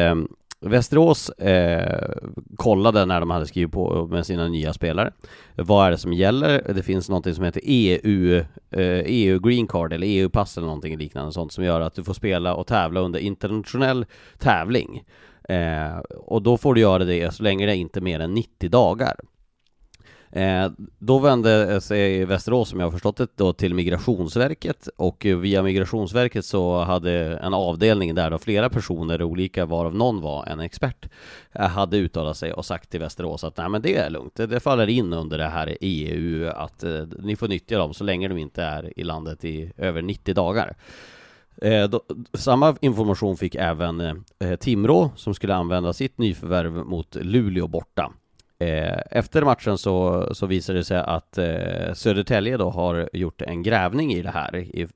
Västerås 0.60 1.30
eh, 1.30 2.10
kollade 2.56 3.06
när 3.06 3.20
de 3.20 3.30
hade 3.30 3.48
skrivit 3.48 3.72
på 3.72 4.08
med 4.08 4.26
sina 4.26 4.48
nya 4.48 4.74
spelare 4.74 5.12
Vad 5.56 5.88
är 5.88 5.92
det 5.92 5.98
som 5.98 6.14
gäller? 6.14 6.74
Det 6.74 6.84
finns 6.84 7.10
någonting 7.10 7.34
som 7.34 7.44
heter 7.44 7.62
EU 7.64 8.38
eh, 8.72 9.02
EU 9.06 9.40
Green 9.40 9.68
Card 9.68 9.94
eller 9.94 10.08
EU-pass 10.08 10.58
eller 10.58 10.68
någonting 10.68 10.98
liknande 10.98 11.32
sånt 11.32 11.52
som 11.52 11.64
gör 11.64 11.82
att 11.82 11.94
du 11.94 12.04
får 12.04 12.14
spela 12.14 12.54
och 12.54 12.68
tävla 12.68 13.00
under 13.00 13.20
internationell 13.20 14.06
tävling 14.38 15.04
eh, 15.50 15.98
Och 16.18 16.42
då 16.42 16.58
får 16.58 16.74
du 16.74 16.82
göra 16.82 17.04
det 17.04 17.34
så 17.34 17.44
länge 17.44 17.66
det 17.66 17.72
är 17.72 17.76
inte 17.76 18.02
mer 18.02 18.20
än 18.20 18.34
90 18.34 18.70
dagar 18.70 19.16
Eh, 20.38 20.72
då 21.00 21.20
vände 21.20 21.82
sig 21.82 22.26
Västerås, 22.26 22.70
som 22.70 22.80
jag 22.80 22.88
har 22.88 22.92
förstått 22.92 23.18
det, 23.18 23.28
då 23.36 23.54
till 23.54 23.74
Migrationsverket 23.74 24.90
och 24.96 25.26
eh, 25.26 25.38
via 25.38 25.64
Migrationsverket 25.64 26.46
så 26.46 26.84
hade 26.84 27.38
en 27.38 27.54
avdelning 27.54 28.16
där 28.16 28.30
då 28.30 28.38
flera 28.38 28.70
personer, 28.70 29.24
olika 29.24 29.66
varav 29.66 29.96
någon 29.96 30.22
var 30.22 30.46
en 30.46 30.60
expert, 30.60 31.10
eh, 31.52 31.68
hade 31.68 31.98
uttalat 31.98 32.38
sig 32.38 32.54
och 32.54 32.66
sagt 32.66 32.90
till 32.90 33.00
Västerås 33.00 33.44
att 33.44 33.58
nej 33.58 33.70
men 33.70 33.82
det 33.82 33.96
är 33.96 34.10
lugnt, 34.10 34.36
det, 34.36 34.48
det 34.48 34.60
faller 34.60 34.88
in 34.88 35.14
under 35.14 35.38
det 35.38 35.48
här 35.48 35.78
EU 35.82 36.48
att 36.50 36.84
eh, 36.84 37.06
ni 37.20 37.36
får 37.36 37.48
nyttja 37.48 37.78
dem 37.78 37.94
så 37.94 38.04
länge 38.04 38.28
de 38.28 38.38
inte 38.38 38.64
är 38.64 39.00
i 39.00 39.04
landet 39.04 39.46
i 39.46 39.72
över 39.78 40.02
90 40.02 40.34
dagar. 40.34 40.76
Eh, 41.62 41.84
då, 41.90 42.02
samma 42.34 42.76
information 42.82 43.38
fick 43.38 43.56
även 43.56 44.02
eh, 44.40 44.56
Timrå 44.60 45.12
som 45.16 45.34
skulle 45.34 45.56
använda 45.56 45.94
sitt 45.94 46.18
nyförvärv 46.18 46.72
mot 46.72 47.16
Luleå 47.16 47.68
borta. 47.68 48.12
Eh, 48.60 49.00
efter 49.12 49.44
matchen 49.44 49.78
så, 49.78 50.28
så 50.36 50.46
visade 50.46 50.80
det 50.80 50.84
sig 50.84 50.98
att 50.98 51.38
eh, 51.38 51.94
Södertälje 51.94 52.58
då 52.58 52.70
har 52.70 53.10
gjort 53.14 53.42
en 53.42 53.64
grävning 53.64 54.14
i 54.14 54.22
det 54.22 54.30
här 54.30 54.56
i, 54.56 54.88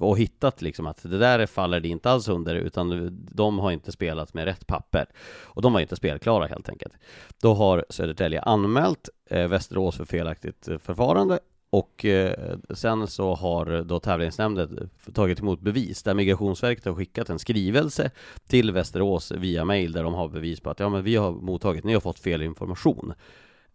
och 0.00 0.18
hittat 0.18 0.62
liksom 0.62 0.86
att 0.86 1.02
det 1.02 1.18
där 1.18 1.46
faller 1.46 1.80
det 1.80 1.88
inte 1.88 2.10
alls 2.10 2.28
under 2.28 2.54
utan 2.54 3.10
de 3.32 3.58
har 3.58 3.70
inte 3.70 3.92
spelat 3.92 4.34
med 4.34 4.44
rätt 4.44 4.66
papper 4.66 5.06
och 5.42 5.62
de 5.62 5.72
var 5.72 5.80
inte 5.80 5.96
spelklara 5.96 6.46
helt 6.46 6.68
enkelt. 6.68 6.94
Då 7.42 7.54
har 7.54 7.84
Södertälje 7.90 8.40
anmält 8.40 9.08
eh, 9.30 9.48
Västerås 9.48 9.96
för 9.96 10.04
felaktigt 10.04 10.68
eh, 10.68 10.78
förfarande 10.78 11.38
och 11.70 12.04
eh, 12.04 12.56
sen 12.70 13.06
så 13.06 13.34
har 13.34 13.72
eh, 13.72 13.80
då 13.80 14.00
tävlingsnämnden 14.00 14.90
tagit 15.12 15.40
emot 15.40 15.60
bevis 15.60 16.02
där 16.02 16.14
Migrationsverket 16.14 16.84
har 16.84 16.94
skickat 16.94 17.30
en 17.30 17.38
skrivelse 17.38 18.10
till 18.48 18.72
Västerås 18.72 19.32
via 19.32 19.64
mail 19.64 19.92
där 19.92 20.02
de 20.02 20.14
har 20.14 20.28
bevis 20.28 20.60
på 20.60 20.70
att 20.70 20.80
ja 20.80 20.88
men 20.88 21.04
vi 21.04 21.16
har 21.16 21.32
mottagit, 21.32 21.84
ni 21.84 21.94
har 21.94 22.00
fått 22.00 22.18
fel 22.18 22.42
information. 22.42 23.12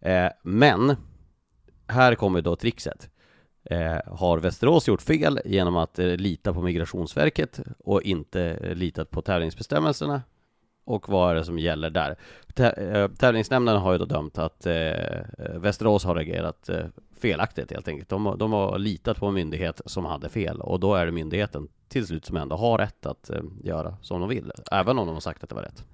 Eh, 0.00 0.28
men 0.42 0.96
här 1.86 2.14
kommer 2.14 2.42
då 2.42 2.56
trixet. 2.56 3.10
Eh, 3.64 3.98
har 4.06 4.38
Västerås 4.38 4.88
gjort 4.88 5.02
fel 5.02 5.40
genom 5.44 5.76
att 5.76 5.98
eh, 5.98 6.06
lita 6.06 6.52
på 6.52 6.62
Migrationsverket 6.62 7.60
och 7.78 8.02
inte 8.02 8.42
eh, 8.42 8.74
litat 8.74 9.10
på 9.10 9.22
tävlingsbestämmelserna? 9.22 10.22
Och 10.84 11.08
vad 11.08 11.30
är 11.30 11.34
det 11.34 11.44
som 11.44 11.58
gäller 11.58 11.90
där? 11.90 12.16
Eh, 12.56 13.08
tävlingsnämnden 13.08 13.76
har 13.76 13.92
ju 13.92 13.98
då 13.98 14.04
dömt 14.04 14.38
att 14.38 14.66
eh, 14.66 14.74
eh, 14.74 15.22
Västerås 15.56 16.04
har 16.04 16.14
reagerat 16.14 16.68
eh, 16.68 16.84
felaktigt 17.20 17.70
helt 17.72 17.88
enkelt. 17.88 18.08
De, 18.08 18.26
har- 18.26 18.36
de 18.36 18.52
har 18.52 18.78
litat 18.78 19.16
på 19.18 19.26
en 19.26 19.34
myndighet 19.34 19.80
som 19.86 20.04
hade 20.04 20.28
fel 20.28 20.60
och 20.60 20.80
då 20.80 20.94
är 20.94 21.06
det 21.06 21.12
myndigheten 21.12 21.68
till 21.88 22.06
slut 22.06 22.24
som 22.24 22.36
ändå 22.36 22.56
har 22.56 22.78
rätt 22.78 23.06
att 23.06 23.30
eh, 23.30 23.40
göra 23.64 23.96
som 24.02 24.20
de 24.20 24.28
vill, 24.28 24.52
även 24.72 24.98
om 24.98 25.06
de 25.06 25.12
har 25.12 25.20
sagt 25.20 25.42
att 25.42 25.48
det 25.48 25.54
var 25.54 25.62
rätt. 25.62 25.84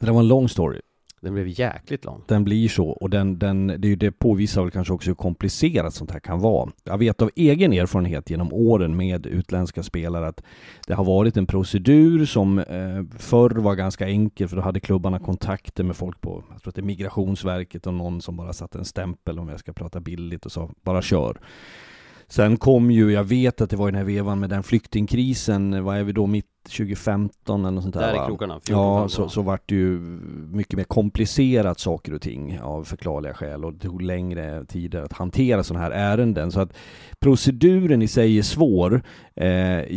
Det 0.00 0.06
där 0.06 0.12
var 0.12 0.20
en 0.20 0.28
lång 0.28 0.48
story. 0.48 0.80
Den 1.22 1.34
blev 1.34 1.46
jäkligt 1.48 2.04
lång. 2.04 2.22
Den 2.28 2.44
blir 2.44 2.68
så 2.68 2.88
och 2.88 3.10
den, 3.10 3.38
den, 3.38 3.66
det, 3.66 3.74
är 3.74 3.86
ju- 3.88 3.96
det 3.96 4.12
påvisar 4.12 4.62
väl 4.62 4.70
kanske 4.70 4.92
också 4.94 5.10
hur 5.10 5.14
komplicerat 5.14 5.94
sånt 5.94 6.10
här 6.10 6.20
kan 6.20 6.40
vara. 6.40 6.70
Jag 6.84 6.98
vet 6.98 7.22
av 7.22 7.30
egen 7.36 7.72
erfarenhet 7.72 8.30
genom 8.30 8.52
åren 8.52 8.96
med 8.96 9.26
utländska 9.26 9.82
spelare 9.82 10.26
att 10.28 10.42
det 10.86 10.94
har 10.94 11.04
varit 11.04 11.36
en 11.36 11.46
procedur 11.46 12.24
som 12.26 12.58
eh, 12.58 13.04
förr 13.18 13.50
var 13.50 13.74
ganska 13.74 14.06
enkel 14.08 14.48
för 14.48 14.56
då 14.56 14.62
hade 14.62 14.80
klubbarna 14.80 15.18
kontakter 15.18 15.84
med 15.84 15.96
folk 15.96 16.20
på, 16.20 16.44
jag 16.52 16.62
tror 16.62 16.70
att 16.70 16.74
det 16.74 16.80
är 16.80 16.84
Migrationsverket 16.84 17.86
och 17.86 17.94
någon 17.94 18.20
som 18.20 18.36
bara 18.36 18.52
satte 18.52 18.78
en 18.78 18.84
stämpel 18.84 19.38
om 19.38 19.48
jag 19.48 19.60
ska 19.60 19.72
prata 19.72 20.00
billigt 20.00 20.46
och 20.46 20.52
sa 20.52 20.70
bara 20.82 21.02
kör. 21.02 21.36
Sen 22.32 22.56
kom 22.56 22.90
ju, 22.90 23.12
jag 23.12 23.24
vet 23.24 23.60
att 23.60 23.70
det 23.70 23.76
var 23.76 23.88
i 23.88 23.90
den 23.90 23.98
här 23.98 24.04
vevan 24.04 24.40
med 24.40 24.50
den 24.50 24.62
flyktingkrisen, 24.62 25.84
vad 25.84 25.96
är 25.96 26.02
vi 26.02 26.12
då, 26.12 26.26
mitt 26.26 26.46
2015 26.64 27.60
eller 27.60 27.70
något 27.70 27.82
sånt 27.82 27.94
där, 27.94 28.00
Där 28.00 28.14
i 28.14 28.18
va? 28.18 28.26
krokarna, 28.26 28.54
14, 28.54 28.82
Ja, 28.82 28.98
15, 29.00 29.10
så, 29.10 29.28
så 29.28 29.42
vart 29.42 29.68
det 29.68 29.74
ju 29.74 29.98
mycket 30.52 30.76
mer 30.76 30.84
komplicerat 30.84 31.80
saker 31.80 32.14
och 32.14 32.20
ting 32.20 32.60
av 32.60 32.84
förklarliga 32.84 33.34
skäl 33.34 33.64
och 33.64 33.72
det 33.72 33.78
tog 33.78 34.02
längre 34.02 34.64
tid 34.64 34.94
att 34.94 35.12
hantera 35.12 35.62
sådana 35.62 35.84
här 35.84 35.90
ärenden. 35.90 36.50
Så 36.50 36.60
att 36.60 36.72
proceduren 37.20 38.02
i 38.02 38.08
sig 38.08 38.38
är 38.38 38.42
svår. 38.42 39.02
Eh, 39.34 39.48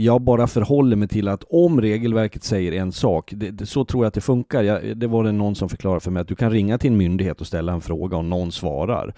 jag 0.03 0.21
bara 0.21 0.47
förhåller 0.47 0.95
mig 0.95 1.07
till 1.07 1.27
att 1.27 1.43
om 1.49 1.81
regelverket 1.81 2.43
säger 2.43 2.71
en 2.71 2.91
sak, 2.91 3.31
det, 3.35 3.51
det, 3.51 3.65
så 3.65 3.85
tror 3.85 4.03
jag 4.03 4.07
att 4.07 4.13
det 4.13 4.21
funkar. 4.21 4.63
Jag, 4.63 4.97
det 4.97 5.07
var 5.07 5.23
det 5.23 5.31
någon 5.31 5.55
som 5.55 5.69
förklarade 5.69 5.99
för 5.99 6.11
mig 6.11 6.21
att 6.21 6.27
du 6.27 6.35
kan 6.35 6.51
ringa 6.51 6.77
till 6.77 6.91
en 6.91 6.97
myndighet 6.97 7.41
och 7.41 7.47
ställa 7.47 7.73
en 7.73 7.81
fråga 7.81 8.17
och 8.17 8.25
någon 8.25 8.51
svarar. 8.51 9.13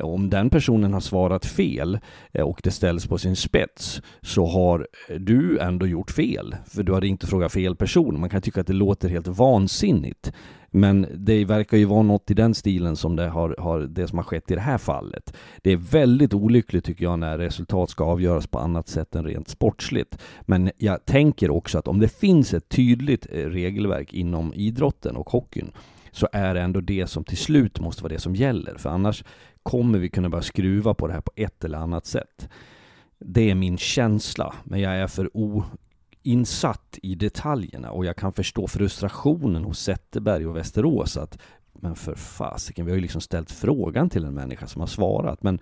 Om 0.00 0.30
den 0.30 0.50
personen 0.50 0.92
har 0.92 1.00
svarat 1.00 1.46
fel 1.46 1.98
eh, 2.32 2.44
och 2.44 2.60
det 2.64 2.70
ställs 2.70 3.06
på 3.06 3.18
sin 3.18 3.36
spets 3.36 4.02
så 4.22 4.46
har 4.46 4.86
eh, 5.08 5.16
du 5.16 5.58
ändå 5.58 5.86
gjort 5.86 6.10
fel. 6.10 6.56
För 6.66 6.82
du 6.82 6.92
har 6.92 7.00
ringt 7.00 7.22
och 7.22 7.28
frågat 7.28 7.52
fel 7.52 7.76
person. 7.76 8.20
Man 8.20 8.30
kan 8.30 8.42
tycka 8.42 8.60
att 8.60 8.66
det 8.66 8.72
låter 8.72 9.08
helt 9.08 9.26
vansinnigt. 9.26 10.32
Men 10.76 11.06
det 11.14 11.44
verkar 11.44 11.76
ju 11.76 11.84
vara 11.84 12.02
något 12.02 12.30
i 12.30 12.34
den 12.34 12.54
stilen 12.54 12.96
som 12.96 13.16
det, 13.16 13.28
har, 13.28 13.56
har, 13.58 13.80
det 13.80 14.08
som 14.08 14.18
har 14.18 14.24
skett 14.24 14.50
i 14.50 14.54
det 14.54 14.60
här 14.60 14.78
fallet. 14.78 15.34
Det 15.62 15.70
är 15.70 15.76
väldigt 15.76 16.34
olyckligt 16.34 16.84
tycker 16.84 17.04
jag 17.04 17.18
när 17.18 17.38
resultat 17.38 17.90
ska 17.90 18.04
avgöras 18.04 18.46
på 18.46 18.58
annat 18.58 18.88
sätt 18.88 19.14
än 19.14 19.24
rent 19.24 19.48
sportsligt. 19.48 20.18
Men 20.40 20.70
jag 20.76 21.04
tänker 21.04 21.50
också 21.50 21.78
att 21.78 21.88
om 21.88 22.00
det 22.00 22.08
finns 22.08 22.54
ett 22.54 22.68
tydligt 22.68 23.26
eh, 23.30 23.36
regelverk 23.36 24.14
inom 24.14 24.54
idrotten 24.54 25.16
och 25.16 25.30
hockeyn 25.30 25.72
så 26.14 26.28
är 26.32 26.54
det 26.54 26.60
ändå 26.60 26.80
det 26.80 27.06
som 27.06 27.24
till 27.24 27.36
slut 27.36 27.80
måste 27.80 28.02
vara 28.02 28.12
det 28.12 28.18
som 28.18 28.34
gäller. 28.34 28.78
För 28.78 28.90
annars 28.90 29.24
kommer 29.62 29.98
vi 29.98 30.08
kunna 30.08 30.28
börja 30.28 30.42
skruva 30.42 30.94
på 30.94 31.06
det 31.06 31.12
här 31.12 31.20
på 31.20 31.32
ett 31.36 31.64
eller 31.64 31.78
annat 31.78 32.06
sätt. 32.06 32.48
Det 33.18 33.50
är 33.50 33.54
min 33.54 33.78
känsla, 33.78 34.54
men 34.64 34.80
jag 34.80 34.92
är 34.92 35.06
för 35.06 35.30
oinsatt 35.34 36.98
i 37.02 37.14
detaljerna 37.14 37.90
och 37.90 38.04
jag 38.04 38.16
kan 38.16 38.32
förstå 38.32 38.68
frustrationen 38.68 39.64
hos 39.64 39.80
Zetterberg 39.80 40.46
och 40.46 40.56
Västerås 40.56 41.16
att 41.16 41.38
men 41.74 41.94
för 41.96 42.14
fasiken, 42.14 42.84
vi 42.86 42.90
har 42.92 42.96
ju 42.96 43.02
liksom 43.02 43.20
ställt 43.20 43.50
frågan 43.50 44.10
till 44.10 44.24
en 44.24 44.34
människa 44.34 44.66
som 44.66 44.80
har 44.80 44.86
svarat. 44.86 45.42
Men 45.42 45.58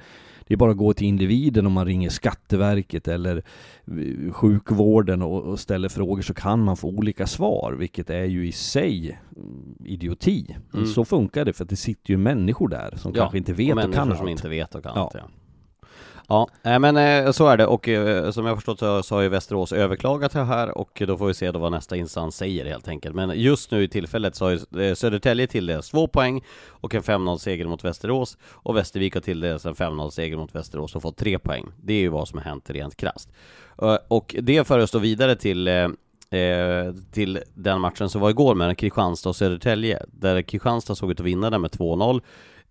det 0.47 0.55
är 0.55 0.59
bara 0.59 0.71
att 0.71 0.77
gå 0.77 0.93
till 0.95 1.07
individen 1.07 1.67
om 1.67 1.73
man 1.73 1.87
ringer 1.87 2.11
Skatteverket 2.11 3.09
eller 3.09 3.37
eh, 3.87 4.33
sjukvården 4.33 5.23
och, 5.23 5.43
och 5.43 5.61
ställer 5.61 5.89
frågor 5.89 6.23
så 6.23 6.35
kan 6.35 6.65
man 6.65 6.77
få 6.77 6.89
olika 6.89 7.27
svar, 7.27 7.73
vilket 7.79 8.11
är 8.11 8.25
ju 8.25 8.47
i 8.49 8.53
sig 8.53 9.19
mm, 9.37 9.75
idioti. 9.85 10.57
Mm. 10.75 10.87
så 10.87 11.05
funkar 11.05 11.45
det, 11.45 11.53
för 11.53 11.65
att 11.65 11.71
det 11.71 11.77
sitter 11.77 12.11
ju 12.11 12.17
människor 12.17 12.69
där 12.69 12.95
som 12.97 13.13
kanske 13.13 13.39
inte 13.39 13.53
vet 13.53 13.71
och 13.71 13.77
människor 13.77 13.93
kan 13.93 14.17
som 14.17 14.21
allt. 14.21 14.31
inte 14.31 14.49
vet 14.49 14.75
och 14.75 14.83
kan 14.83 14.93
Ja. 14.95 15.03
allt, 15.03 15.15
ja. 15.15 15.29
Ja, 16.29 16.49
men 16.63 16.97
eh, 16.97 17.33
så 17.33 17.47
är 17.47 17.57
det 17.57 17.67
och 17.67 17.89
eh, 17.89 18.31
som 18.31 18.45
jag 18.45 18.53
har 18.53 18.57
förstått 18.57 18.79
så, 18.79 19.03
så 19.03 19.15
har 19.15 19.23
ju 19.23 19.29
Västerås 19.29 19.73
överklagat 19.73 20.33
det 20.33 20.45
här 20.45 20.79
och 20.79 21.03
då 21.07 21.19
får 21.19 21.27
vi 21.27 21.35
se 21.35 21.51
då 21.51 21.59
vad 21.59 21.73
nästa 21.73 21.97
instans 21.97 22.37
säger 22.37 22.65
helt 22.65 22.89
enkelt. 22.89 23.15
Men 23.15 23.41
just 23.41 23.71
nu 23.71 23.83
i 23.83 23.89
tillfället 23.89 24.37
så 24.37 24.45
har 24.45 24.51
ju 24.51 24.85
eh, 24.85 24.95
Södertälje 24.95 25.47
tilldelats 25.47 25.91
två 25.91 26.07
poäng 26.07 26.45
och 26.69 26.95
en 26.95 27.03
5-0 27.03 27.39
seger 27.39 27.65
mot 27.65 27.85
Västerås 27.85 28.39
och 28.51 28.77
Västervik 28.77 29.15
har 29.15 29.21
tilldelats 29.21 29.67
en 29.67 29.75
5-0 29.75 30.11
seger 30.11 30.37
mot 30.37 30.55
Västerås 30.55 30.97
och 30.97 31.03
fått 31.03 31.17
tre 31.17 31.39
poäng. 31.39 31.67
Det 31.83 31.93
är 31.93 32.01
ju 32.01 32.09
vad 32.09 32.29
som 32.29 32.39
har 32.39 32.45
hänt 32.45 32.71
rent 32.71 32.97
krasst. 32.97 33.31
Och 34.09 34.37
det 34.43 34.67
för 34.67 34.79
oss 34.79 34.91
då 34.91 34.99
vidare 34.99 35.37
till 35.37 35.69
till 37.13 37.41
den 37.55 37.81
matchen 37.81 38.09
som 38.09 38.21
var 38.21 38.31
igår 38.31 38.55
mellan 38.55 38.75
Kristianstad 38.75 39.29
och 39.29 39.37
Södertälje, 39.37 40.03
där 40.07 40.43
Kristianstad 40.43 40.95
såg 40.95 41.11
ut 41.11 41.21
att 41.21 41.27
vinna 41.27 41.51
den 41.51 41.61
med 41.61 41.71
2-0. 41.71 42.21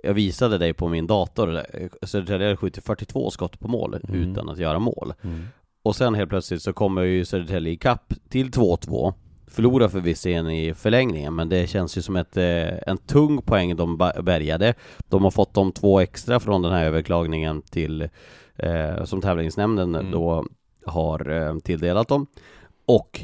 Jag 0.03 0.13
visade 0.13 0.57
dig 0.57 0.73
på 0.73 0.87
min 0.87 1.07
dator, 1.07 1.61
Södertälje 2.05 2.47
hade 2.47 2.57
skjutit 2.57 2.83
42 2.85 3.31
skott 3.31 3.59
på 3.59 3.67
mål 3.67 3.99
Mm. 4.07 4.31
utan 4.31 4.49
att 4.49 4.57
göra 4.57 4.79
mål. 4.79 5.13
Mm. 5.21 5.43
Och 5.83 5.95
sen 5.95 6.15
helt 6.15 6.29
plötsligt 6.29 6.61
så 6.61 6.73
kommer 6.73 7.01
ju 7.01 7.25
Södertälje 7.25 7.73
ikapp 7.73 8.13
till 8.29 8.49
2-2 8.51 9.13
Förlorar 9.47 9.87
förvisso 9.87 10.29
i 10.29 10.73
förlängningen 10.73 11.35
men 11.35 11.49
det 11.49 11.67
känns 11.69 11.97
ju 11.97 12.01
som 12.01 12.15
ett, 12.15 12.37
eh, 12.37 12.77
en 12.87 12.97
tung 12.97 13.41
poäng 13.41 13.75
de 13.75 13.97
bärgade 13.97 14.73
De 15.09 15.23
har 15.23 15.31
fått 15.31 15.53
de 15.53 15.71
två 15.71 15.99
extra 15.99 16.39
från 16.39 16.61
den 16.61 16.71
här 16.71 16.85
överklagningen 16.85 17.61
till 17.61 18.01
eh, 18.55 19.03
Som 19.03 19.21
tävlingsnämnden 19.21 19.95
Mm. 19.95 20.11
då 20.11 20.45
har 20.85 21.29
eh, 21.29 21.57
tilldelat 21.57 22.07
dem 22.07 22.27
Och 22.85 23.21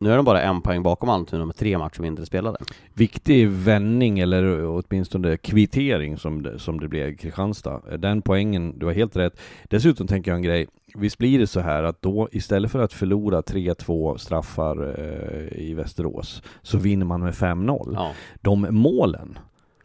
nu 0.00 0.12
är 0.12 0.16
de 0.16 0.24
bara 0.24 0.42
en 0.42 0.60
poäng 0.62 0.82
bakom 0.82 1.08
Almtuna 1.08 1.44
med 1.46 1.56
tre 1.56 1.78
matcher 1.78 2.00
mindre 2.00 2.26
spelade 2.26 2.58
Viktig 2.94 3.48
vändning 3.48 4.18
eller 4.18 4.64
åtminstone 4.66 5.36
kvittering 5.36 6.16
som 6.18 6.42
det, 6.42 6.58
som 6.58 6.80
det 6.80 6.88
blev 6.88 7.08
i 7.08 7.16
Kristianstad. 7.16 7.80
Den 7.98 8.22
poängen, 8.22 8.78
du 8.78 8.86
har 8.86 8.92
helt 8.92 9.16
rätt. 9.16 9.40
Dessutom 9.64 10.06
tänker 10.06 10.30
jag 10.30 10.36
en 10.36 10.42
grej. 10.42 10.66
Visst 10.94 11.18
blir 11.18 11.38
det 11.38 11.46
så 11.46 11.60
här 11.60 11.82
att 11.82 12.02
då 12.02 12.28
istället 12.32 12.70
för 12.70 12.78
att 12.78 12.92
förlora 12.92 13.40
3-2 13.40 14.16
straffar 14.16 14.94
eh, 14.98 15.58
i 15.62 15.74
Västerås 15.74 16.42
så 16.62 16.78
vinner 16.78 17.06
man 17.06 17.20
med 17.20 17.34
5-0. 17.34 17.90
Ja, 17.94 18.12
De 18.40 18.66
målen 18.70 19.38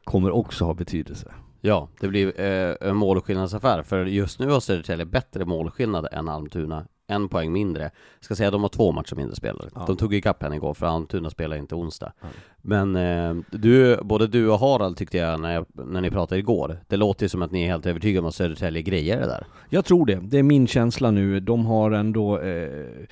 kommer 0.03 0.32
också 0.32 0.66
ha 0.66 0.74
betydelse. 0.74 1.32
ja 1.61 1.88
det 1.99 2.07
blir 2.07 2.41
eh, 2.41 2.76
en 2.89 2.95
målskillnadsaffär 2.95 3.84
för 3.84 4.05
just 4.05 4.39
nu 4.39 4.49
har 4.49 4.59
Södertälje 4.59 5.05
bättre 5.05 5.45
målskillnad 5.45 6.07
än 6.11 6.30
Almtuna 6.30 6.86
en 7.08 7.30
poäng 7.30 7.51
mindre. 7.51 7.84
Jag 7.84 8.26
ska 8.26 8.36
säga 8.36 8.47
att 8.47 8.53
de 8.53 8.62
har 8.62 8.70
två 8.70 8.91
matcher 8.91 9.16
mindre 9.16 9.36
spelare. 9.36 9.70
Ja. 9.76 9.84
De 9.88 9.97
tog 9.97 10.14
ikapp 10.14 10.43
henne 10.43 10.56
igår 10.56 10.74
för 10.74 10.86
Almtuna 10.86 11.30
spelar 11.30 11.58
inte 11.58 11.76
onsdag. 11.76 12.14
Ja. 12.22 12.28
Men 12.62 12.95
eh, 12.95 13.36
du, 13.51 13.99
både 14.01 14.28
du 14.28 14.49
och 14.49 14.60
Harald 14.60 14.97
tyckte 14.97 15.18
jag 15.18 15.39
när, 15.39 15.53
jag 15.53 15.66
när 15.74 16.01
ni 16.01 16.12
pratade 16.12 16.39
igår, 16.39 16.80
det 16.88 16.97
låter 16.97 17.26
ju 17.26 17.30
som 17.30 17.41
att 17.41 17.51
ni 17.51 17.64
är 17.64 17.68
helt 17.68 17.86
övertygade 17.86 18.20
om 18.20 18.26
att 18.28 18.36
Södertälje 18.36 18.82
grejer 18.82 19.20
det 19.20 19.26
där. 19.26 19.47
Jag 19.70 19.86
tror 19.86 20.06
det. 20.06 20.20
Det 20.24 20.39
är 20.39 20.43
min 20.43 20.68
känsla 20.68 21.12
nu. 21.12 21.39
De 21.39 21.66
har 21.66 21.91
ändå 21.91 22.39
eh, 22.39 23.06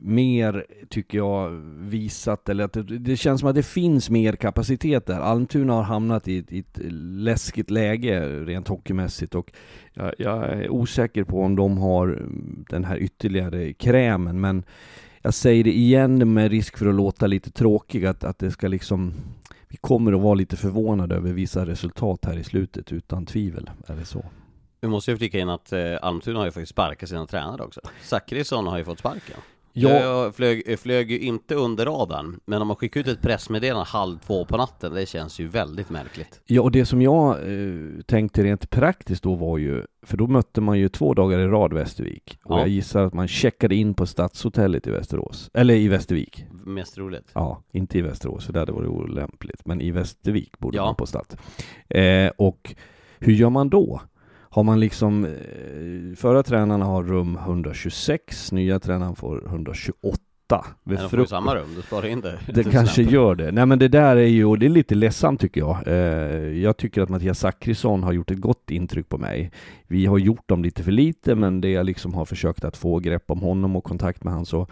mer, 0.00 0.66
tycker 0.88 1.18
jag, 1.18 1.50
visat, 1.78 2.48
eller 2.48 2.64
att 2.64 2.72
det, 2.72 2.82
det 2.82 3.16
känns 3.16 3.40
som 3.40 3.48
att 3.48 3.54
det 3.54 3.62
finns 3.62 4.10
mer 4.10 4.32
kapacitet 4.32 5.06
där. 5.06 5.20
Almtuna 5.20 5.72
har 5.72 5.82
hamnat 5.82 6.28
i 6.28 6.38
ett, 6.38 6.52
i 6.52 6.58
ett 6.58 6.78
läskigt 7.00 7.70
läge 7.70 8.28
rent 8.28 8.68
hockeymässigt 8.68 9.34
och 9.34 9.52
jag, 9.92 10.14
jag 10.18 10.44
är 10.44 10.70
osäker 10.70 11.24
på 11.24 11.42
om 11.42 11.56
de 11.56 11.78
har 11.78 12.26
den 12.70 12.84
här 12.84 12.96
ytterligare 12.98 13.72
krämen, 13.72 14.40
men 14.40 14.64
jag 15.22 15.34
säger 15.34 15.64
det 15.64 15.76
igen 15.76 16.32
med 16.32 16.50
risk 16.50 16.78
för 16.78 16.86
att 16.86 16.94
låta 16.94 17.26
lite 17.26 17.50
tråkig, 17.50 18.06
att, 18.06 18.24
att 18.24 18.38
det 18.38 18.50
ska 18.50 18.68
liksom 18.68 19.12
vi 19.68 19.76
kommer 19.76 20.12
att 20.12 20.20
vara 20.20 20.34
lite 20.34 20.56
förvånade 20.56 21.14
över 21.14 21.32
vissa 21.32 21.66
resultat 21.66 22.24
här 22.24 22.36
i 22.36 22.44
slutet, 22.44 22.92
utan 22.92 23.26
tvivel 23.26 23.70
är 23.86 23.96
det 23.96 24.04
så. 24.04 24.24
Vi 24.80 24.88
måste 24.88 25.10
ju 25.10 25.16
flika 25.16 25.38
in 25.38 25.48
att 25.48 25.72
eh, 25.72 25.80
Almtuna 26.02 26.38
har 26.38 26.46
ju 26.46 26.52
faktiskt 26.52 26.72
sparkat 26.72 27.08
sina 27.08 27.26
tränare 27.26 27.62
också. 27.62 27.80
Zachrisson 28.02 28.66
har 28.66 28.78
ju 28.78 28.84
fått 28.84 28.98
sparken. 28.98 29.36
Ja. 29.74 29.90
Jag 29.90 30.34
flög, 30.34 30.78
flög 30.78 31.10
ju 31.10 31.18
inte 31.18 31.54
under 31.54 31.86
radarn, 31.86 32.40
men 32.44 32.62
om 32.62 32.68
man 32.68 32.76
skickar 32.76 33.00
ut 33.00 33.06
ett 33.08 33.22
pressmeddelande 33.22 33.84
halv 33.88 34.18
två 34.18 34.44
på 34.44 34.56
natten, 34.56 34.94
det 34.94 35.06
känns 35.06 35.38
ju 35.40 35.48
väldigt 35.48 35.90
märkligt. 35.90 36.40
Ja, 36.46 36.62
och 36.62 36.70
det 36.70 36.86
som 36.86 37.02
jag 37.02 37.30
eh, 37.30 38.02
tänkte 38.06 38.42
rent 38.44 38.70
praktiskt 38.70 39.22
då 39.22 39.34
var 39.34 39.58
ju, 39.58 39.82
för 40.06 40.16
då 40.16 40.26
mötte 40.26 40.60
man 40.60 40.78
ju 40.78 40.88
två 40.88 41.14
dagar 41.14 41.38
i 41.38 41.46
rad 41.46 41.72
Västervik. 41.72 42.38
Och 42.44 42.54
Ja. 42.56 42.60
jag 42.60 42.68
gissar 42.68 43.02
att 43.04 43.12
man 43.14 43.28
checkade 43.28 43.74
in 43.74 43.94
på 43.94 44.06
Stadshotellet 44.06 44.86
i 44.86 44.90
Västerås, 44.90 45.50
eller 45.54 45.74
i 45.74 45.88
Västervik. 45.88 46.44
Mest 46.64 46.98
roligt. 46.98 47.30
Ja, 47.34 47.62
inte 47.72 47.98
i 47.98 48.02
Västerås, 48.02 48.46
för 48.46 48.52
det 48.52 48.58
hade 48.58 48.72
varit 48.72 48.88
olämpligt. 48.88 49.66
Men 49.66 49.80
i 49.80 49.90
Västervik 49.90 50.58
borde 50.58 50.76
Ja. 50.76 50.84
man 50.84 50.94
på 50.94 51.06
Stads. 51.06 51.36
Eh, 51.88 52.30
och 52.36 52.74
hur 53.18 53.32
gör 53.32 53.50
man 53.50 53.68
då? 53.68 54.00
Har 54.52 54.62
man 54.62 54.80
liksom, 54.80 55.24
eh, 55.24 56.16
förra 56.16 56.42
tränarna 56.42 56.84
har 56.84 57.02
rum 57.02 57.36
126, 57.36 58.52
nya 58.52 58.80
tränaren 58.80 59.16
får 59.16 59.46
128. 59.46 60.18
Men 60.84 60.96
de 60.96 61.08
får 61.08 61.18
ju 61.18 61.26
samma 61.26 61.54
rum, 61.54 61.68
du 61.76 61.82
sparar 61.82 62.06
in 62.06 62.20
det. 62.20 62.38
Det 62.54 62.64
kanske 62.64 63.02
gör 63.02 63.34
det. 63.34 63.52
Nej 63.52 63.66
men 63.66 63.78
det 63.78 63.88
där 63.88 64.16
är 64.16 64.26
ju, 64.26 64.44
och 64.44 64.58
det 64.58 64.66
är 64.66 64.70
lite 64.70 64.94
ledsamt 64.94 65.40
tycker 65.40 65.60
jag. 65.60 65.86
Eh, 65.86 65.94
jag 66.62 66.76
tycker 66.76 67.02
att 67.02 67.08
Mattias 67.08 67.38
Zachrisson 67.38 68.02
har 68.02 68.12
gjort 68.12 68.30
ett 68.30 68.40
gott 68.40 68.70
intryck 68.70 69.08
på 69.08 69.18
mig. 69.18 69.52
Vi 69.86 70.06
har 70.06 70.18
gjort 70.18 70.48
dem 70.48 70.62
lite 70.62 70.82
för 70.82 70.92
lite, 70.92 71.34
men 71.34 71.60
det 71.60 71.70
jag 71.70 71.86
liksom 71.86 72.14
har 72.14 72.24
försökt 72.24 72.64
att 72.64 72.76
få 72.76 72.98
grepp 72.98 73.30
om 73.30 73.40
honom 73.40 73.76
och 73.76 73.84
kontakt 73.84 74.24
med 74.24 74.32
honom 74.32 74.46
så 74.46 74.66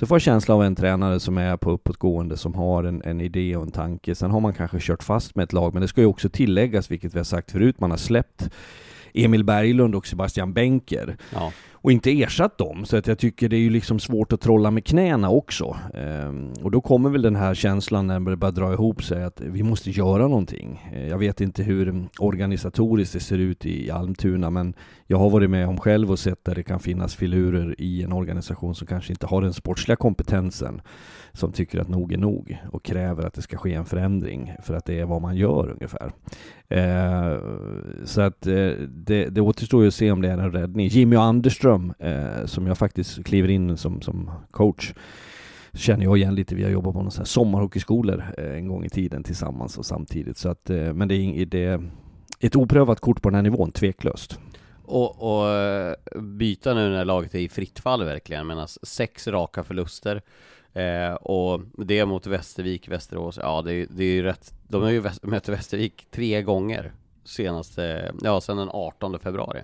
så 0.00 0.06
får 0.06 0.14
jag 0.14 0.22
känsla 0.22 0.54
av 0.54 0.62
en 0.62 0.74
tränare 0.74 1.20
som 1.20 1.38
är 1.38 1.56
på 1.56 1.70
uppåtgående, 1.70 2.36
som 2.36 2.54
har 2.54 2.84
en, 2.84 3.02
en 3.04 3.20
idé 3.20 3.56
och 3.56 3.62
en 3.62 3.70
tanke. 3.70 4.14
Sen 4.14 4.30
har 4.30 4.40
man 4.40 4.54
kanske 4.54 4.78
kört 4.80 5.02
fast 5.02 5.36
med 5.36 5.44
ett 5.44 5.52
lag, 5.52 5.74
men 5.74 5.80
det 5.80 5.88
ska 5.88 6.00
ju 6.00 6.06
också 6.06 6.28
tilläggas, 6.28 6.90
vilket 6.90 7.14
vi 7.14 7.18
har 7.18 7.24
sagt 7.24 7.50
förut, 7.50 7.80
man 7.80 7.90
har 7.90 7.98
släppt 7.98 8.50
Emil 9.16 9.44
Berglund 9.44 9.94
och 9.94 10.06
Sebastian 10.06 10.52
Benker. 10.52 11.16
Ja. 11.32 11.52
Och 11.86 11.92
inte 11.92 12.22
ersatt 12.22 12.58
dem. 12.58 12.84
Så 12.84 12.96
att 12.96 13.06
jag 13.06 13.18
tycker 13.18 13.48
det 13.48 13.56
är 13.56 13.60
ju 13.60 13.70
liksom 13.70 13.98
svårt 13.98 14.32
att 14.32 14.40
trolla 14.40 14.70
med 14.70 14.84
knäna 14.84 15.30
också. 15.30 15.76
Ehm, 15.94 16.52
och 16.62 16.70
då 16.70 16.80
kommer 16.80 17.10
väl 17.10 17.22
den 17.22 17.36
här 17.36 17.54
känslan 17.54 18.06
när 18.06 18.20
det 18.20 18.36
börjar 18.36 18.52
dra 18.52 18.72
ihop 18.72 19.04
sig 19.04 19.24
att 19.24 19.40
vi 19.40 19.62
måste 19.62 19.90
göra 19.90 20.28
någonting. 20.28 20.90
Eh, 20.92 21.08
jag 21.08 21.18
vet 21.18 21.40
inte 21.40 21.62
hur 21.62 22.04
organisatoriskt 22.18 23.12
det 23.12 23.20
ser 23.20 23.38
ut 23.38 23.66
i 23.66 23.90
Almtuna 23.90 24.50
men 24.50 24.74
jag 25.06 25.18
har 25.18 25.30
varit 25.30 25.50
med 25.50 25.68
om 25.68 25.78
själv 25.78 26.10
och 26.10 26.18
sett 26.18 26.44
där 26.44 26.54
det 26.54 26.62
kan 26.62 26.80
finnas 26.80 27.14
filurer 27.14 27.74
i 27.78 28.02
en 28.02 28.12
organisation 28.12 28.74
som 28.74 28.86
kanske 28.86 29.12
inte 29.12 29.26
har 29.26 29.42
den 29.42 29.52
sportsliga 29.52 29.96
kompetensen 29.96 30.80
som 31.32 31.52
tycker 31.52 31.80
att 31.80 31.88
nog 31.88 32.12
är 32.12 32.18
nog 32.18 32.58
och 32.72 32.84
kräver 32.84 33.26
att 33.26 33.34
det 33.34 33.42
ska 33.42 33.56
ske 33.56 33.74
en 33.74 33.84
förändring 33.84 34.52
för 34.62 34.74
att 34.74 34.84
det 34.84 35.00
är 35.00 35.04
vad 35.04 35.22
man 35.22 35.36
gör 35.36 35.70
ungefär. 35.70 36.12
Eh, 36.68 37.38
så 38.04 38.20
att 38.20 38.46
eh, 38.46 38.70
det, 38.88 39.28
det 39.30 39.40
återstår 39.40 39.82
ju 39.82 39.88
att 39.88 39.94
se 39.94 40.10
om 40.10 40.22
det 40.22 40.28
är 40.28 40.38
en 40.38 40.52
räddning. 40.52 40.88
Jimmy 40.88 41.16
Anderström, 41.16 41.75
eh, 41.98 42.46
som 42.46 42.66
jag 42.66 42.78
faktiskt 42.78 43.24
kliver 43.24 43.48
in 43.48 43.76
som, 43.76 44.02
som 44.02 44.30
coach, 44.50 44.92
känner 45.72 46.04
jag 46.04 46.16
igen 46.16 46.34
lite. 46.34 46.54
Vi 46.54 46.64
har 46.64 46.70
jobbat 46.70 46.92
på 46.92 47.02
några 47.02 47.24
sommarhockeyskolor 47.24 48.24
eh, 48.38 48.56
en 48.56 48.68
gång 48.68 48.84
i 48.84 48.88
tiden 48.88 49.22
tillsammans 49.22 49.78
och 49.78 49.86
samtidigt. 49.86 50.38
Så 50.38 50.48
att, 50.48 50.70
eh, 50.70 50.92
men 50.92 51.08
det 51.08 51.14
är, 51.14 51.46
det 51.46 51.64
är 51.64 51.90
ett 52.40 52.56
oprövat 52.56 53.00
kort 53.00 53.22
på 53.22 53.28
den 53.28 53.34
här 53.34 53.42
nivån, 53.42 53.72
tveklöst. 53.72 54.38
Och, 54.84 55.40
och 55.40 55.48
eh, 55.48 55.94
byta 56.20 56.74
nu 56.74 56.88
när 56.88 57.04
laget 57.04 57.34
är 57.34 57.38
i 57.38 57.48
fritt 57.48 57.78
fall 57.78 58.04
verkligen, 58.04 58.46
medan 58.46 58.68
sex 58.82 59.28
raka 59.28 59.64
förluster 59.64 60.22
Eh, 60.76 61.14
och 61.14 61.60
det 61.86 62.06
mot 62.06 62.26
Västervik, 62.26 62.88
Västerås, 62.88 63.38
ja 63.42 63.62
det, 63.62 63.86
det 63.86 64.04
är 64.04 64.14
ju 64.14 64.22
rätt, 64.22 64.54
de 64.68 64.82
har 64.82 64.90
ju 64.90 65.00
väst, 65.00 65.22
mött 65.22 65.48
Västervik 65.48 66.06
tre 66.10 66.42
gånger 66.42 66.92
senaste, 67.24 68.12
ja 68.22 68.40
sedan 68.40 68.56
den 68.56 68.68
18 68.72 69.18
februari. 69.18 69.62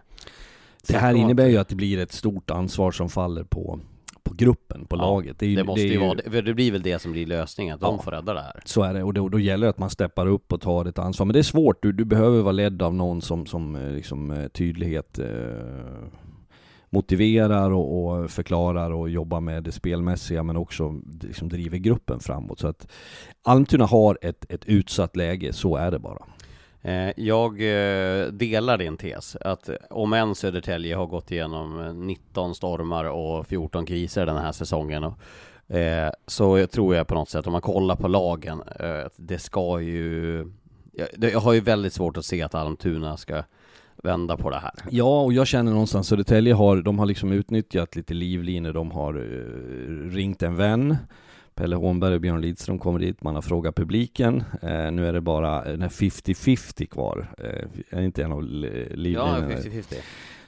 Det 0.89 0.97
här 0.97 1.14
innebär 1.14 1.47
ju 1.47 1.57
att 1.57 1.68
det 1.68 1.74
blir 1.74 1.99
ett 1.99 2.12
stort 2.12 2.51
ansvar 2.51 2.91
som 2.91 3.09
faller 3.09 3.45
på, 3.45 3.80
på 4.22 4.35
gruppen, 4.35 4.87
på 4.87 4.97
ja, 4.97 5.01
laget. 5.01 5.39
Det, 5.39 5.47
är, 5.47 5.57
det 5.57 5.64
måste 5.64 5.83
det 5.83 5.89
ju 5.89 5.99
vara 5.99 6.43
det, 6.43 6.55
blir 6.55 6.72
väl 6.72 6.83
det 6.83 6.99
som 6.99 7.12
blir 7.12 7.26
lösningen, 7.26 7.74
att 7.74 7.83
ja, 7.83 7.89
de 7.89 7.99
får 7.99 8.11
rädda 8.11 8.35
det 8.35 8.41
här. 8.41 8.62
Så 8.64 8.83
är 8.83 8.95
det, 8.95 9.03
och 9.03 9.14
då, 9.14 9.28
då 9.28 9.39
gäller 9.39 9.66
det 9.66 9.70
att 9.70 9.78
man 9.78 9.91
steppar 9.91 10.26
upp 10.26 10.53
och 10.53 10.61
tar 10.61 10.85
ett 10.85 10.99
ansvar. 10.99 11.26
Men 11.26 11.33
det 11.33 11.39
är 11.39 11.43
svårt, 11.43 11.83
du, 11.83 11.93
du 11.93 12.05
behöver 12.05 12.43
vara 12.43 12.53
ledd 12.53 12.83
av 12.83 12.95
någon 12.95 13.22
som, 13.22 13.47
som 13.47 13.76
eh, 13.76 13.93
liksom 13.93 14.30
eh, 14.30 14.49
tydlighet 14.49 15.18
eh, 15.18 15.26
motiverar 16.91 17.70
och, 17.70 18.05
och, 18.05 18.30
förklarar 18.30 18.91
och 18.91 19.11
jobbar 19.11 19.41
med 19.41 19.64
det 19.64 19.72
spelmässiga 19.72 20.43
men 20.43 20.57
också 20.57 21.01
liksom 21.20 21.49
driver 21.49 21.78
gruppen 21.78 22.20
framåt. 22.20 22.61
Så 22.61 22.68
att 22.68 22.89
Almtuna 23.43 23.87
har 23.87 24.18
ett, 24.22 24.51
ett 24.53 24.64
utsatt 24.64 25.16
läge, 25.16 25.53
så 25.53 25.76
är 25.76 25.91
det 25.91 25.99
bara. 25.99 26.24
Eh, 26.83 27.11
jag 27.16 27.53
eh, 27.53 28.26
delar 28.26 28.78
din 28.78 28.97
tes 28.97 29.37
att 29.37 29.70
om 29.91 30.12
än 30.12 30.35
Södertälje 30.35 30.97
har 30.97 31.07
gått 31.07 31.30
igenom 31.30 31.80
eh, 31.80 31.95
19 31.95 32.55
stormar 32.55 33.05
och 33.05 33.47
14 33.47 33.87
kriser 33.87 34.26
den 34.26 34.37
här 34.37 34.53
säsongen 34.53 35.05
och, 35.05 35.14
så 36.26 36.66
tror 36.66 36.95
jag 36.95 37.07
på 37.07 37.14
något 37.14 37.28
sätt 37.28 37.47
om 37.47 37.53
man 37.53 37.61
kollar 37.61 37.97
på 37.97 38.09
lagen 38.09 38.62
det 39.16 39.39
ska 39.39 39.80
ju 39.80 40.47
jag 41.16 41.41
har 41.41 41.53
ju 41.53 41.61
väldigt 41.61 41.93
svårt 41.93 42.16
att 42.16 42.24
se 42.24 42.43
att 42.43 42.55
Almtuna 42.55 43.16
ska 43.16 43.43
vända 44.03 44.37
på 44.37 44.51
det 44.51 44.59
här. 44.59 44.72
Ja, 44.91 45.22
och 45.22 45.33
jag 45.33 45.47
känner 45.47 45.72
någonstans 45.72 46.09
Södertälje 46.09 46.55
har, 46.55 46.76
de 46.76 46.99
har 46.99 47.07
liksom 47.07 47.33
utnyttjat 47.33 47.97
lite 47.97 48.14
livlinor, 48.14 48.72
de 48.72 48.91
har 48.91 49.18
uh, 49.18 50.11
ringt 50.11 50.43
en 50.43 50.57
vän 50.57 50.97
Pelle 51.55 51.76
Hånberg 51.76 52.14
och 52.14 52.20
Björn 52.20 52.40
Lidström 52.40 52.78
kommer 52.78 52.98
dit, 52.98 53.22
man 53.22 53.34
har 53.34 53.42
frågat 53.42 53.74
publiken. 53.74 54.44
Eh, 54.62 54.90
nu 54.92 55.07
är 55.09 55.12
det 55.12 55.20
bara 55.20 55.64
den 55.64 55.82
här 55.82 55.88
50-50 55.88 56.86
kvar. 56.86 57.34
Eh, 57.38 57.98
är 57.98 58.03
inte 58.03 58.22
en 58.22 58.32
av 58.32 58.42
livlinorna? 58.42 59.50
Ja, 59.50 59.57
50-50. 59.57 59.94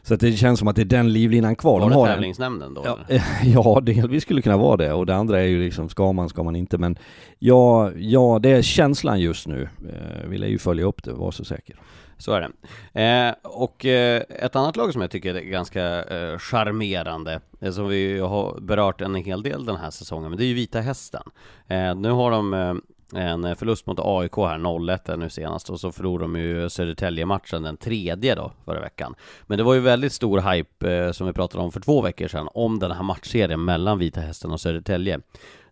Så 0.03 0.15
att 0.15 0.21
det 0.21 0.33
känns 0.33 0.59
som 0.59 0.69
att 0.69 0.77
det 0.77 0.83
är 0.83 0.87
den 0.87 1.13
livlinan 1.13 1.57
kvar. 1.57 1.81
Var 1.81 1.91
de 1.91 2.03
det 2.03 2.09
tävlingsnämnden 2.09 2.75
då? 2.75 2.83
Ja, 2.85 2.99
ja, 3.45 3.81
delvis 3.81 4.23
skulle 4.23 4.43
kunna 4.43 4.57
vara 4.57 4.77
det. 4.77 4.93
Och 4.93 5.07
det 5.07 5.15
andra 5.15 5.41
är 5.41 5.47
ju 5.47 5.65
liksom, 5.65 5.89
ska 5.89 6.13
man, 6.13 6.29
ska 6.29 6.43
man 6.43 6.57
inte? 6.57 6.79
Men 6.79 6.99
ja, 7.39 7.93
ja 7.97 8.39
det 8.43 8.51
är 8.51 8.63
känslan 8.63 9.21
just 9.21 9.47
nu. 9.47 9.63
Eh, 9.63 10.29
vi 10.29 10.39
lär 10.39 10.47
ju 10.47 10.59
följa 10.59 10.85
upp 10.85 11.05
det, 11.05 11.13
var 11.13 11.31
så 11.31 11.45
säker. 11.45 11.77
Så 12.25 12.33
är 12.33 12.41
det. 12.41 13.03
Eh, 13.03 13.35
och 13.43 13.85
eh, 13.85 14.23
ett 14.29 14.57
annat 14.57 14.77
lag 14.77 14.93
som 14.93 15.03
jag 15.03 15.11
tycker 15.11 15.35
är 15.35 15.41
ganska 15.41 16.03
eh, 16.03 16.39
charmerande, 16.39 17.41
eh, 17.61 17.73
som 17.73 17.89
vi 17.89 18.19
har 18.19 18.61
berört 18.61 19.01
en 19.01 19.15
hel 19.15 19.43
del 19.43 19.65
den 19.65 19.77
här 19.77 19.91
säsongen, 19.91 20.31
men 20.31 20.39
det 20.39 20.45
är 20.45 20.47
ju 20.47 20.55
Vita 20.55 20.81
Hästen. 20.81 21.23
Eh, 21.69 21.95
nu 21.95 22.11
har 22.11 22.31
de 22.31 22.55
eh, 22.55 22.75
en 23.23 23.57
förlust 23.57 23.87
mot 23.87 23.99
AIK 24.01 24.37
här, 24.37 24.59
0-1 24.59 25.17
nu 25.17 25.31
senast, 25.31 25.71
och 25.71 25.81
så 25.81 25.93
förlorade 25.93 26.25
de 26.25 26.41
ju 26.41 26.69
Södertälje-matchen 26.69 27.63
den 27.63 27.77
tredje 27.77 28.35
då, 28.35 28.53
förra 28.65 28.81
veckan. 28.81 29.15
Men 29.47 29.59
det 29.59 29.65
var 29.65 29.75
ju 29.75 29.81
väldigt 29.81 30.13
stor 30.13 30.53
hype, 30.53 30.95
eh, 30.95 31.13
som 31.13 31.27
vi 31.27 31.33
pratade 31.33 31.65
om 31.65 31.73
för 31.73 31.81
två 31.81 32.03
veckor 32.03 32.29
sedan, 32.29 32.49
om 32.55 32.79
den 32.79 32.91
här 32.91 33.03
matchserien 33.03 33.65
mellan 33.65 33.99
Vita 33.99 34.21
Hästen 34.21 34.51
och 34.51 34.61
Södertälje. 34.61 35.21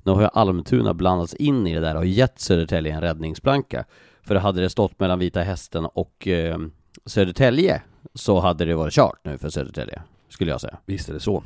Nu 0.03 0.13
har 0.13 0.23
ju 0.23 0.29
Almtuna 0.33 0.95
blandats 0.95 1.35
in 1.35 1.67
i 1.67 1.75
det 1.75 1.81
där 1.81 1.97
och 1.97 2.07
gett 2.07 2.41
Södertälje 2.41 2.95
en 2.95 3.01
räddningsplanka. 3.01 3.85
För 4.23 4.35
hade 4.35 4.61
det 4.61 4.71
stått 4.71 5.01
mellan 5.01 5.19
Vita 5.19 5.43
Hästen 5.43 5.85
och 5.85 6.29
eh, 6.29 6.59
Södertälje 7.07 7.83
så 8.15 8.41
hade 8.41 8.65
det 8.65 8.75
varit 8.75 8.95
kört 8.95 9.25
nu 9.25 9.39
för 9.39 9.51
Södertälje, 9.51 10.03
skulle 10.29 10.51
jag 10.51 10.61
säga. 10.61 10.79
Visst 10.87 11.09
är 11.09 11.13
det 11.13 11.21
så. 11.21 11.45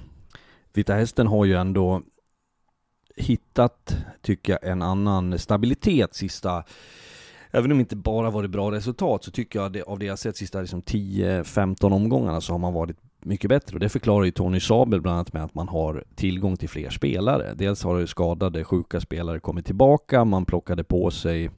Vita 0.73 0.95
Hästen 0.95 1.27
har 1.27 1.45
ju 1.45 1.55
ändå 1.55 2.03
hittat, 3.17 3.97
tycker 4.23 4.53
jag, 4.53 4.73
en 4.73 4.83
annan 4.83 5.39
stabilitet 5.39 6.15
sista 6.15 6.65
Även 7.51 7.73
om 7.73 7.79
det 7.79 7.81
inte 7.81 7.97
bara 7.97 8.31
varit 8.31 8.51
bra 8.51 8.71
resultat 8.71 9.25
så 9.25 9.31
tycker 9.31 9.59
jag 9.59 9.73
det, 9.73 9.83
av 9.83 9.99
det 9.99 10.07
jag 10.07 10.19
sett 10.19 10.37
sista 10.37 10.61
liksom 10.61 10.83
10-15 10.83 11.93
omgångarna 11.93 12.41
så 12.41 12.53
har 12.53 12.59
man 12.59 12.73
varit 12.73 12.97
mycket 13.21 13.49
bättre. 13.49 13.77
Och 13.77 13.81
det 13.81 13.89
förklarar 13.89 14.25
ju 14.25 14.31
Tony 14.31 14.61
Sabel 14.61 15.01
bland 15.01 15.15
annat 15.15 15.33
med 15.33 15.45
att 15.45 15.55
man 15.55 15.69
har 15.69 16.05
tillgång 16.15 16.57
till 16.57 16.69
fler 16.69 16.91
spelare. 16.91 17.55
Dels 17.55 17.83
har 17.83 17.99
ju 17.99 18.07
skadade, 18.07 18.65
sjuka 18.65 19.01
spelare 19.01 19.41
kommit 19.41 19.67
tillbaka, 19.67 20.25
man 20.25 20.45
plockade 20.45 20.85
på 20.85 21.11
sig 21.11 21.51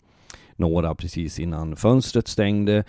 några 0.59 0.95
precis 0.95 1.39
innan 1.39 1.77
fönstret 1.77 2.29
stängde. 2.29 2.85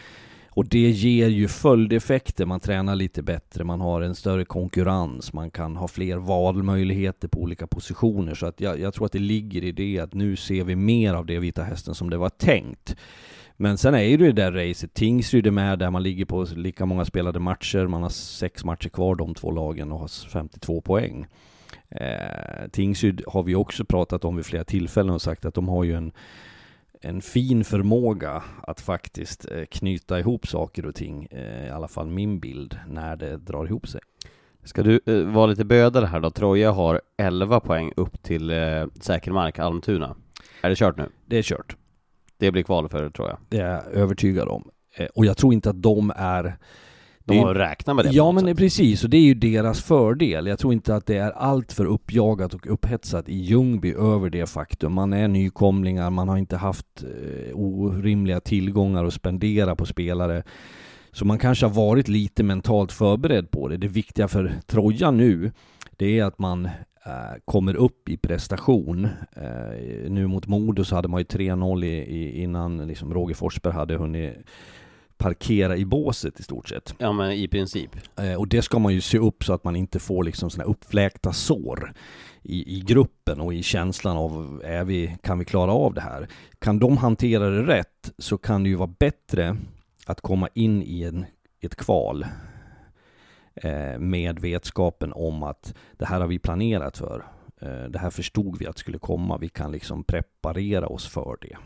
Och 0.49 0.65
det 0.65 0.89
ger 0.89 1.27
ju 1.27 1.47
följdeffekter, 1.47 2.45
man 2.45 2.59
tränar 2.59 2.95
lite 2.95 3.23
bättre, 3.23 3.63
man 3.63 3.81
har 3.81 4.01
en 4.01 4.15
större 4.15 4.45
konkurrens, 4.45 5.33
man 5.33 5.51
kan 5.51 5.75
ha 5.75 5.87
fler 5.87 6.17
valmöjligheter 6.17 7.27
på 7.27 7.39
olika 7.39 7.67
positioner. 7.67 8.33
Så 8.33 8.45
att 8.45 8.61
jag, 8.61 8.79
jag 8.79 8.93
tror 8.93 9.05
att 9.05 9.11
det 9.11 9.19
ligger 9.19 9.63
i 9.63 9.71
det 9.71 9.99
att 9.99 10.13
nu 10.13 10.35
ser 10.35 10.63
vi 10.63 10.75
mer 10.75 11.13
av 11.13 11.25
det 11.25 11.39
Vita 11.39 11.63
Hästen 11.63 11.95
som 11.95 12.09
det 12.09 12.17
var 12.17 12.29
tänkt. 12.29 12.95
Men 13.57 13.77
sen 13.77 13.93
är 13.93 14.01
ju 14.01 14.17
det 14.17 14.31
där 14.31 14.51
racet, 14.51 14.93
Tingsryd 14.93 15.47
är 15.47 15.51
med 15.51 15.79
där 15.79 15.91
man 15.91 16.03
ligger 16.03 16.25
på 16.25 16.45
lika 16.55 16.85
många 16.85 17.05
spelade 17.05 17.39
matcher, 17.39 17.87
man 17.87 18.03
har 18.03 18.09
sex 18.09 18.65
matcher 18.65 18.89
kvar 18.89 19.15
de 19.15 19.33
två 19.35 19.51
lagen 19.51 19.91
och 19.91 19.99
har 19.99 20.29
52 20.29 20.81
poäng. 20.81 21.27
Eh, 21.89 22.69
Tingsryd 22.71 23.23
har 23.27 23.43
vi 23.43 23.55
också 23.55 23.85
pratat 23.85 24.25
om 24.25 24.35
vid 24.35 24.45
flera 24.45 24.63
tillfällen 24.63 25.13
och 25.13 25.21
sagt 25.21 25.45
att 25.45 25.53
de 25.53 25.67
har 25.67 25.83
ju 25.83 25.93
en 25.93 26.11
en 27.01 27.21
fin 27.21 27.63
förmåga 27.63 28.43
att 28.63 28.81
faktiskt 28.81 29.51
eh, 29.51 29.65
knyta 29.65 30.19
ihop 30.19 30.47
saker 30.47 30.85
och 30.85 30.95
ting, 30.95 31.27
eh, 31.31 31.67
i 31.67 31.69
alla 31.69 31.87
fall 31.87 32.07
min 32.07 32.39
bild, 32.39 32.79
när 32.87 33.15
det 33.15 33.37
drar 33.37 33.65
ihop 33.65 33.87
sig. 33.87 34.01
Ska 34.63 34.83
du 34.83 34.99
eh, 35.05 35.33
vara 35.33 35.45
lite 35.45 35.65
bödare 35.65 36.05
här 36.05 36.19
då? 36.19 36.31
Troja 36.31 36.71
har 36.71 37.01
11 37.17 37.59
poäng 37.59 37.93
upp 37.95 38.23
till 38.23 38.49
eh, 38.49 38.85
säker 38.99 39.31
mark, 39.31 39.59
Almtuna. 39.59 40.15
Är 40.61 40.69
det 40.69 40.75
kört 40.75 40.97
nu? 40.97 41.09
Det 41.25 41.37
är 41.37 41.43
kört. 41.43 41.75
Det 42.37 42.51
blir 42.51 42.63
kval 42.63 42.89
för 42.89 43.03
det 43.03 43.11
tror 43.11 43.27
jag. 43.27 43.37
Det 43.49 43.59
är 43.59 43.71
jag 43.71 43.85
övertygad 43.93 44.47
om. 44.47 44.69
Eh, 44.95 45.05
och 45.15 45.25
jag 45.25 45.37
tror 45.37 45.53
inte 45.53 45.69
att 45.69 45.81
de 45.81 46.13
är 46.15 46.57
de 47.33 47.39
har 47.39 47.55
räknat 47.55 47.95
med 47.95 48.05
det 48.05 48.11
Ja 48.11 48.31
men 48.31 48.45
sätt. 48.45 48.57
precis, 48.57 49.03
och 49.03 49.09
det 49.09 49.17
är 49.17 49.21
ju 49.21 49.33
deras 49.33 49.83
fördel. 49.83 50.47
Jag 50.47 50.59
tror 50.59 50.73
inte 50.73 50.95
att 50.95 51.05
det 51.05 51.17
är 51.17 51.31
allt 51.31 51.73
för 51.73 51.85
uppjagat 51.85 52.53
och 52.53 52.67
upphetsat 52.73 53.29
i 53.29 53.35
Ljungby 53.35 53.93
över 53.93 54.29
det 54.29 54.49
faktum. 54.49 54.93
Man 54.93 55.13
är 55.13 55.27
nykomlingar, 55.27 56.09
man 56.09 56.29
har 56.29 56.37
inte 56.37 56.57
haft 56.57 57.03
eh, 57.03 57.55
orimliga 57.55 58.39
tillgångar 58.39 59.05
att 59.05 59.13
spendera 59.13 59.75
på 59.75 59.85
spelare. 59.85 60.43
Så 61.11 61.25
man 61.25 61.37
kanske 61.39 61.65
har 61.65 61.73
varit 61.73 62.07
lite 62.07 62.43
mentalt 62.43 62.91
förberedd 62.91 63.51
på 63.51 63.67
det. 63.67 63.77
Det 63.77 63.87
viktiga 63.87 64.27
för 64.27 64.53
Troja 64.67 65.11
nu, 65.11 65.51
det 65.97 66.19
är 66.19 66.23
att 66.23 66.39
man 66.39 66.65
eh, 66.65 66.71
kommer 67.45 67.75
upp 67.75 68.09
i 68.09 68.17
prestation. 68.17 69.05
Eh, 69.35 70.09
nu 70.09 70.27
mot 70.27 70.47
Modo 70.47 70.83
så 70.83 70.95
hade 70.95 71.07
man 71.07 71.19
ju 71.19 71.25
3-0 71.25 71.85
i, 71.85 71.87
i, 71.87 72.41
innan 72.43 72.87
liksom 72.87 73.13
Roger 73.13 73.35
Forsberg 73.35 73.73
hade 73.73 73.95
hunnit 73.97 74.33
parkera 75.19 75.77
i 75.77 75.85
båset 75.85 76.39
i 76.39 76.43
stort 76.43 76.69
sett. 76.69 76.95
Ja 76.97 77.11
men 77.11 77.31
i 77.31 77.47
princip. 77.47 77.91
Eh, 78.19 78.33
och 78.33 78.47
det 78.47 78.61
ska 78.61 78.79
man 78.79 78.93
ju 78.93 79.01
se 79.01 79.17
upp 79.17 79.43
så 79.43 79.53
att 79.53 79.63
man 79.63 79.75
inte 79.75 79.99
får 79.99 80.23
liksom 80.23 80.49
sådana 80.49 80.69
uppfläkta 80.69 81.33
sår 81.33 81.93
i, 82.41 82.77
i 82.77 82.79
gruppen 82.79 83.41
och 83.41 83.53
i 83.53 83.63
känslan 83.63 84.17
av 84.17 84.61
är 84.65 84.83
vi, 84.83 85.17
kan 85.23 85.39
vi 85.39 85.45
klara 85.45 85.71
av 85.71 85.93
det 85.93 86.01
här? 86.01 86.27
Kan 86.59 86.79
de 86.79 86.97
hantera 86.97 87.49
det 87.49 87.63
rätt 87.63 88.11
så 88.17 88.37
kan 88.37 88.63
det 88.63 88.69
ju 88.69 88.75
vara 88.75 88.93
bättre 88.99 89.57
att 90.05 90.21
komma 90.21 90.49
in 90.53 90.83
i 90.83 91.03
en, 91.03 91.25
ett 91.61 91.75
kval 91.75 92.25
eh, 93.55 93.99
med 93.99 94.39
vetskapen 94.39 95.13
om 95.13 95.43
att 95.43 95.73
det 95.97 96.05
här 96.05 96.21
har 96.21 96.27
vi 96.27 96.39
planerat 96.39 96.97
för. 96.97 97.25
Eh, 97.61 97.83
det 97.83 97.99
här 97.99 98.09
förstod 98.09 98.59
vi 98.59 98.67
att 98.67 98.77
skulle 98.77 98.99
komma. 98.99 99.37
Vi 99.37 99.49
kan 99.49 99.71
liksom 99.71 100.03
preparera 100.03 100.87
oss 100.87 101.07
för 101.07 101.37
det. 101.41 101.57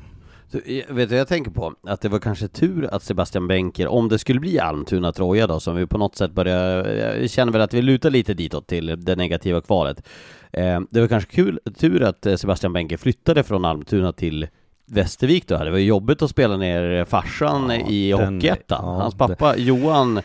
Så, 0.54 0.60
eh, 0.66 0.84
vet 0.96 1.10
du, 1.10 1.16
jag 1.16 1.28
tänker 1.28 1.52
på 1.52 1.74
att 1.88 2.02
det 2.02 2.10
var 2.10 2.20
kanske 2.20 2.48
tur 2.48 2.88
att 2.92 3.04
Sebastian 3.04 3.48
Benker, 3.48 3.88
om 3.88 4.10
det 4.10 4.20
skulle 4.20 4.40
bli 4.40 4.60
Almtuna-Troja 4.60 5.48
då, 5.48 5.60
som 5.60 5.76
vi 5.76 5.86
på 5.88 5.98
något 5.98 6.16
sätt 6.16 6.32
börjar, 6.32 6.86
jag 7.22 7.30
känner 7.30 7.52
väl 7.54 7.62
att 7.62 7.74
vi 7.74 7.82
lutar 7.82 8.10
lite 8.10 8.34
ditåt 8.34 8.68
till 8.68 9.04
det 9.06 9.16
negativa 9.16 9.62
kvalet. 9.62 10.08
Eh, 10.52 10.80
det 10.92 11.00
var 11.02 11.08
kanske 11.08 11.32
kul, 11.32 11.60
tur 11.78 12.04
att 12.04 12.26
eh, 12.26 12.36
Sebastian 12.36 12.74
Benker 12.74 12.98
flyttade 12.98 13.44
från 13.44 13.66
Almtuna 13.66 14.12
till 14.14 14.48
Västervik 14.86 15.48
då, 15.48 15.58
det 15.64 15.72
var 15.72 15.78
ju 15.78 15.86
jobbigt 15.86 16.22
att 16.22 16.30
spela 16.30 16.58
ner 16.58 17.06
farsan 17.06 17.70
Ja, 17.70 17.88
i 17.90 18.12
Hockeyettan. 18.12 18.86
ja, 18.86 19.02
Hans 19.02 19.16
pappa 19.16 19.58
Johan, 19.58 20.22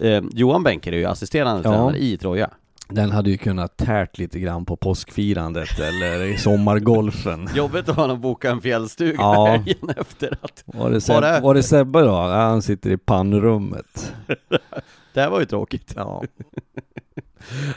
eh, 0.00 0.22
Johan 0.32 0.62
Benker 0.62 0.92
är 0.92 0.96
ju 0.96 1.04
assisterande 1.04 1.62
Ja. 1.64 1.70
tränare 1.70 1.98
i 1.98 2.16
Troja. 2.16 2.50
Den 2.88 3.10
hade 3.10 3.30
ju 3.30 3.36
kunnat 3.36 3.76
tärt 3.76 4.18
lite 4.18 4.40
grann 4.40 4.64
på 4.64 4.76
påskfirandet 4.76 5.78
eller 5.78 6.22
i 6.22 6.38
sommargolfen. 6.38 7.48
Jobbigt 7.54 7.88
att 7.88 7.96
ha 7.96 8.06
någon 8.06 8.20
boka 8.20 8.50
en 8.50 8.60
fjällstuga 8.60 9.14
Ja. 9.18 9.46
helgen 9.46 9.90
efter 9.96 10.38
att 10.42 10.62
Var 10.66 10.90
det, 10.90 10.98
Seb- 10.98 11.40
var 11.42 11.54
det 11.54 11.62
Sebbe 11.62 12.00
då? 12.00 12.06
Ja, 12.06 12.36
han 12.36 12.62
sitter 12.62 12.90
i 12.90 12.96
pannrummet. 12.96 14.12
det 15.14 15.20
här 15.20 15.30
var 15.30 15.40
ju 15.40 15.46
tråkigt. 15.46 15.92
Ja. 15.96 16.22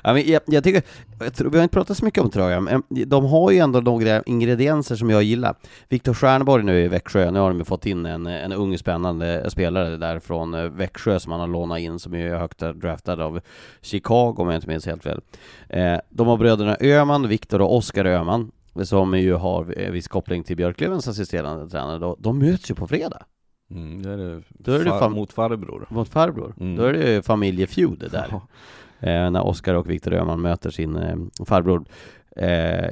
Ja, 0.04 0.14
men 0.14 0.28
jag, 0.28 0.42
jag 0.48 0.64
tycker, 0.64 0.84
jag 1.20 1.34
tror, 1.34 1.50
vi 1.50 1.58
har 1.58 1.64
inte 1.64 1.74
pratat 1.74 1.98
så 1.98 2.06
mycket 2.06 2.24
om 2.24 2.30
Troja, 2.30 2.60
men 2.60 2.84
de 2.90 3.26
har 3.26 3.52
ju 3.52 3.58
ändå 3.58 3.80
några 3.80 4.22
ingredienser 4.22 4.96
som 4.96 5.10
jag 5.10 5.24
gillar. 5.24 5.56
Viktor 5.90 6.14
Stjernborg 6.14 6.64
nu 6.64 6.80
i 6.84 6.88
Växjö, 6.88 7.32
nu 7.32 7.40
har 7.40 7.50
de 7.50 7.58
ju 7.58 7.64
fått 7.64 7.86
in 7.86 8.06
en, 8.06 8.28
en 8.28 8.54
ung 8.54 8.78
spännande 8.78 9.50
spelare 9.50 9.98
där 9.98 10.20
från 10.20 10.54
eh, 10.54 10.64
Växjö 10.64 11.20
som 11.20 11.32
han 11.32 11.42
har 11.42 11.48
lånat 11.48 11.80
in, 11.80 12.00
som 12.00 12.16
är 12.16 12.36
högt 12.36 12.60
draftad 12.60 13.22
av 13.22 13.40
Chicago 13.82 14.36
om 14.38 14.48
jag 14.48 14.56
inte 14.56 14.68
minns 14.68 14.86
helt 14.86 15.04
fel. 15.04 15.22
Eh, 15.70 15.98
de 16.10 16.28
har 16.28 16.38
bröderna 16.38 16.78
Öhman, 16.80 17.28
Viktor 17.28 17.62
och 17.62 17.76
Oskar 17.76 18.06
Öhman, 18.06 18.52
som 18.84 19.20
ju 19.20 19.34
har 19.34 19.74
eh, 19.78 19.92
viss 19.92 20.08
koppling 20.08 20.44
till 20.44 20.58
Björklövens 20.58 21.08
assisterande 21.08 21.70
tränare. 21.70 22.16
De 22.20 22.40
möts 22.40 22.72
ju 22.72 22.76
på 22.76 22.88
fredag 22.88 23.24
Mm, 23.72 24.02
det 24.02 24.10
är 24.10 24.18
det, 24.18 24.42
Då 24.50 24.72
är 24.72 24.80
det 24.80 24.90
far, 24.90 25.10
mot 25.10 25.34
farbror. 25.34 25.88
mot 25.90 26.10
farbror. 26.10 26.54
Mm. 26.60 26.76
Då 26.76 26.84
är 26.84 26.94
det 26.94 27.12
ju 27.12 27.22
familjefeud 27.22 28.08
där. 28.12 28.28
Ja. 28.32 28.42
Eh, 29.02 29.32
när 29.32 29.46
Oskar 29.48 29.74
och 29.76 29.90
Viktor 29.90 30.14
Öhman 30.14 30.42
möter 30.42 30.70
sin 30.70 30.96
eh, 30.96 31.46
farbror. 31.46 31.86
Eh, 32.36 32.92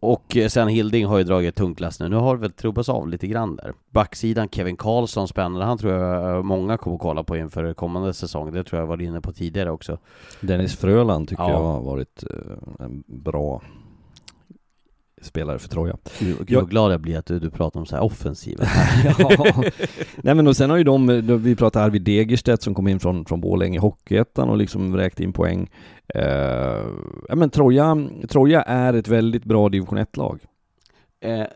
och 0.00 0.36
sen 0.48 0.68
Hilding 0.68 1.06
har 1.06 1.18
ju 1.18 1.24
dragit 1.24 1.48
ett 1.48 1.54
tungt 1.54 1.80
lass 1.80 2.00
nu. 2.00 2.08
Nu 2.08 2.16
har 2.16 2.34
det 2.36 2.40
väl 2.40 2.52
trubbats 2.52 2.88
av 2.88 3.08
lite 3.08 3.26
grann 3.26 3.56
där. 3.56 3.72
Backsidan 3.90 4.48
Kevin 4.48 4.76
Karlsson, 4.76 5.28
spännande. 5.28 5.66
Han 5.66 5.78
tror 5.78 5.92
jag 5.92 6.44
många 6.44 6.76
kommer 6.76 6.98
kolla 6.98 7.22
på 7.24 7.36
inför 7.36 7.74
kommande 7.74 8.14
säsong. 8.14 8.52
Det 8.52 8.64
tror 8.64 8.80
jag 8.80 8.86
var 8.86 9.02
inne 9.02 9.20
på 9.20 9.32
tidigare 9.32 9.70
också. 9.70 9.98
Dennis 10.40 10.76
Fröland 10.76 11.28
tycker 11.28 11.42
Ja. 11.42 11.50
jag 11.50 11.62
har 11.62 11.80
varit 11.80 12.24
en 12.80 13.04
bra 13.06 13.62
spelare 15.22 15.58
för 15.58 15.68
Troja. 15.68 15.96
Gud, 16.18 16.36
Jag- 16.50 16.60
vad 16.60 16.70
glad 16.70 16.92
jag 16.92 17.00
blir 17.00 17.18
att 17.18 17.26
du, 17.26 17.38
du 17.38 17.50
pratar 17.50 17.80
om 17.80 17.86
så 17.86 17.96
här 17.96 18.02
offensiva. 18.04 18.64
ja. 19.18 19.54
Nej 20.16 20.34
men 20.34 20.46
och 20.46 20.56
sen 20.56 20.70
har 20.70 20.76
ju 20.76 20.84
de, 20.84 21.06
vi 21.42 21.56
pratar 21.56 21.82
Arvid 21.84 22.02
Degerstedt 22.02 22.62
som 22.62 22.74
kom 22.74 22.88
in 22.88 23.00
från, 23.00 23.24
från 23.24 23.40
Borlänge 23.40 23.76
i 23.76 23.80
Hockeyettan 23.80 24.48
och 24.48 24.56
liksom 24.56 24.92
vräkte 24.92 25.22
in 25.22 25.32
poäng. 25.32 25.70
Eh, 26.14 26.22
ja 27.28 27.34
men 27.34 27.50
Troja, 27.50 28.08
Troja 28.28 28.62
är 28.62 28.94
ett 28.94 29.08
väldigt 29.08 29.44
bra 29.44 29.68
division 29.68 29.98
1-lag. 29.98 30.40
eh, 31.20 31.46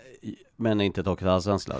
men 0.56 0.80
inte 0.80 1.00
ett 1.00 1.06
hockey 1.06 1.24
allsvenskt 1.26 1.68
lag. 1.68 1.78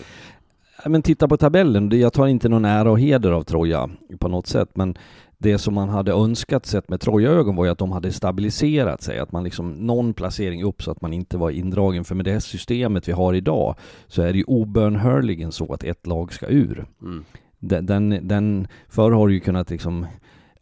Men 0.86 1.02
titta 1.02 1.28
på 1.28 1.36
tabellen, 1.36 2.00
jag 2.00 2.12
tar 2.12 2.26
inte 2.26 2.48
någon 2.48 2.64
ära 2.64 2.90
och 2.90 3.00
heder 3.00 3.32
av 3.32 3.42
Troja 3.42 3.90
på 4.18 4.28
något 4.28 4.46
sätt, 4.46 4.68
men 4.74 4.98
det 5.42 5.58
som 5.58 5.74
man 5.74 5.88
hade 5.88 6.12
önskat 6.12 6.66
sett 6.66 6.88
med 6.88 7.00
Troja-ögon 7.00 7.56
var 7.56 7.64
ju 7.64 7.70
att 7.70 7.78
de 7.78 7.92
hade 7.92 8.12
stabiliserat 8.12 9.02
sig, 9.02 9.18
att 9.18 9.32
man 9.32 9.44
liksom 9.44 9.72
någon 9.72 10.14
placering 10.14 10.64
upp 10.64 10.82
så 10.82 10.90
att 10.90 11.00
man 11.00 11.12
inte 11.12 11.36
var 11.36 11.50
indragen, 11.50 12.04
för 12.04 12.14
med 12.14 12.24
det 12.24 12.32
här 12.32 12.40
systemet 12.40 13.08
vi 13.08 13.12
har 13.12 13.34
idag 13.34 13.74
så 14.06 14.22
är 14.22 14.32
det 14.32 14.38
ju 14.38 14.44
obönhörligen 14.44 15.52
så 15.52 15.72
att 15.72 15.84
ett 15.84 16.06
lag 16.06 16.32
ska 16.32 16.46
ur. 16.46 16.86
Mm. 17.02 17.24
Den, 17.58 17.86
den, 17.86 18.28
den 18.28 18.68
förr 18.88 19.10
har 19.10 19.28
du 19.28 19.34
ju 19.34 19.40
kunnat 19.40 19.70
liksom 19.70 20.06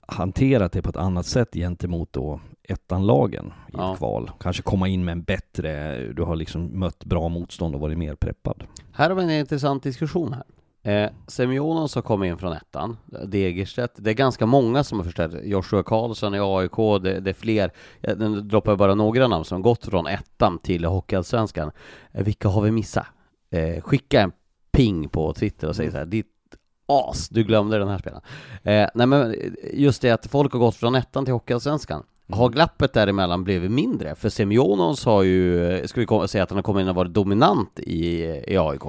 hanterat 0.00 0.72
det 0.72 0.82
på 0.82 0.90
ett 0.90 0.96
annat 0.96 1.26
sätt 1.26 1.54
gentemot 1.54 2.12
då 2.12 2.40
ettanlagen 2.68 3.46
i 3.46 3.72
Ja. 3.72 3.92
ett 3.92 3.98
kval. 3.98 4.30
Kanske 4.40 4.62
komma 4.62 4.88
in 4.88 5.04
med 5.04 5.12
en 5.12 5.22
bättre, 5.22 5.98
du 6.12 6.22
har 6.22 6.36
liksom 6.36 6.78
mött 6.78 7.04
bra 7.04 7.28
motstånd 7.28 7.74
och 7.74 7.80
varit 7.80 7.98
mer 7.98 8.14
preppad. 8.14 8.62
Här 8.92 9.10
har 9.10 9.16
vi 9.16 9.22
en 9.22 9.30
intressant 9.30 9.82
diskussion 9.82 10.32
här. 10.32 10.42
Eh, 10.82 11.10
Semjonos 11.26 11.94
har 11.94 12.02
kommit 12.02 12.28
in 12.28 12.38
från 12.38 12.52
ettan, 12.52 12.96
Degerstedt, 13.26 13.94
det 13.96 14.10
är 14.10 14.14
ganska 14.14 14.46
många 14.46 14.84
som 14.84 14.98
har 14.98 15.04
förstärkt, 15.04 15.34
Joshua 15.44 15.82
Karlsson 15.82 16.34
i 16.34 16.38
AIK, 16.40 17.02
det, 17.02 17.20
det 17.20 17.30
är 17.30 17.34
fler, 17.34 17.72
jag 18.00 18.18
nu 18.18 18.40
droppar 18.40 18.72
jag 18.72 18.78
bara 18.78 18.94
några 18.94 19.28
namn 19.28 19.44
som 19.44 19.62
gått 19.62 19.84
från 19.84 20.06
ettan 20.06 20.58
till 20.58 20.84
Hockeyallsvenskan. 20.84 21.70
Eh, 22.12 22.24
vilka 22.24 22.48
har 22.48 22.62
vi 22.62 22.70
missat? 22.70 23.06
Eh, 23.50 23.82
skicka 23.82 24.20
en 24.20 24.32
ping 24.72 25.08
på 25.08 25.32
Twitter 25.32 25.68
och 25.68 25.76
säg 25.76 25.90
så 25.90 25.96
här, 25.96 26.06
ditt 26.06 26.26
as, 26.86 27.28
du 27.28 27.44
glömde 27.44 27.78
den 27.78 27.88
här 27.88 27.98
spelaren. 27.98 28.22
Eh, 28.62 28.88
nej 28.94 29.06
men 29.06 29.34
just 29.72 30.02
det 30.02 30.10
att 30.10 30.26
folk 30.26 30.52
har 30.52 30.60
gått 30.60 30.76
från 30.76 30.94
ettan 30.94 31.24
till 31.24 31.34
Hockeyallsvenskan. 31.34 32.02
Har 32.32 32.48
glappet 32.48 32.92
däremellan 32.92 33.44
blivit 33.44 33.70
mindre? 33.70 34.14
För 34.14 34.28
Semjonos 34.28 35.04
har 35.04 35.22
ju, 35.22 35.72
eh, 35.72 35.84
ska 35.84 36.00
vi 36.00 36.28
säga 36.28 36.42
att 36.42 36.50
han 36.50 36.56
har 36.56 36.62
kommit 36.62 36.82
in 36.82 36.88
och 36.88 36.94
varit 36.94 37.14
dominant 37.14 37.78
i, 37.78 38.24
eh, 38.24 38.52
i 38.52 38.58
AIK? 38.58 38.82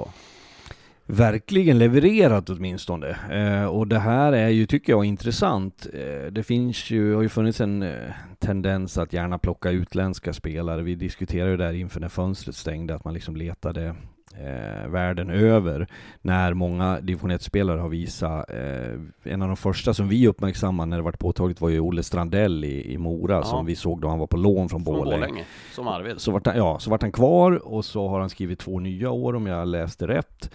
Verkligen 1.10 1.78
levererat 1.78 2.50
åtminstone. 2.50 3.08
Eh, 3.30 3.64
och 3.64 3.86
det 3.88 3.98
här 3.98 4.32
är 4.32 4.48
ju, 4.48 4.66
tycker 4.66 4.92
jag, 4.92 5.04
intressant. 5.04 5.86
Eh, 5.94 6.32
det 6.32 6.42
finns 6.42 6.90
ju, 6.90 7.14
har 7.14 7.22
ju 7.22 7.28
funnits 7.28 7.60
en 7.60 7.82
eh, 7.82 7.92
tendens 8.38 8.98
att 8.98 9.12
gärna 9.12 9.38
plocka 9.38 9.70
utländska 9.70 10.32
spelare. 10.32 10.82
Vi 10.82 10.94
diskuterade 10.94 11.50
ju 11.50 11.56
där 11.56 11.72
inför 11.72 12.00
när 12.00 12.08
fönstret 12.08 12.56
stängde, 12.56 12.94
att 12.94 13.04
man 13.04 13.14
liksom 13.14 13.36
letade 13.36 13.94
eh, 14.38 14.88
världen 14.88 15.30
över 15.30 15.86
när 16.22 16.54
många 16.54 17.00
division 17.00 17.30
1-spelare 17.32 17.80
har 17.80 17.88
visat. 17.88 18.50
Eh, 18.50 19.32
en 19.32 19.42
av 19.42 19.48
de 19.48 19.56
första 19.56 19.94
som 19.94 20.08
vi 20.08 20.28
uppmärksammade 20.28 20.90
när 20.90 20.96
det 20.96 21.02
var 21.02 21.12
påtagligt 21.12 21.60
var 21.60 21.68
ju 21.68 21.80
Olle 21.80 22.02
Strandell 22.02 22.64
i, 22.64 22.92
i 22.92 22.98
Mora 22.98 23.34
Ja. 23.34 23.42
som 23.44 23.66
vi 23.66 23.76
såg 23.76 24.00
då 24.00 24.08
han 24.08 24.18
var 24.18 24.26
på 24.26 24.36
lån 24.36 24.68
från, 24.68 24.84
Från 24.84 24.94
Borlänge. 24.94 25.44
Som 25.74 25.88
Arvid. 25.88 26.14
Så 26.20 26.32
vart, 26.32 26.46
han, 26.46 26.56
ja, 26.56 26.78
så 26.78 26.90
vart 26.90 27.02
han 27.02 27.12
kvar 27.12 27.52
och 27.72 27.84
så 27.84 28.08
har 28.08 28.20
han 28.20 28.30
skrivit 28.30 28.58
två 28.58 28.78
nya 28.80 29.10
år 29.10 29.36
om 29.36 29.46
jag 29.46 29.68
läste 29.68 30.06
rätt. 30.06 30.50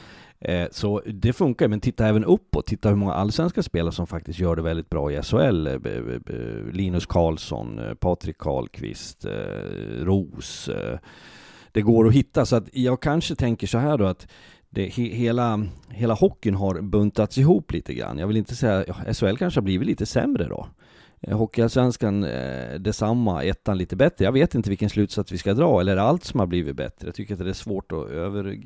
Eh, 0.48 0.68
så 0.72 1.02
det 1.06 1.34
funkar, 1.34 1.68
men 1.68 1.80
titta 1.80 2.08
även 2.08 2.26
uppåt. 2.26 2.66
Titta 2.66 2.90
hur 2.90 2.96
många 2.96 3.14
allsvenska 3.14 3.64
spelare 3.64 3.92
som 3.92 4.08
faktiskt 4.08 4.40
gör 4.40 4.56
det 4.56 4.62
väldigt 4.62 4.90
bra 4.90 5.12
i 5.12 5.22
SHL. 5.22 5.68
Eh, 5.68 5.74
eh, 5.74 6.72
Linus 6.72 7.06
Karlsson, 7.06 7.82
Patrik 8.00 8.38
Karlqvist, 8.38 9.26
Ros. 10.00 10.70
Det 11.72 11.82
går 11.82 12.08
att 12.08 12.14
hitta, 12.14 12.46
så 12.46 12.56
att 12.56 12.70
jag 12.72 13.02
kanske 13.02 13.36
tänker 13.36 13.68
så 13.68 13.78
här 13.78 13.98
då 13.98 14.06
att 14.06 14.28
det, 14.70 14.86
he, 14.86 15.04
hela, 15.04 15.66
hela 15.90 16.14
hockeyn 16.14 16.56
har 16.56 16.82
buntats 16.82 17.38
ihop 17.38 17.72
lite 17.72 17.94
grann. 17.94 18.18
Jag 18.18 18.28
vill 18.28 18.38
inte 18.38 18.56
säga, 18.56 18.86
ja, 18.88 19.14
SHL 19.14 19.36
kanske 19.36 19.60
har 19.60 19.64
blivit 19.64 19.88
lite 19.88 20.06
sämre 20.06 20.48
då. 20.48 20.68
Hockeyallsvenskan 21.32 22.24
eh, 22.24 22.80
detsamma, 22.80 23.44
ettan 23.44 23.78
lite 23.78 23.96
bättre. 23.96 24.26
Jag 24.26 24.32
vet 24.32 24.56
inte 24.56 24.70
vilken 24.70 24.90
slutsats 24.90 25.32
vi 25.32 25.38
ska 25.38 25.54
dra, 25.54 25.82
eller 25.82 25.92
är 25.92 25.96
det 25.96 26.02
allt 26.02 26.24
som 26.24 26.40
har 26.40 26.48
blivit 26.48 26.76
bättre? 26.76 27.08
Jag 27.08 27.16
tycker 27.16 27.34
att 27.34 27.40
det 27.40 27.50
är 27.50 27.54
svårt 27.54 27.92
att 27.92 28.10
över 28.10 28.58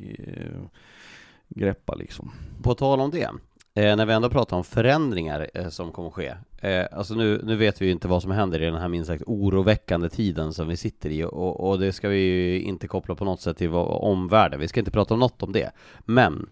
greppa 1.49 1.95
liksom. 1.95 2.31
På 2.63 2.73
tal 2.73 2.99
om 2.99 3.11
det, 3.11 3.29
eh, 3.73 3.95
när 3.95 4.05
vi 4.05 4.13
ändå 4.13 4.29
pratar 4.29 4.57
om 4.57 4.63
förändringar 4.63 5.49
eh, 5.53 5.69
som 5.69 5.91
kommer 5.91 6.09
ske. 6.09 6.33
Eh, 6.61 6.85
alltså 6.91 7.13
nu, 7.13 7.41
nu 7.43 7.55
vet 7.55 7.81
vi 7.81 7.85
ju 7.85 7.91
inte 7.91 8.07
vad 8.07 8.21
som 8.21 8.31
händer 8.31 8.61
i 8.61 8.65
den 8.65 8.81
här 8.81 8.87
minst 8.87 9.07
sagt 9.07 9.23
oroväckande 9.25 10.09
tiden 10.09 10.53
som 10.53 10.67
vi 10.67 10.77
sitter 10.77 11.09
i 11.09 11.23
och, 11.23 11.69
och 11.69 11.79
det 11.79 11.93
ska 11.93 12.09
vi 12.09 12.17
ju 12.17 12.61
inte 12.61 12.87
koppla 12.87 13.15
på 13.15 13.25
något 13.25 13.41
sätt 13.41 13.57
till 13.57 13.69
vad, 13.69 13.87
omvärlden. 13.87 14.59
Vi 14.59 14.67
ska 14.67 14.79
inte 14.79 14.91
prata 14.91 15.13
om 15.13 15.19
något 15.19 15.43
om 15.43 15.51
det. 15.51 15.71
Men 15.99 16.49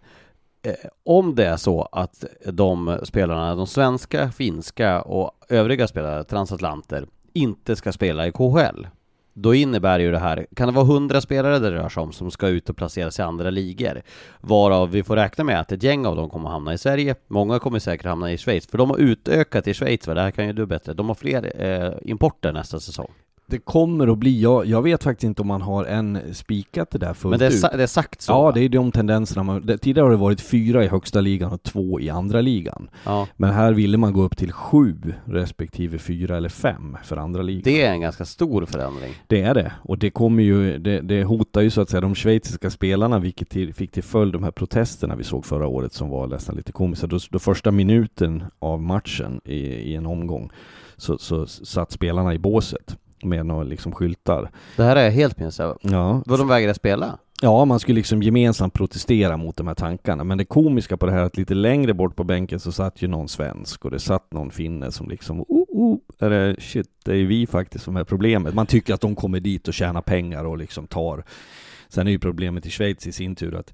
eh, 0.62 0.74
om 1.04 1.36
det 1.36 1.46
är 1.46 1.58
så 1.58 1.82
att 1.92 2.24
de 2.46 3.00
spelarna, 3.04 3.56
de 3.56 3.68
svenska, 3.68 4.32
finska 4.32 5.02
och 5.02 5.32
övriga 5.50 5.88
spelare, 5.88 6.24
transatlanter, 6.24 7.08
inte 7.34 7.76
ska 7.76 7.92
spela 7.92 8.28
i 8.28 8.32
KHL 8.32 8.88
då 9.40 9.56
innebär 9.56 10.00
ju 10.00 10.12
det 10.12 10.20
här, 10.20 10.48
kan 10.56 10.68
det 10.68 10.74
vara 10.74 10.86
100 10.86 11.22
spelare 11.22 11.60
det 11.60 11.72
rör 11.72 11.90
sig 11.90 12.04
om 12.04 12.12
som 12.12 12.32
ska 12.32 12.48
ut 12.48 12.70
och 12.70 12.78
placera 12.78 13.12
sig 13.12 13.24
i 13.24 13.28
andra 13.28 13.50
ligor? 13.50 14.02
Varav 14.42 14.92
vi 14.92 15.04
får 15.04 15.16
räkna 15.16 15.44
med 15.44 15.60
att 15.60 15.72
ett 15.72 15.84
gäng 15.84 16.06
av 16.06 16.16
dem 16.16 16.30
kommer 16.30 16.50
hamna 16.50 16.74
i 16.74 16.78
Sverige, 16.78 17.16
många 17.28 17.60
kommer 17.60 17.80
säkert 17.80 18.06
hamna 18.06 18.32
i 18.32 18.38
Schweiz, 18.38 18.68
för 18.68 18.78
de 18.78 18.90
har 18.90 18.98
utökat 18.98 19.68
i 19.68 19.74
Schweiz, 19.74 20.08
va? 20.08 20.14
det 20.14 20.22
här 20.22 20.32
kan 20.32 20.48
ju 20.48 20.54
du 20.54 20.66
bättre, 20.66 20.94
de 20.94 21.08
har 21.08 21.16
fler 21.16 21.62
eh, 21.62 21.94
importer 22.02 22.52
nästa 22.52 22.80
säsong. 22.80 23.12
Det 23.50 23.58
kommer 23.58 24.08
att 24.08 24.18
bli, 24.18 24.42
jag, 24.42 24.66
jag 24.66 24.82
vet 24.82 25.04
faktiskt 25.04 25.24
inte 25.24 25.42
om 25.42 25.48
man 25.48 25.62
har 25.62 25.86
än 25.86 26.20
spikat 26.34 26.92
det 26.92 26.98
där 26.98 27.14
fullt 27.14 27.30
Men 27.30 27.40
det 27.40 27.46
är, 27.46 27.52
ut. 27.52 27.62
det 27.78 27.84
är 27.84 27.88
sagt 27.88 28.22
så 28.22 28.32
Ja, 28.32 28.52
det 28.52 28.62
är 28.62 28.70
de 28.70 28.92
tendenserna 28.92 29.44
man, 29.44 29.66
det, 29.66 29.78
Tidigare 29.78 30.06
har 30.06 30.12
det 30.12 30.18
varit 30.18 30.42
fyra 30.42 30.84
i 30.84 30.88
högsta 30.88 31.22
ligan 31.22 31.52
och 31.52 31.64
två 31.64 32.00
i 32.00 32.10
andra 32.10 32.42
ligan. 32.42 32.90
ja. 33.06 33.28
Men 33.38 33.54
här 33.54 33.74
ville 33.74 33.98
man 33.98 34.14
gå 34.14 34.22
upp 34.22 34.38
till 34.38 34.52
sju 34.52 34.96
respektive 35.26 35.98
fyra 35.98 36.38
eller 36.38 36.50
fem 36.50 36.98
för 37.04 37.18
andra 37.18 37.42
ligan. 37.42 37.62
Det 37.64 37.82
är 37.82 37.92
en 37.92 38.02
ganska 38.02 38.26
stor 38.26 38.66
förändring. 38.66 39.14
Det 39.28 39.42
är 39.42 39.54
det. 39.54 39.72
Och 39.82 39.98
det 39.98 40.10
kommer 40.10 40.44
ju, 40.44 40.78
det, 40.78 41.02
det 41.02 41.24
hotar 41.24 41.62
ju 41.62 41.70
så 41.70 41.82
att 41.82 41.90
säga 41.90 42.02
de 42.02 42.16
schweiziska 42.16 42.70
spelarna, 42.70 43.20
vilket 43.20 43.50
till, 43.50 43.74
fick 43.74 43.92
till 43.92 44.04
följd 44.04 44.34
de 44.34 44.44
här 44.44 44.52
protesterna 44.52 45.16
vi 45.16 45.24
såg 45.24 45.46
förra 45.46 45.68
året 45.68 45.94
som 45.94 46.10
var 46.10 46.28
nästan 46.28 46.56
lite 46.56 46.72
komiska. 46.72 47.08
Då, 47.08 47.20
då 47.30 47.40
första 47.40 47.72
minuten 47.72 48.44
av 48.60 48.82
matchen 48.82 49.42
i, 49.46 49.58
i 49.60 49.96
en 49.96 50.06
omgång 50.06 50.50
så, 50.98 51.18
så 51.18 51.48
satt 51.48 51.92
spelarna 51.92 52.34
i 52.34 52.40
båset 52.40 52.98
med 53.24 53.46
några 53.46 53.64
liksom 53.64 53.92
skyltar. 53.92 54.52
Det 54.76 54.84
här 54.84 54.96
är 54.96 55.10
helt 55.10 55.54
så. 55.54 55.78
Ja, 55.82 56.22
Vad 56.26 56.40
de 56.40 56.48
vägrar 56.48 56.74
spela? 56.74 57.18
Ja, 57.42 57.66
man 57.66 57.80
skulle 57.80 57.96
liksom 57.96 58.24
gemensamt 58.24 58.74
protestera 58.74 59.38
mot 59.38 59.58
de 59.58 59.68
här 59.68 59.76
tankarna. 59.76 60.24
Men 60.24 60.38
det 60.38 60.46
komiska 60.46 60.98
på 60.98 61.06
det 61.06 61.12
här 61.12 61.20
är 61.20 61.24
att 61.24 61.38
lite 61.38 61.54
längre 61.54 61.94
bort 61.94 62.16
på 62.16 62.24
bänken 62.24 62.60
så 62.60 62.72
satt 62.72 63.02
ju 63.02 63.08
någon 63.08 63.28
svensk 63.28 63.86
och 63.86 63.92
det 63.92 64.00
satt 64.00 64.34
någon 64.34 64.52
finne 64.52 64.92
som 64.92 65.10
liksom, 65.10 65.42
oh, 65.42 65.66
oh, 65.70 65.98
är 66.20 66.30
det, 66.30 66.56
shit, 66.60 66.90
det 67.06 67.12
är 67.12 67.16
ju 67.16 67.28
vi 67.28 67.48
faktiskt 67.48 67.86
som 67.86 67.98
är 67.98 68.04
problemet. 68.04 68.54
Man 68.54 68.66
tycker 68.66 68.94
att 68.94 69.02
de 69.02 69.16
kommer 69.16 69.40
dit 69.40 69.68
och 69.68 69.74
tjänar 69.74 70.02
pengar 70.02 70.46
och 70.46 70.58
liksom 70.58 70.88
tar. 70.88 71.24
Sen 71.90 72.08
är 72.08 72.12
ju 72.12 72.20
problemet 72.20 72.66
i 72.66 72.70
Schweiz 72.70 73.08
i 73.08 73.12
sin 73.12 73.36
tur 73.36 73.56
att 73.56 73.74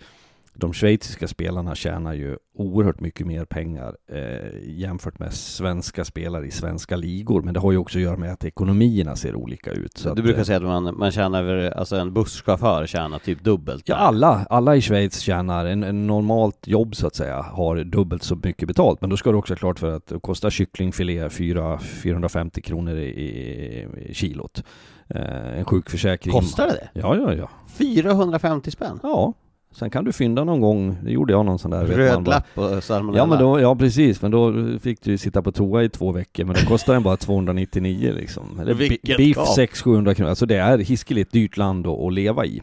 de 0.55 0.73
schweiziska 0.73 1.27
spelarna 1.27 1.75
tjänar 1.75 2.13
ju 2.13 2.37
oerhört 2.55 2.99
mycket 2.99 3.27
mer 3.27 3.45
pengar 3.45 3.95
eh, 4.11 4.79
jämfört 4.79 5.19
med 5.19 5.33
svenska 5.33 6.05
spelare 6.05 6.47
i 6.47 6.51
svenska 6.51 6.95
ligor. 6.95 7.41
Men 7.41 7.53
det 7.53 7.59
har 7.59 7.71
ju 7.71 7.77
också 7.77 7.97
att 7.97 8.03
göra 8.03 8.17
med 8.17 8.33
att 8.33 8.45
ekonomierna 8.45 9.15
ser 9.15 9.35
olika 9.35 9.71
ut. 9.71 9.97
Så 9.97 10.07
du 10.07 10.11
att, 10.11 10.23
brukar 10.23 10.39
eh, 10.39 10.45
säga 10.45 10.57
att 10.57 10.63
man, 10.63 10.97
man 10.97 11.11
tjänar 11.11 11.43
över, 11.43 11.71
alltså 11.71 11.95
en 11.95 12.13
busschaufför 12.13 12.85
tjänar 12.85 13.19
typ 13.19 13.43
dubbelt. 13.43 13.89
Ja, 13.89 13.95
alla, 13.95 14.45
alla 14.49 14.75
i 14.75 14.81
Schweiz 14.81 15.19
tjänar, 15.19 15.65
en, 15.65 15.83
en 15.83 16.07
normalt 16.07 16.67
jobb 16.67 16.95
så 16.95 17.07
att 17.07 17.15
säga, 17.15 17.41
har 17.41 17.83
dubbelt 17.83 18.23
så 18.23 18.35
mycket 18.35 18.67
betalt. 18.67 19.01
Men 19.01 19.09
då 19.09 19.17
ska 19.17 19.31
du 19.31 19.37
också 19.37 19.53
ha 19.53 19.57
klart 19.57 19.79
för 19.79 19.91
att 19.95 20.07
det 20.07 20.19
kostar 20.19 20.49
kycklingfilé 20.49 21.29
4, 21.29 21.79
450 21.79 22.61
kronor 22.61 22.97
i, 22.97 23.05
i, 23.05 23.87
i 24.09 24.13
kilot. 24.13 24.63
Eh, 25.07 25.57
en 25.57 25.65
sjukförsäkring. 25.65 26.33
Kostar 26.33 26.67
det 26.67 26.73
det? 26.73 26.99
Ja, 26.99 27.15
ja, 27.15 27.33
ja. 27.33 27.49
450 27.67 28.71
spänn? 28.71 28.99
Ja. 29.03 29.33
Sen 29.74 29.89
kan 29.89 30.05
du 30.05 30.11
fynda 30.11 30.43
någon 30.43 30.61
gång, 30.61 30.97
det 31.03 31.11
gjorde 31.11 31.34
jag 31.34 31.45
någon 31.45 31.59
sån 31.59 31.71
där. 31.71 31.86
Röd 31.86 32.28
lapp 32.28 32.45
och 32.57 32.84
salmonella? 32.84 33.24
Ja 33.24 33.26
men 33.26 33.39
då, 33.39 33.59
ja 33.59 33.76
precis, 33.76 34.21
men 34.21 34.32
då 34.32 34.53
fick 34.82 35.01
du 35.01 35.17
sitta 35.17 35.41
på 35.41 35.51
toa 35.51 35.84
i 35.84 35.89
två 35.89 36.11
veckor, 36.11 36.45
men 36.45 36.55
då 36.55 36.61
kostar 36.61 36.93
den 36.93 37.03
bara 37.03 37.17
299 37.17 38.13
liksom. 38.15 38.59
Eller 38.61 38.74
Vilket 38.74 39.17
beef 39.17 39.38
gap. 39.38 39.57
600-700 39.57 40.13
kronor, 40.13 40.30
alltså 40.30 40.45
det 40.45 40.55
är 40.57 40.78
hiskeligt 40.78 41.32
dyrt 41.32 41.57
land 41.57 41.88
att 41.88 42.13
leva 42.13 42.45
i. 42.45 42.61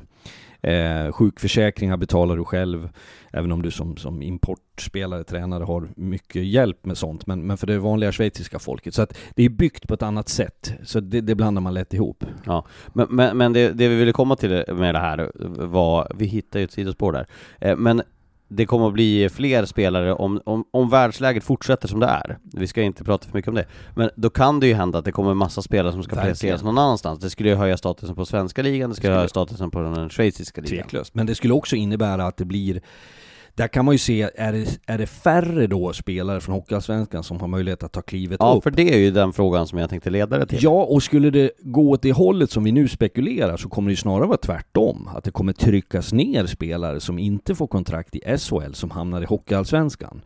Eh, 0.63 1.13
sjukförsäkringar 1.13 1.97
betalar 1.97 2.37
du 2.37 2.45
själv, 2.45 2.89
även 3.33 3.53
om 3.53 3.63
du 3.63 3.71
som, 3.71 3.97
som 3.97 4.23
importspelare, 4.23 5.25
tränare 5.25 5.65
har 5.65 5.89
mycket 5.97 6.45
hjälp 6.45 6.85
med 6.85 6.99
sånt, 6.99 7.27
men, 7.27 7.47
men 7.47 7.57
för 7.57 7.67
det 7.67 7.79
vanliga 7.79 8.13
schweiziska 8.13 8.59
folket. 8.59 8.95
Så 8.95 9.03
att 9.03 9.19
det 9.35 9.45
är 9.45 9.49
byggt 9.49 9.89
på 9.89 9.95
ett 9.95 10.03
annat 10.03 10.29
sätt, 10.29 10.75
så 10.83 11.01
det, 11.01 11.21
det 11.21 11.35
blandar 11.35 11.63
man 11.63 11.75
lätt 11.75 11.95
ihop. 11.95 12.25
Ja, 12.45 12.67
men, 12.93 13.07
men, 13.11 13.37
men 13.37 13.53
det, 13.53 13.73
det 13.73 13.89
vi 13.89 13.95
ville 13.95 14.13
komma 14.13 14.37
till 14.37 14.65
med 14.69 14.95
det 14.95 14.99
här 14.99 15.31
var, 15.67 16.13
vi 16.15 16.27
hittade 16.27 16.59
ju 16.59 16.65
ett 16.65 16.73
sidospår 16.73 17.13
där, 17.13 17.27
eh, 17.61 17.77
men 17.77 18.03
det 18.53 18.67
kommer 18.67 18.87
att 18.87 18.93
bli 18.93 19.29
fler 19.29 19.65
spelare 19.65 20.15
om, 20.15 20.41
om, 20.47 20.65
om 20.71 20.89
världsläget 20.91 21.45
fortsätter 21.45 21.89
som 21.89 22.01
det 22.01 22.07
är. 22.07 22.39
Vi 22.43 22.67
ska 22.67 22.83
inte 22.83 23.05
prata 23.05 23.29
för 23.29 23.35
mycket 23.39 23.49
om 23.49 23.55
det. 23.55 23.65
Men 23.95 24.11
då 24.17 24.31
kan 24.31 24.61
det 24.61 24.67
ju 24.67 24.75
hända 24.75 24.99
att 24.99 25.05
det 25.05 25.13
kommer 25.13 25.35
massa 25.35 25.63
spelare 25.63 25.93
som 25.93 26.03
ska 26.03 26.17
Verkligen. 26.17 26.35
placeras 26.35 26.63
någon 26.63 26.79
annanstans. 26.79 27.21
Det 27.21 27.31
skulle 27.31 27.49
ju 27.49 27.55
höja 27.55 27.77
statusen 27.77 28.15
på 28.17 28.27
svenska 28.27 28.63
ligan, 28.63 28.91
det 28.91 28.97
skulle 28.97 29.07
Skulle- 29.07 29.17
höja 29.17 29.29
statusen 29.29 29.71
på 29.71 29.81
den 29.81 30.11
schweiziska 30.11 30.61
ligan. 30.61 30.79
Tveklöst. 30.83 31.15
Men 31.15 31.27
det 31.27 31.35
skulle 31.35 31.55
också 31.55 31.77
innebära 31.77 32.27
att 32.27 32.37
det 32.37 32.45
blir 32.45 32.81
där 33.55 33.69
kan 33.69 33.85
man 33.85 33.95
ju 33.95 33.99
se, 33.99 34.31
är 34.35 34.53
det, 34.53 34.79
är 34.87 34.99
det 34.99 35.07
färre 35.07 35.67
då 35.67 35.93
spelare 35.93 36.41
från 36.41 36.55
Hockeyallsvenskan 36.55 37.23
som 37.23 37.41
har 37.41 37.49
möjlighet 37.49 37.83
att 37.83 37.93
ta 37.93 38.03
klivet 38.03 38.37
Ja, 38.41 38.55
upp? 38.57 38.63
för 38.63 38.71
det 38.71 38.95
är 38.95 38.99
ju 38.99 39.11
den 39.11 39.33
frågan 39.33 39.67
som 39.67 39.79
jag 39.79 39.91
tänkte 39.91 40.11
leda 40.11 40.39
det 40.39 40.47
till. 40.47 40.59
Ja, 40.63 40.85
och 40.85 41.03
skulle 41.03 41.31
det 41.31 41.51
gå 41.61 41.91
åt 41.91 42.03
det 42.03 42.13
hållet 42.13 42.51
som 42.51 42.65
vi 42.65 42.73
nu 42.73 42.89
spekulerar 42.89 43.57
så 43.57 43.69
kommer 43.69 43.89
det 43.89 43.93
ju 43.93 43.97
snarare 43.97 44.27
vara 44.27 44.39
tvärtom. 44.39 45.09
Att 45.15 45.25
det 45.25 45.31
kommer 45.31 45.53
tryckas 45.53 46.13
ner 46.13 46.47
spelare 46.47 47.01
som 47.01 47.19
inte 47.19 47.55
får 47.55 47.67
kontrakt 47.67 48.17
i 48.17 48.39
SHL 48.39 48.73
som 48.73 48.91
hamnar 48.91 49.23
i 49.23 49.25
Hockeyallsvenskan. 49.25 50.23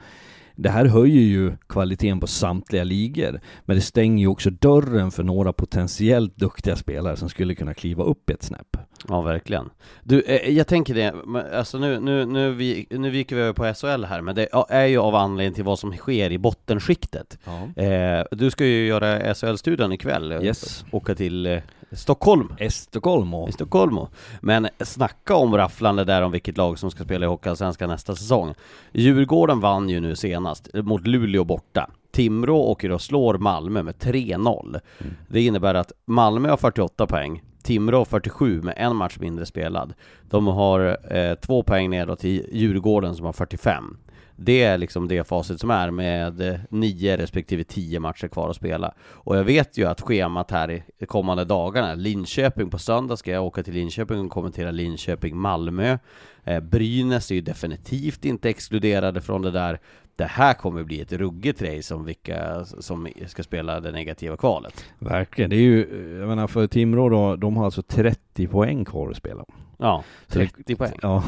Det 0.57 0.69
här 0.71 0.85
höjer 0.85 1.23
ju 1.23 1.53
kvaliteten 1.69 2.21
på 2.21 2.27
samtliga 2.27 2.85
ligor, 2.85 3.41
men 3.65 3.77
det 3.77 3.83
stänger 3.83 4.19
ju 4.25 4.29
också 4.29 4.51
dörren 4.51 5.11
för 5.11 5.23
några 5.23 5.53
potentiellt 5.53 6.37
duktiga 6.37 6.77
spelare 6.77 7.17
som 7.17 7.29
skulle 7.29 7.55
kunna 7.55 7.75
kliva 7.75 8.05
upp 8.05 8.31
ett 8.31 8.43
snäpp. 8.43 8.77
Ja, 9.09 9.23
verkligen. 9.23 9.71
Du, 10.03 10.21
eh, 10.23 10.51
jag 10.51 10.67
tänker 10.67 10.95
det, 10.95 11.15
alltså 11.57 11.79
nu, 11.79 12.01
nu, 12.01 12.27
nu, 12.27 12.51
vi, 12.53 12.87
nu 12.91 13.11
viker 13.11 13.37
vi 13.37 13.43
över 13.43 13.53
på 13.53 13.75
SHL 13.75 14.05
här, 14.05 14.21
men 14.21 14.35
det 14.35 14.49
är 14.69 14.87
ju 14.87 14.99
av 14.99 15.15
anledning 15.15 15.55
till 15.55 15.65
vad 15.65 15.79
som 15.79 15.93
sker 15.93 16.31
i 16.33 16.39
bottenskiktet. 16.39 17.39
Eh, 17.77 18.25
du 18.31 18.51
ska 18.51 18.67
ju 18.67 18.87
göra 18.87 19.35
SHL-studion 19.35 19.93
ikväll, 19.93 20.33
eh, 20.33 20.43
Yes. 20.45 20.85
åka 20.91 21.15
till 21.15 21.61
Stockholm. 21.97 22.55
Estocolm 22.59 23.35
och 23.35 23.49
I 23.49 23.53
Stockholm. 23.53 23.99
Men 24.41 24.69
snacka 24.81 25.35
om 25.35 25.57
rafflande 25.57 26.05
där 26.05 26.23
om 26.23 26.33
vilket 26.33 26.57
lag 26.57 26.79
som 26.79 26.91
ska 26.91 27.05
spela 27.05 27.27
i 27.27 27.29
Hockeyallsvenskan 27.29 27.89
nästa 27.89 28.17
säsong. 28.17 28.55
Djurgården 28.93 29.61
vann 29.61 29.89
ju 29.89 30.01
nu 30.01 30.17
senast 30.17 30.69
mot 30.75 31.07
Luleå 31.07 31.45
borta. 31.45 31.91
Timrå 32.13 32.57
åker 32.57 32.91
och 32.91 33.03
slår 33.03 33.39
Malmö 33.39 33.83
med 33.83 33.95
3-0. 33.95 34.81
Det 35.29 35.43
innebär 35.43 35.75
att 35.75 35.93
Malmö 36.05 36.49
har 36.51 36.57
48 36.57 37.07
poäng, 37.07 37.43
Timrå 37.65 37.99
har 37.99 38.05
47 38.05 38.63
med 38.63 38.75
en 38.77 38.97
match 38.97 39.17
mindre 39.21 39.47
spelad. 39.47 39.95
De 40.31 40.47
har 40.47 40.99
eh, 41.17 41.35
två 41.35 41.63
poäng 41.63 41.91
nedåt 41.91 42.19
till 42.19 42.47
Djurgården 42.53 43.15
som 43.15 43.27
har 43.27 43.33
45. 43.33 43.97
Det 44.37 44.63
är 44.63 44.79
liksom 44.79 45.09
det 45.09 45.29
facit 45.29 45.61
som 45.61 45.71
är 45.71 45.91
med 45.91 46.61
nio 46.71 47.17
respektive 47.17 47.65
tio 47.65 48.01
matcher 48.01 48.29
kvar 48.29 48.51
att 48.51 48.57
spela. 48.57 48.95
Och 49.01 49.37
jag 49.37 49.45
vet 49.45 49.79
ju 49.79 49.85
att 49.89 50.01
schemat 50.01 50.51
här 50.51 50.71
i 50.71 50.83
de 50.99 51.07
kommande 51.07 51.45
dagarna, 51.45 51.95
Linköping 51.95 52.71
på 52.71 52.79
söndag 52.79 53.17
ska 53.17 53.31
jag 53.31 53.45
åka 53.45 53.63
till 53.63 53.75
Linköping 53.75 54.21
och 54.21 54.31
kommentera 54.31 54.71
Linköping-Malmö. 54.71 55.99
Eh, 56.45 56.61
Brynäs 56.61 57.31
är 57.31 57.35
ju 57.35 57.41
definitivt 57.41 58.25
inte 58.25 58.49
exkluderade 58.51 59.21
från 59.21 59.43
det 59.43 59.51
där. 59.51 59.79
Det 60.17 60.25
här 60.25 60.55
kommer 60.55 60.83
bli 60.85 61.01
ett 61.01 61.13
ruggigt 61.13 61.63
race 61.63 61.95
om 61.95 62.05
vilka 62.05 62.65
som 62.65 63.09
ska 63.27 63.43
spela 63.43 63.81
det 63.81 63.93
negativa 63.93 64.37
kvalet. 64.37 64.85
Verkligen, 64.99 65.51
det 65.51 65.57
är 65.57 65.61
ju, 65.61 66.17
jag 66.21 66.29
menar 66.29 66.47
för 66.47 66.67
Timrå 66.67 67.09
då, 67.09 67.37
de 67.37 67.57
har 67.57 67.65
alltså 67.65 67.83
30 67.83 68.47
poäng 68.47 68.85
kvar 68.85 69.11
att 69.11 69.17
spela. 69.17 69.45
Ja, 69.79 70.05
Så 70.29 70.39
det- 70.39 70.47
30 70.47 70.77
poäng. 70.77 70.99
Ja, 71.03 71.25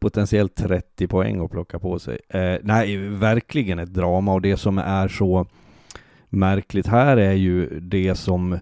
potentiellt 0.00 0.54
30 0.54 1.06
poäng 1.08 1.44
att 1.44 1.50
plocka 1.50 1.78
på 1.78 1.98
sig. 1.98 2.18
Eh, 2.28 2.56
nej, 2.62 2.96
verkligen 2.96 3.78
ett 3.78 3.94
drama 3.94 4.32
och 4.32 4.42
det 4.42 4.56
som 4.56 4.78
är 4.78 5.08
så 5.08 5.46
märkligt 6.28 6.86
här 6.86 7.16
är 7.16 7.32
ju 7.32 7.80
det 7.80 8.14
som 8.14 8.58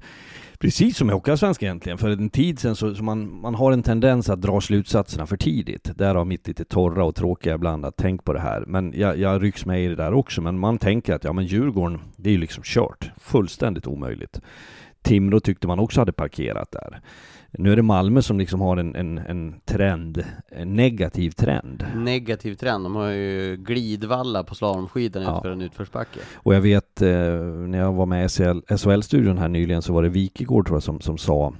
Precis 0.61 0.97
som 0.97 1.11
i 1.11 1.12
Hockeyallsvenskan 1.12 1.66
egentligen, 1.66 1.99
för 1.99 2.09
en 2.09 2.30
tid 2.30 2.59
sedan 2.59 2.76
så, 2.76 2.95
så 2.95 3.05
man, 3.05 3.41
man 3.41 3.55
har 3.55 3.72
en 3.72 3.82
tendens 3.82 4.30
att 4.30 4.41
dra 4.41 4.61
slutsatserna 4.61 5.26
för 5.26 5.36
tidigt. 5.36 5.91
Därav 5.99 6.26
mitt 6.26 6.49
lite 6.49 6.64
torra 6.64 7.05
och 7.05 7.14
tråkiga 7.14 7.55
ibland 7.55 7.84
att 7.84 7.97
tänk 7.97 8.24
på 8.24 8.32
det 8.32 8.41
här. 8.41 8.64
Men 8.66 8.93
jag, 8.97 9.18
jag 9.18 9.43
rycks 9.43 9.66
med 9.66 9.84
i 9.84 9.89
det 9.89 9.95
där 9.97 10.14
också, 10.14 10.41
men 10.41 10.59
man 10.59 10.78
tänker 10.78 11.14
att 11.14 11.24
ja 11.24 11.32
men 11.32 11.47
Djurgården, 11.47 12.01
det 12.16 12.30
är 12.30 12.32
ju 12.32 12.39
liksom 12.39 12.62
kört. 12.66 13.11
Fullständigt 13.16 13.86
omöjligt. 13.86 14.41
Timrå 15.03 15.41
tyckte 15.41 15.66
man 15.66 15.78
också 15.78 16.01
hade 16.01 16.12
parkerat 16.12 16.72
där. 16.72 17.01
Nu 17.51 17.72
är 17.72 17.76
det 17.76 17.82
Malmö 17.82 18.22
som 18.22 18.38
liksom 18.38 18.61
har 18.61 18.76
en, 18.76 18.94
en, 18.96 19.18
en 19.18 19.55
trend, 19.64 20.24
en 20.49 20.74
negativ 20.74 21.30
trend. 21.30 21.84
Negativ 21.96 22.55
trend, 22.55 22.84
de 22.84 22.94
har 22.94 23.09
ju 23.11 23.57
glidvalla 23.57 24.44
på 24.44 24.55
slalomskidan 24.55 25.22
Ja. 25.22 25.36
utför 25.36 25.51
en 25.51 25.62
utförsbacke. 25.62 26.20
Och 26.34 26.55
jag 26.55 26.61
vet 26.61 27.03
eh, 27.03 27.09
när 27.09 27.78
jag 27.78 27.92
var 27.92 28.07
med 28.07 28.24
i 28.24 28.28
SHL, 28.28 28.61
SHL-studion 28.76 29.38
här 29.38 29.49
nyligen 29.49 29.82
så 29.82 29.92
var 29.92 30.03
det 30.03 30.09
Wikegård 30.09 30.66
tror 30.66 30.76
jag 30.76 30.82
som, 30.82 31.01
som 31.01 31.18
sa 31.18 31.53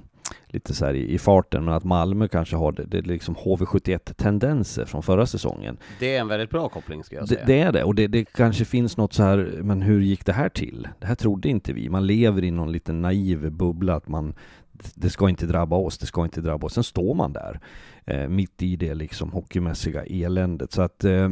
lite 0.51 0.73
så 0.73 0.85
här 0.85 0.93
i, 0.93 1.13
i 1.13 1.19
farten, 1.19 1.65
men 1.65 1.73
att 1.73 1.83
Malmö 1.83 2.27
kanske 2.27 2.55
har 2.55 2.71
det, 2.71 2.83
det 2.85 2.97
är 2.97 3.01
liksom 3.01 3.35
HV71-tendenser 3.35 4.85
från 4.85 5.03
förra 5.03 5.25
säsongen. 5.25 5.77
Det 5.99 6.15
är 6.15 6.21
en 6.21 6.27
väldigt 6.27 6.49
bra 6.49 6.69
koppling 6.69 7.03
ska 7.03 7.15
jag 7.15 7.23
Det, 7.23 7.27
säga. 7.27 7.43
det 7.45 7.59
är 7.61 7.71
det, 7.71 7.83
och 7.83 7.95
det, 7.95 8.07
det 8.07 8.25
kanske 8.25 8.65
finns 8.65 8.97
något 8.97 9.13
så 9.13 9.23
här, 9.23 9.59
men 9.63 9.81
hur 9.81 10.01
gick 10.01 10.25
det 10.25 10.33
här 10.33 10.49
till? 10.49 10.87
Det 10.99 11.07
här 11.07 11.15
trodde 11.15 11.49
inte 11.49 11.73
vi. 11.73 11.89
Man 11.89 12.07
lever 12.07 12.43
i 12.43 12.51
någon 12.51 12.71
liten 12.71 13.01
naiv 13.01 13.51
bubbla 13.51 13.95
att 13.95 14.07
man, 14.07 14.33
det 14.95 15.09
ska 15.09 15.29
inte 15.29 15.45
drabba 15.45 15.75
oss, 15.75 15.97
det 15.97 16.05
ska 16.05 16.23
inte 16.23 16.41
drabba 16.41 16.67
oss. 16.67 16.73
Sen 16.73 16.83
står 16.83 17.13
man 17.13 17.33
där, 17.33 17.59
eh, 18.05 18.27
mitt 18.27 18.61
i 18.61 18.75
det 18.75 18.93
liksom 18.93 19.31
hockeymässiga 19.31 20.05
eländet. 20.05 20.71
Så 20.71 20.81
att, 20.81 21.03
eh, 21.03 21.29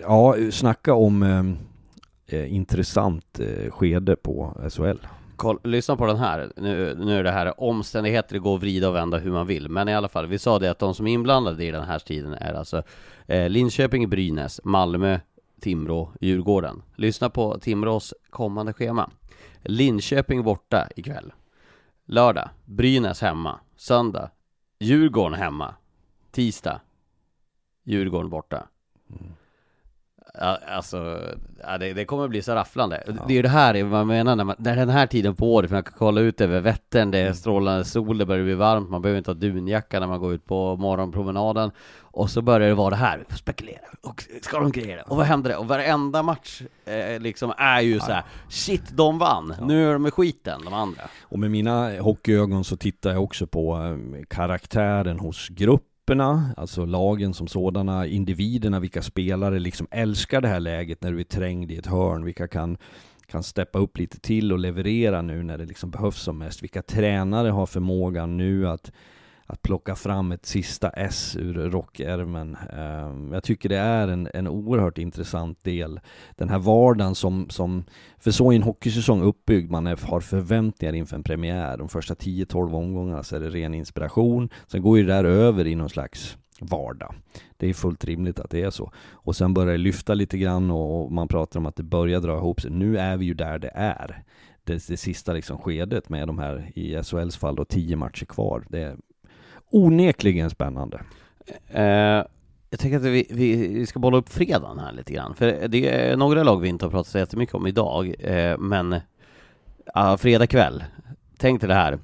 ja, 0.00 0.34
snacka 0.50 0.94
om 0.94 1.22
eh, 1.22 2.38
eh 2.38 2.54
intressant 2.54 3.40
eh, 3.40 3.70
skede 3.70 4.16
på 4.16 4.68
SHL. 4.70 5.06
Koll, 5.36 5.58
lyssna 5.64 5.96
på 5.96 6.06
den 6.06 6.16
här, 6.16 6.52
nu, 6.56 6.94
nu 6.98 7.18
är 7.18 7.24
det 7.24 7.30
här 7.30 7.60
omständigheter, 7.60 8.34
det 8.34 8.38
går 8.38 8.56
att 8.56 8.62
vrida 8.62 8.88
och 8.88 8.94
vända 8.94 9.18
hur 9.18 9.30
man 9.30 9.46
vill 9.46 9.68
Men 9.68 9.88
i 9.88 9.94
alla 9.94 10.08
fall, 10.08 10.26
vi 10.26 10.38
sa 10.38 10.58
det 10.58 10.70
att 10.70 10.78
de 10.78 10.94
som 10.94 11.06
är 11.06 11.12
inblandade 11.12 11.64
i 11.64 11.70
den 11.70 11.84
här 11.84 11.98
tiden 11.98 12.32
är 12.32 12.54
alltså 12.54 12.82
eh, 13.26 13.48
Linköping, 13.48 14.10
Brynäs, 14.10 14.60
Malmö, 14.64 15.18
Timrå, 15.60 16.12
Djurgården 16.20 16.82
Lyssna 16.94 17.30
på 17.30 17.58
Timrås 17.58 18.14
kommande 18.30 18.72
schema 18.72 19.10
Linköping 19.62 20.42
borta 20.42 20.88
ikväll 20.96 21.32
Lördag, 22.08 22.50
Brynäs 22.64 23.20
hemma. 23.20 23.60
Söndag, 23.76 24.30
Djurgården 24.78 25.38
hemma. 25.38 25.74
Tisdag, 26.30 26.80
Djurgården 27.84 28.30
borta. 28.30 28.68
Mm. 29.10 29.32
Ja, 30.40 30.58
alltså, 30.68 31.20
ja, 31.62 31.78
det, 31.78 31.92
det 31.92 32.04
kommer 32.04 32.28
bli 32.28 32.42
så 32.42 32.54
rafflande. 32.54 33.02
Det 33.06 33.32
är 33.32 33.36
ju 33.36 33.42
det 33.42 33.48
här 33.48 33.84
man 33.84 34.06
menar 34.06 34.36
när, 34.36 34.44
man, 34.44 34.56
när 34.58 34.76
den 34.76 34.88
här 34.88 35.06
tiden 35.06 35.34
på 35.34 35.54
året, 35.54 35.70
för 35.70 35.76
man 35.76 35.82
kan 35.82 35.94
kolla 35.98 36.20
ut 36.20 36.40
över 36.40 36.60
Vättern, 36.60 37.10
det 37.10 37.18
är 37.18 37.32
strålande 37.32 37.84
sol, 37.84 38.18
det 38.18 38.26
börjar 38.26 38.44
bli 38.44 38.54
varmt, 38.54 38.90
man 38.90 39.02
behöver 39.02 39.18
inte 39.18 39.30
ha 39.30 39.34
dunjacka 39.34 40.00
när 40.00 40.06
man 40.06 40.20
går 40.20 40.34
ut 40.34 40.46
på 40.46 40.76
morgonpromenaden. 40.76 41.70
Och 42.00 42.30
så 42.30 42.42
börjar 42.42 42.68
det 42.68 42.74
vara 42.74 42.90
det 42.90 42.96
här, 42.96 43.24
vi 43.28 43.36
spekulera, 43.36 43.80
och 44.02 44.24
ska 44.42 44.58
de 44.60 44.72
greja 44.72 44.96
det? 44.96 45.02
Och 45.02 45.16
vad 45.16 45.26
händer 45.26 45.50
det? 45.50 45.56
Och 45.56 45.68
varenda 45.68 46.22
match 46.22 46.62
eh, 46.84 47.20
liksom 47.20 47.52
är 47.58 47.80
ju 47.80 48.00
så 48.00 48.12
här: 48.12 48.22
shit, 48.48 48.96
de 48.96 49.18
vann! 49.18 49.54
Nu 49.62 49.88
är 49.88 49.92
de 49.92 50.02
med 50.02 50.14
skiten, 50.14 50.60
de 50.64 50.74
andra. 50.74 51.02
Och 51.22 51.38
med 51.38 51.50
mina 51.50 52.00
hockeyögon 52.00 52.64
så 52.64 52.76
tittar 52.76 53.12
jag 53.12 53.22
också 53.22 53.46
på 53.46 53.76
eh, 53.76 54.24
karaktären 54.28 55.18
hos 55.18 55.48
gruppen 55.48 55.95
grupperna, 56.06 56.54
alltså 56.56 56.84
lagen 56.84 57.34
som 57.34 57.48
sådana, 57.48 58.06
individerna, 58.06 58.80
vilka 58.80 59.02
spelare 59.02 59.58
liksom 59.58 59.86
älskar 59.90 60.40
det 60.40 60.48
här 60.48 60.60
läget 60.60 61.02
när 61.02 61.12
du 61.12 61.20
är 61.20 61.24
trängd 61.24 61.70
i 61.70 61.76
ett 61.76 61.86
hörn, 61.86 62.24
vilka 62.24 62.48
kan 62.48 62.78
kan 63.26 63.42
steppa 63.42 63.78
upp 63.78 63.98
lite 63.98 64.20
till 64.20 64.52
och 64.52 64.58
leverera 64.58 65.22
nu 65.22 65.42
när 65.42 65.58
det 65.58 65.66
liksom 65.66 65.90
behövs 65.90 66.22
som 66.22 66.38
mest. 66.38 66.62
Vilka 66.62 66.82
tränare 66.82 67.50
har 67.50 67.66
förmågan 67.66 68.36
nu 68.36 68.68
att 68.68 68.92
att 69.46 69.62
plocka 69.62 69.94
fram 69.94 70.32
ett 70.32 70.46
sista 70.46 70.88
S 70.88 71.36
ur 71.40 71.54
rockärmen. 71.54 72.56
Ehm, 72.72 73.32
jag 73.32 73.42
tycker 73.42 73.68
det 73.68 73.78
är 73.78 74.08
en, 74.08 74.28
en 74.34 74.48
oerhört 74.48 74.98
intressant 74.98 75.64
del. 75.64 76.00
Den 76.36 76.48
här 76.48 76.58
vardagen 76.58 77.14
som, 77.14 77.50
som 77.50 77.84
för 78.18 78.30
så 78.30 78.52
är 78.52 78.56
en 78.56 78.62
hockeysäsong 78.62 79.22
uppbyggd, 79.22 79.70
man 79.70 79.86
är, 79.86 79.98
har 80.06 80.20
förväntningar 80.20 80.94
inför 80.94 81.16
en 81.16 81.22
premiär. 81.22 81.76
De 81.76 81.88
första 81.88 82.14
10-12 82.14 82.74
omgångarna 82.74 83.22
så 83.22 83.36
är 83.36 83.40
det 83.40 83.50
ren 83.50 83.74
inspiration. 83.74 84.48
Sen 84.66 84.82
går 84.82 84.98
ju 84.98 85.04
det 85.04 85.12
där 85.12 85.24
över 85.24 85.66
i 85.66 85.74
någon 85.74 85.88
slags 85.88 86.36
vardag. 86.60 87.14
Det 87.56 87.68
är 87.68 87.74
fullt 87.74 88.04
rimligt 88.04 88.40
att 88.40 88.50
det 88.50 88.62
är 88.62 88.70
så. 88.70 88.92
Och 89.10 89.36
sen 89.36 89.54
börjar 89.54 89.72
det 89.72 89.78
lyfta 89.78 90.14
lite 90.14 90.38
grann 90.38 90.70
och 90.70 91.12
man 91.12 91.28
pratar 91.28 91.60
om 91.60 91.66
att 91.66 91.76
det 91.76 91.82
börjar 91.82 92.20
dra 92.20 92.36
ihop 92.36 92.60
sig. 92.60 92.70
Nu 92.70 92.98
är 92.98 93.16
vi 93.16 93.24
ju 93.26 93.34
där 93.34 93.58
det 93.58 93.70
är. 93.74 94.22
Det, 94.64 94.86
det 94.88 94.96
sista 94.96 95.32
liksom 95.32 95.58
skedet 95.58 96.08
med 96.08 96.26
de 96.28 96.38
här, 96.38 96.72
i 96.74 97.02
SHLs 97.02 97.36
fall 97.36 97.56
då, 97.56 97.64
tio 97.64 97.96
matcher 97.96 98.24
kvar. 98.24 98.64
Det 98.68 98.82
är 98.82 98.96
onekligen 99.70 100.50
spännande. 100.50 101.00
Eh, 101.68 102.24
jag 102.70 102.80
tänker 102.80 102.96
att 102.96 103.04
vi, 103.04 103.26
vi, 103.30 103.68
vi, 103.68 103.86
ska 103.86 103.98
bolla 103.98 104.16
upp 104.16 104.28
fredagen 104.28 104.78
här 104.78 104.92
lite 104.92 105.12
grann, 105.12 105.34
för 105.34 105.68
det 105.68 105.88
är 105.88 106.16
några 106.16 106.42
lag 106.42 106.60
vi 106.60 106.68
inte 106.68 106.84
har 106.84 106.90
pratat 106.90 107.06
så 107.06 107.18
jättemycket 107.18 107.54
om 107.54 107.66
idag, 107.66 108.14
eh, 108.18 108.58
men 108.58 108.92
uh, 109.96 110.16
fredag 110.16 110.46
kväll, 110.46 110.84
tänk 111.38 111.60
dig 111.60 111.68
det 111.68 111.74
här. 111.74 111.98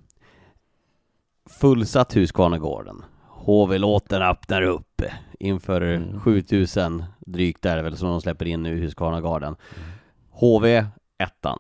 Fullsatt 1.51 2.17
Huskvarnagården. 2.17 3.05
HV-låten 3.29 4.23
öppnar 4.23 4.63
upp 4.63 5.03
inför 5.41 5.81
mm. 5.81 6.21
7000 6.21 7.05
drygt 7.19 7.63
där 7.63 7.83
väl 7.83 7.97
som 7.97 8.09
de 8.09 8.21
släpper 8.21 8.47
in 8.47 8.63
nu 8.63 8.79
i 8.79 8.81
Husqvarna 8.81 9.39
Mm. 9.39 9.55
HV 10.31 10.87
ettan, 11.19 11.59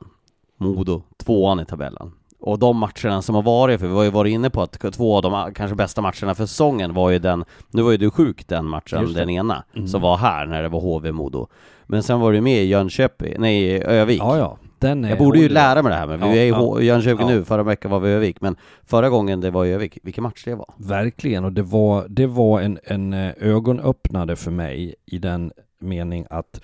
Modo 0.57 1.03
tvåan 1.16 1.61
i 1.61 1.66
tabellen. 1.66 2.12
Och 2.43 2.59
de 2.59 2.76
matcherna 2.76 3.22
som 3.22 3.34
har 3.34 3.43
varit, 3.43 3.80
för 3.80 3.86
vi 3.86 3.95
har 3.95 4.03
ju 4.03 4.11
varit 4.11 4.32
inne 4.32 4.51
på 4.51 4.62
att 4.62 4.93
två 4.93 5.16
av 5.16 5.22
de 5.22 5.55
kanske 5.55 5.76
bästa 5.76 6.01
matcherna 6.01 6.34
för 6.34 6.47
säsongen 6.47 6.95
var 6.95 7.11
ju 7.11 7.18
den, 7.18 7.45
nu 7.70 7.82
var 7.82 7.90
ju 7.90 7.97
du 7.97 8.11
sjuk 8.11 8.49
den 8.49 8.66
matchen, 8.66 9.12
den 9.12 9.30
ena, 9.30 9.64
mm. 9.74 9.88
som 9.88 10.01
var 10.01 10.16
här 10.16 10.47
när 10.47 10.62
det 10.62 10.68
var 10.68 10.80
HV-Modo. 10.80 11.49
Men 11.86 12.03
sen 12.03 12.20
var 12.20 12.32
du 12.32 12.40
med 12.40 12.62
i 12.62 12.66
Jönköping, 12.66 13.34
nej 13.38 13.82
Övik. 13.82 14.20
Ja, 14.20 14.38
ja. 14.38 14.59
Den 14.78 15.05
är 15.05 15.09
jag 15.09 15.18
borde 15.18 15.38
ju 15.38 15.49
lära 15.49 15.82
mig 15.82 15.90
det 15.90 15.99
här, 15.99 16.07
men 16.07 16.30
vi 16.30 16.38
är 16.38 16.45
i 16.45 16.49
ja. 16.49 16.80
Jönköping 16.80 17.28
ja. 17.28 17.34
nu, 17.34 17.45
förra 17.45 17.62
veckan 17.62 17.90
var 17.90 18.01
vi 18.01 18.11
i 18.11 18.12
Övik, 18.12 18.40
men 18.40 18.57
förra 18.84 19.09
gången 19.09 19.40
det 19.40 19.51
var 19.51 19.64
i 19.64 19.72
Övik, 19.72 19.99
vilken 20.03 20.22
match 20.22 20.45
det 20.45 20.55
var! 20.55 20.74
Verkligen, 20.76 21.45
och 21.45 21.53
det 21.53 21.62
var, 21.62 22.07
det 22.09 22.26
var 22.26 22.61
en, 22.61 22.78
en 22.84 23.12
eh, 23.12 23.32
ögonöppnare 23.40 24.36
för 24.36 24.51
mig 24.51 24.95
i 25.07 25.18
den 25.18 25.53
mening 25.80 26.26
att 26.30 26.61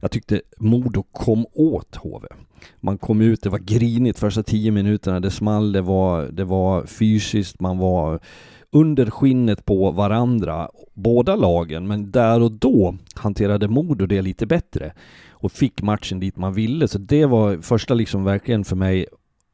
jag 0.00 0.10
tyckte 0.10 0.40
Modo 0.58 1.02
kom 1.02 1.46
åt 1.52 1.96
HV. 1.96 2.26
Man 2.80 2.98
kom 2.98 3.20
ut, 3.20 3.42
det 3.42 3.48
var 3.48 3.58
grinigt 3.58 4.18
första 4.18 4.42
tio 4.42 4.70
minuterna, 4.70 5.20
det 5.20 5.30
small, 5.30 5.72
det 5.72 5.82
var, 5.82 6.26
det 6.26 6.44
var 6.44 6.86
fysiskt, 6.86 7.60
man 7.60 7.78
var 7.78 8.20
under 8.72 9.10
skinnet 9.10 9.64
på 9.64 9.90
varandra, 9.90 10.68
båda 10.94 11.36
lagen, 11.36 11.86
men 11.86 12.10
där 12.10 12.42
och 12.42 12.52
då 12.52 12.96
hanterade 13.14 13.68
Modo 13.68 14.06
det 14.06 14.22
lite 14.22 14.46
bättre 14.46 14.92
och 15.30 15.52
fick 15.52 15.82
matchen 15.82 16.20
dit 16.20 16.36
man 16.36 16.52
ville, 16.52 16.88
så 16.88 16.98
det 16.98 17.26
var 17.26 17.56
första 17.56 17.94
liksom 17.94 18.24
verkligen 18.24 18.64
för 18.64 18.76
mig 18.76 19.06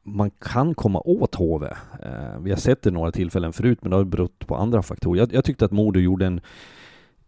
man 0.03 0.31
kan 0.31 0.75
komma 0.75 1.01
åt 1.05 1.35
HV. 1.35 1.65
Eh, 2.03 2.39
vi 2.41 2.49
har 2.49 2.57
sett 2.57 2.81
det 2.81 2.91
några 2.91 3.11
tillfällen 3.11 3.53
förut, 3.53 3.79
men 3.81 3.91
det 3.91 3.97
har 3.97 4.03
berott 4.03 4.47
på 4.47 4.55
andra 4.55 4.81
faktorer. 4.81 5.19
Jag, 5.19 5.33
jag 5.33 5.45
tyckte 5.45 5.65
att 5.65 5.71
Modo 5.71 5.99
gjorde 5.99 6.25
en 6.25 6.41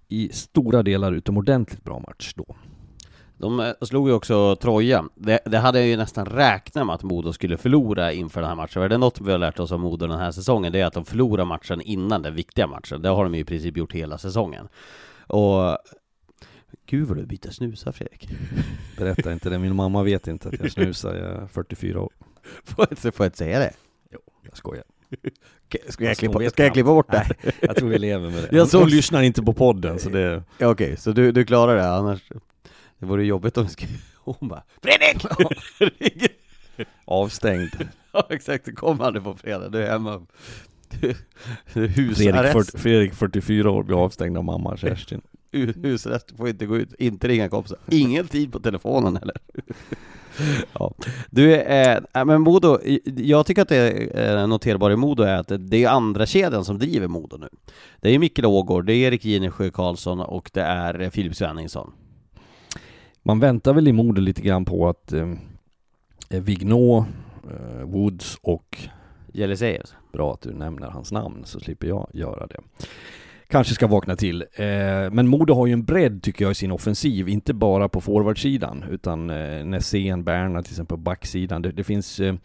i 0.08 0.30
stora 0.34 0.84
delar 0.84 1.12
utomordentligt 1.12 1.84
bra 1.84 2.00
match 2.08 2.34
då. 2.36 2.56
De 3.40 3.60
eh, 3.60 3.74
slog 3.82 4.08
ju 4.08 4.14
också 4.14 4.56
Troja. 4.56 5.06
Det, 5.16 5.40
det, 5.46 5.58
hade 5.58 5.80
jag 5.80 5.88
ju 5.88 5.98
nästan 5.98 6.26
räknat 6.26 6.86
med 6.86 6.96
att 6.96 7.04
Modo 7.04 7.34
skulle 7.34 7.58
förlora 7.58 8.14
inför 8.14 8.42
den 8.42 8.50
här 8.50 8.56
matchen. 8.56 8.82
Är 8.82 8.90
det 8.90 8.98
något 8.98 9.22
vi 9.22 9.32
har 9.32 9.38
lärt 9.38 9.60
oss 9.60 9.72
av 9.72 9.80
Modo 9.80 10.08
den 10.08 10.20
här 10.20 10.32
säsongen, 10.32 10.72
det 10.72 10.80
är 10.80 10.86
att 10.86 10.94
de 10.94 11.06
förlorar 11.06 11.46
matchen 11.46 11.82
innan 11.82 12.22
den 12.22 12.36
viktiga 12.36 12.68
matchen. 12.68 13.02
Det 13.02 13.10
har 13.10 13.24
de 13.24 13.36
ju 13.36 13.42
i 13.42 13.44
princip 13.44 13.78
gjort 13.78 13.94
hela 13.94 14.18
säsongen. 14.18 14.68
Och 15.28 15.78
Gud 16.86 17.08
vad 17.08 17.18
du 17.18 17.26
byter 17.26 17.52
snusar 17.52 17.92
Fredrik. 17.92 18.30
Berätta 18.98 19.34
inte 19.34 19.50
det, 19.50 19.60
min 19.60 19.76
mamma 19.76 20.04
vet 20.04 20.28
inte 20.28 20.50
att 20.50 20.60
jag 20.60 20.72
snusar, 20.72 21.16
jag 21.16 21.44
är 21.44 21.48
44 21.48 22.02
år. 22.02 22.12
Får 22.64 22.86
jag 22.90 22.92
inte, 22.92 23.12
får 23.12 23.24
jag 23.24 23.28
inte 23.28 23.38
säga 23.38 23.60
det? 23.60 23.74
Jo, 24.12 24.20
jag 24.44 24.58
skojar. 24.58 24.84
Ska 25.90 26.04
jag, 26.04 26.18
klippa, 26.18 26.50
ska 26.50 26.64
jag 26.64 26.74
klippa 26.74 26.90
bort 26.90 27.12
det? 27.12 27.28
Nej, 27.44 27.54
jag 27.62 27.76
tror 27.76 27.90
vi 27.90 27.98
lever 27.98 28.30
med 28.30 28.44
det. 28.44 28.50
Jag 28.58 28.68
så 28.68 28.86
lyssnar 28.86 29.22
inte 29.22 29.44
på 29.44 29.54
podden 29.54 30.00
så 30.00 30.10
det... 30.10 30.44
Okej, 30.56 30.68
okay, 30.68 30.96
så 30.96 31.12
du, 31.12 31.32
du 31.32 31.46
klarar 31.46 31.76
det 31.76 31.90
annars? 31.90 32.22
Det 33.00 33.06
vore 33.06 33.26
jobbigt 33.26 33.58
om 33.58 33.64
vi 33.64 33.70
skulle... 33.70 33.92
Hon 34.24 34.48
bara 34.50 34.64
Fredrik! 34.82 35.26
Avstängd. 37.06 37.70
ja 38.12 38.28
exakt, 38.30 38.66
du 38.66 38.74
kommer 38.76 39.06
aldrig 39.06 39.24
på 39.24 39.36
fredag, 39.36 39.70
du 39.70 39.84
är 39.84 39.92
hemma. 39.92 40.22
Du, 41.02 41.16
du 41.74 42.16
Fredrik, 42.16 42.52
40, 42.52 42.78
Fredrik 42.78 43.14
44 43.14 43.72
år 43.72 43.84
blir 43.84 44.04
avstängd 44.04 44.38
av 44.38 44.44
mamma 44.44 44.78
Kerstin. 44.78 45.22
Husarrest, 45.52 46.38
får 46.38 46.50
inte 46.50 46.66
gå 46.66 46.78
ut, 46.78 46.94
inte 46.94 47.28
ringa 47.28 47.50
kompisar. 47.50 47.78
Ingen 47.92 48.28
tid 48.28 48.52
på 48.52 48.60
telefonen 48.60 49.16
heller. 49.16 49.36
ja. 50.74 50.94
Du, 51.30 51.56
eh, 51.56 52.00
men 52.26 52.42
Modo, 52.42 52.80
jag 53.06 53.46
tycker 53.46 53.62
att 53.62 53.70
det 53.70 53.78
är 53.78 54.38
eh, 54.38 54.48
noterbart 54.48 54.92
i 54.92 54.96
Modo 54.96 55.24
är 55.24 55.36
att 55.36 55.52
det 55.60 55.84
är 55.84 55.90
andra 55.90 56.26
kedjan 56.26 56.66
som 56.66 56.80
driver 56.80 57.08
Modo 57.08 57.38
nu. 57.38 57.50
Det 58.02 58.10
är 58.10 58.20
Mikkel 58.20 58.46
Ågård, 58.46 58.86
det 58.86 58.94
är 58.94 59.08
Erik 59.08 59.26
Ginesjö 59.26 59.72
Karlsson 59.72 60.20
och 60.20 60.50
det 60.54 60.62
är 60.62 61.10
Filip 61.10 61.36
Svenningsson 61.36 61.92
man 63.30 63.40
väntar 63.40 63.74
väl 63.74 63.88
i 63.88 63.94
Modo 63.94 64.22
lite 64.22 64.42
grann 64.42 64.66
på 64.66 64.90
att 64.90 65.14
eh, 65.14 65.32
eh 66.30 66.42
Vignå, 66.42 67.06
eh, 67.50 67.84
Woods 67.84 68.38
och 68.42 68.78
Jeliseus. 69.34 69.96
Bra 70.14 70.34
att 70.34 70.42
du 70.42 70.54
nämner 70.54 70.88
hans 70.88 71.12
namn 71.12 71.42
så 71.46 71.60
slipper 71.60 71.88
jag 71.88 72.10
göra 72.14 72.48
det. 72.48 72.60
Kanske 73.48 73.74
ska 73.74 73.88
vakna 73.88 74.16
till. 74.16 74.42
Eh, 74.42 74.66
men 75.12 75.28
Modo 75.28 75.54
har 75.54 75.68
ju 75.68 75.74
en 75.74 75.84
bredd 75.84 76.24
tycker 76.24 76.46
jag 76.46 76.52
i 76.52 76.56
sin 76.56 76.72
offensiv, 76.72 77.30
inte 77.30 77.54
bara 77.54 77.90
på 77.90 78.02
forwardsidan 78.02 78.86
utan 78.90 79.30
eh, 79.30 79.66
Nässén, 79.66 80.24
Berna 80.24 80.64
till 80.64 80.74
exempel 80.74 80.98
på 80.98 81.04
backsidan. 81.04 81.62
Det, 81.62 81.72
det 81.72 81.84
finns 81.84 82.20
eh, 82.20 82.36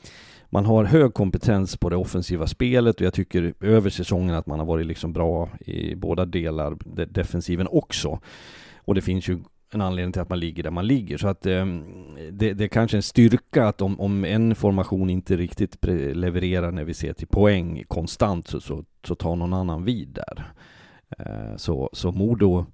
man 0.50 0.64
har 0.64 0.84
hög 0.84 1.14
kompetens 1.14 1.76
på 1.76 1.90
det 1.90 1.96
offensiva 1.96 2.46
spelet 2.46 2.96
och 2.96 3.06
jag 3.06 3.14
tycker 3.14 3.54
över 3.60 3.90
säsongen 3.90 4.34
att 4.34 4.46
man 4.46 4.58
har 4.58 4.66
varit 4.66 4.86
liksom 4.86 5.12
bra 5.12 5.48
i 5.60 5.94
båda 5.94 6.24
delar, 6.24 6.76
defensiven 7.06 7.68
också. 7.70 8.20
Och 8.76 8.94
det 8.94 9.02
finns 9.02 9.28
ju 9.28 9.38
en 9.74 9.80
anledning 9.80 10.12
till 10.12 10.22
att 10.22 10.28
man 10.28 10.40
ligger 10.40 10.62
där 10.62 10.70
man 10.70 10.86
ligger. 10.86 11.18
Så 11.18 11.28
att 11.28 11.46
eh, 11.46 11.66
det, 12.30 12.52
det 12.52 12.64
är 12.64 12.68
kanske 12.68 12.96
en 12.96 13.02
styrka 13.02 13.66
att 13.66 13.80
om, 13.80 14.00
om 14.00 14.24
en 14.24 14.54
formation 14.54 15.10
inte 15.10 15.36
riktigt 15.36 15.84
levererar 16.14 16.72
när 16.72 16.84
vi 16.84 16.94
ser 16.94 17.12
till 17.12 17.26
poäng 17.26 17.84
konstant 17.88 18.48
så, 18.48 18.60
så, 18.60 18.84
så 19.06 19.14
tar 19.14 19.36
någon 19.36 19.52
annan 19.52 19.84
vid 19.84 20.08
där. 20.08 20.52
Eh, 21.18 21.56
så, 21.56 21.90
så 21.92 22.12
Modo 22.12 22.66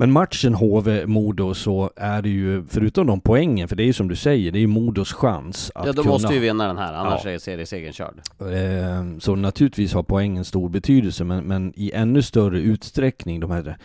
men 0.00 0.12
matchen 0.12 0.54
HV-Modo 0.54 1.54
så 1.54 1.90
är 1.96 2.22
det 2.22 2.28
ju, 2.28 2.64
förutom 2.68 3.06
de 3.06 3.20
poängen, 3.20 3.68
för 3.68 3.76
det 3.76 3.82
är 3.82 3.86
ju 3.86 3.92
som 3.92 4.08
du 4.08 4.16
säger, 4.16 4.52
det 4.52 4.58
är 4.58 4.60
ju 4.60 4.66
Modos 4.66 5.12
chans 5.12 5.72
att 5.74 5.86
Ja, 5.86 5.92
de 5.92 6.02
kunna... 6.02 6.12
måste 6.12 6.34
ju 6.34 6.40
vinna 6.40 6.66
den 6.66 6.78
här, 6.78 6.94
annars 6.94 7.24
ja. 7.24 7.30
är 7.30 7.38
seriesegern 7.38 7.92
körd. 7.92 8.20
Eh, 8.40 9.18
så 9.18 9.34
naturligtvis 9.34 9.94
har 9.94 10.02
poängen 10.02 10.44
stor 10.44 10.68
betydelse, 10.68 11.24
men, 11.24 11.44
men 11.44 11.72
i 11.76 11.90
ännu 11.94 12.22
större 12.22 12.60
utsträckning, 12.60 13.40
de 13.40 13.50
här 13.50 13.78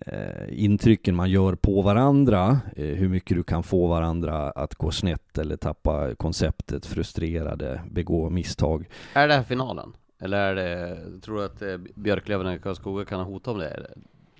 Eh, 0.00 0.64
intrycken 0.64 1.16
man 1.16 1.30
gör 1.30 1.54
på 1.54 1.82
varandra, 1.82 2.58
eh, 2.76 2.86
hur 2.86 3.08
mycket 3.08 3.36
du 3.36 3.42
kan 3.42 3.62
få 3.62 3.86
varandra 3.86 4.50
att 4.50 4.74
gå 4.74 4.90
snett 4.90 5.38
eller 5.38 5.56
tappa 5.56 6.14
konceptet, 6.14 6.86
frustrerade, 6.86 7.80
begå 7.90 8.30
misstag. 8.30 8.88
Är 9.12 9.28
det 9.28 9.34
här 9.34 9.42
finalen? 9.42 9.96
Eller 10.20 10.38
är 10.38 10.54
det, 10.54 11.20
tror 11.20 11.36
du 11.36 11.44
att 11.44 11.62
eh, 11.62 11.76
Björklöven 11.94 12.46
och 12.46 12.62
Karlskoga 12.62 13.04
kan 13.04 13.20
hota 13.20 13.50
om 13.50 13.58
det? 13.58 13.86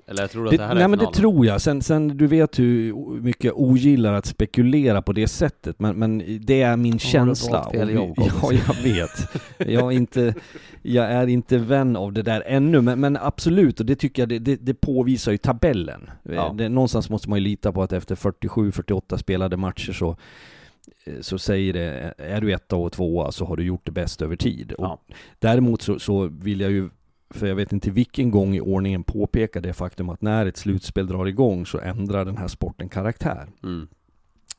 Eller 0.06 0.26
tror 0.26 0.44
du 0.44 0.50
det, 0.50 0.54
att 0.54 0.58
det 0.58 0.66
här 0.66 0.74
nej 0.74 0.84
är 0.84 0.88
men 0.88 0.98
det 0.98 1.12
tror 1.12 1.46
jag. 1.46 1.60
Sen, 1.60 1.82
sen 1.82 2.08
du 2.08 2.26
vet 2.26 2.58
hur 2.58 2.94
mycket 3.20 3.44
jag 3.44 3.60
ogillar 3.60 4.12
att 4.12 4.26
spekulera 4.26 5.02
på 5.02 5.12
det 5.12 5.28
sättet, 5.28 5.80
men, 5.80 5.96
men 5.96 6.38
det 6.40 6.62
är 6.62 6.76
min 6.76 6.94
oh, 6.94 6.98
känsla. 6.98 7.70
Fel 7.70 7.90
jobb, 7.90 8.14
ja, 8.42 8.52
jag 8.52 8.82
vet. 8.82 9.28
Jag 9.58 9.92
är, 9.92 9.96
inte, 9.96 10.34
jag 10.82 11.12
är 11.12 11.26
inte 11.26 11.58
vän 11.58 11.96
av 11.96 12.12
det 12.12 12.22
där 12.22 12.42
ännu, 12.46 12.80
men, 12.80 13.00
men 13.00 13.16
absolut, 13.16 13.80
och 13.80 13.86
det 13.86 13.96
tycker 13.96 14.22
jag, 14.22 14.28
det, 14.28 14.38
det, 14.38 14.56
det 14.56 14.74
påvisar 14.74 15.32
ju 15.32 15.38
tabellen. 15.38 16.10
Ja. 16.22 16.54
Det, 16.58 16.68
någonstans 16.68 17.10
måste 17.10 17.30
man 17.30 17.38
ju 17.38 17.44
lita 17.44 17.72
på 17.72 17.82
att 17.82 17.92
efter 17.92 18.14
47-48 18.14 19.16
spelade 19.16 19.56
matcher 19.56 19.92
så 19.92 20.16
så 21.20 21.38
säger 21.38 21.72
det, 21.72 22.14
är 22.18 22.40
du 22.40 22.52
etta 22.52 22.76
och 22.76 22.92
tvåa 22.92 23.32
så 23.32 23.44
har 23.44 23.56
du 23.56 23.64
gjort 23.64 23.86
det 23.86 23.92
bäst 23.92 24.22
över 24.22 24.36
tid. 24.36 24.72
Ja. 24.78 25.00
däremot 25.38 25.82
så, 25.82 25.98
så 25.98 26.26
vill 26.26 26.60
jag 26.60 26.70
ju 26.70 26.90
för 27.34 27.46
jag 27.46 27.54
vet 27.54 27.72
inte 27.72 27.90
vilken 27.90 28.30
gång 28.30 28.54
i 28.54 28.60
ordningen 28.60 29.04
påpeka 29.04 29.60
det 29.60 29.72
faktum 29.72 30.08
att 30.08 30.22
när 30.22 30.46
ett 30.46 30.56
slutspel 30.56 31.06
drar 31.06 31.26
igång 31.26 31.66
så 31.66 31.80
ändrar 31.80 32.24
den 32.24 32.36
här 32.36 32.48
sporten 32.48 32.88
karaktär. 32.88 33.46
Mm. 33.62 33.88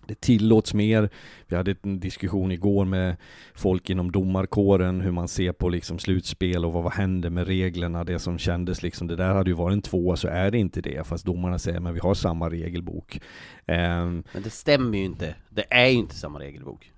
det 0.08 0.22
tillåts 0.22 0.74
mer. 0.74 1.10
Vi 1.48 1.56
hade 1.56 1.76
en 1.82 2.00
diskussion 2.00 2.52
igår 2.52 2.86
med 2.86 3.16
folk 3.54 3.90
inom 3.90 4.12
domarkåren 4.12 5.02
hur 5.02 5.12
man 5.12 5.28
ser 5.28 5.52
på 5.52 5.70
liksom 5.70 6.00
slutspel 6.00 6.66
och 6.66 6.74
vad, 6.74 6.84
vad 6.84 6.94
händer 6.94 7.30
med 7.30 7.48
reglerna. 7.48 8.04
Det 8.04 8.20
som 8.20 8.38
kändes 8.38 8.84
liksom, 8.84 9.08
det 9.08 9.16
där 9.16 9.34
hade 9.34 9.50
ju 9.50 9.56
varit 9.56 9.74
en 9.74 9.82
tvåa 9.82 10.16
så 10.16 10.28
är 10.28 10.52
det 10.52 10.58
inte 10.58 10.82
det. 10.82 11.08
Fast 11.08 11.26
domarna 11.26 11.60
säger 11.60 11.80
men 11.80 11.94
vi 11.94 12.00
har 12.00 12.14
samma 12.14 12.50
regelbok. 12.50 13.20
Um, 13.68 14.24
men 14.34 14.44
det 14.44 14.50
stämmer 14.50 14.98
ju 14.98 15.04
inte. 15.04 15.36
Det 15.50 15.66
är 15.70 15.88
ju 15.88 15.98
inte 15.98 16.16
samma 16.16 16.40
regelbok. 16.40 16.92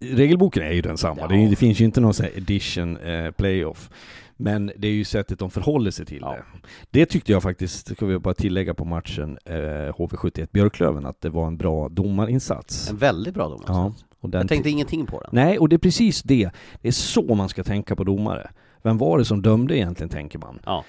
Regelboken 0.00 0.62
är 0.62 0.72
ju 0.72 0.82
densamma. 0.82 1.20
Ja. 1.20 1.26
Det, 1.26 1.48
det, 1.50 1.56
finns 1.56 1.80
ju 1.80 1.84
inte 1.84 2.00
någon 2.00 2.14
sån 2.14 2.26
här 2.26 2.36
edition 2.36 2.96
eh, 2.96 3.30
playoff. 3.30 3.90
Men 4.36 4.72
det 4.76 4.88
är 4.88 4.92
ju 4.92 5.04
sättet 5.04 5.38
de 5.38 5.50
förhåller 5.50 5.90
sig 5.90 6.06
till 6.06 6.18
ja. 6.20 6.30
det. 6.30 6.44
Det 6.90 7.06
tyckte 7.06 7.32
jag 7.32 7.42
faktiskt, 7.42 7.96
ska 7.96 8.06
vi 8.06 8.18
bara 8.18 8.34
tillägga 8.34 8.74
på 8.74 8.84
matchen, 8.84 9.38
eh, 9.44 9.54
HV71 9.54 10.48
Björklöven, 10.52 11.06
att 11.06 11.20
det 11.20 11.30
var 11.30 11.46
en 11.46 11.56
bra 11.56 11.88
domarinsats. 11.88 12.90
En 12.90 12.96
väldigt 12.96 13.34
bra 13.34 13.44
domarinsats. 13.44 14.04
Ja, 14.20 14.28
jag 14.32 14.48
tänkte 14.48 14.70
ingenting 14.70 15.06
på 15.06 15.20
den. 15.20 15.30
Nej, 15.32 15.58
och 15.58 15.68
det 15.68 15.76
är 15.76 15.78
precis 15.78 16.22
det. 16.22 16.50
Det 16.80 16.88
är 16.88 16.92
så 16.92 17.34
man 17.34 17.48
ska 17.48 17.64
tänka 17.64 17.96
på 17.96 18.04
domare. 18.04 18.50
Vem 18.82 18.98
var 18.98 19.18
det 19.18 19.24
som 19.24 19.42
dömde 19.42 19.76
egentligen, 19.76 20.08
tänker 20.08 20.38
man. 20.38 20.58
Ja. 20.64 20.84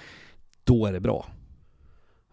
Då 0.64 0.86
är 0.86 0.92
det 0.92 1.00
bra. 1.00 1.26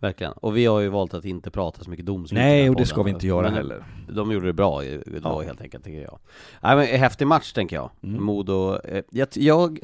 Verkligen. 0.01 0.33
Och 0.33 0.57
vi 0.57 0.65
har 0.65 0.79
ju 0.79 0.89
valt 0.89 1.13
att 1.13 1.25
inte 1.25 1.51
prata 1.51 1.83
så 1.83 1.89
mycket 1.89 2.05
domslut 2.05 2.37
Nej, 2.37 2.69
och 2.69 2.75
det 2.75 2.85
ska 2.85 3.03
vi 3.03 3.11
inte 3.11 3.27
göra 3.27 3.41
men 3.41 3.53
heller. 3.53 3.85
De 4.09 4.31
gjorde 4.31 4.45
det 4.45 4.53
bra 4.53 4.83
idag 4.83 5.01
ja. 5.23 5.41
helt 5.41 5.61
enkelt, 5.61 5.83
tycker 5.83 6.01
jag. 6.01 6.19
Nej 6.61 6.75
men 6.75 6.99
häftig 6.99 7.27
match, 7.27 7.53
tänker 7.53 7.75
jag. 7.75 7.89
Mm. 8.03 8.23
Modo, 8.23 8.79
eh, 8.83 9.03
jag, 9.11 9.27
jag 9.33 9.79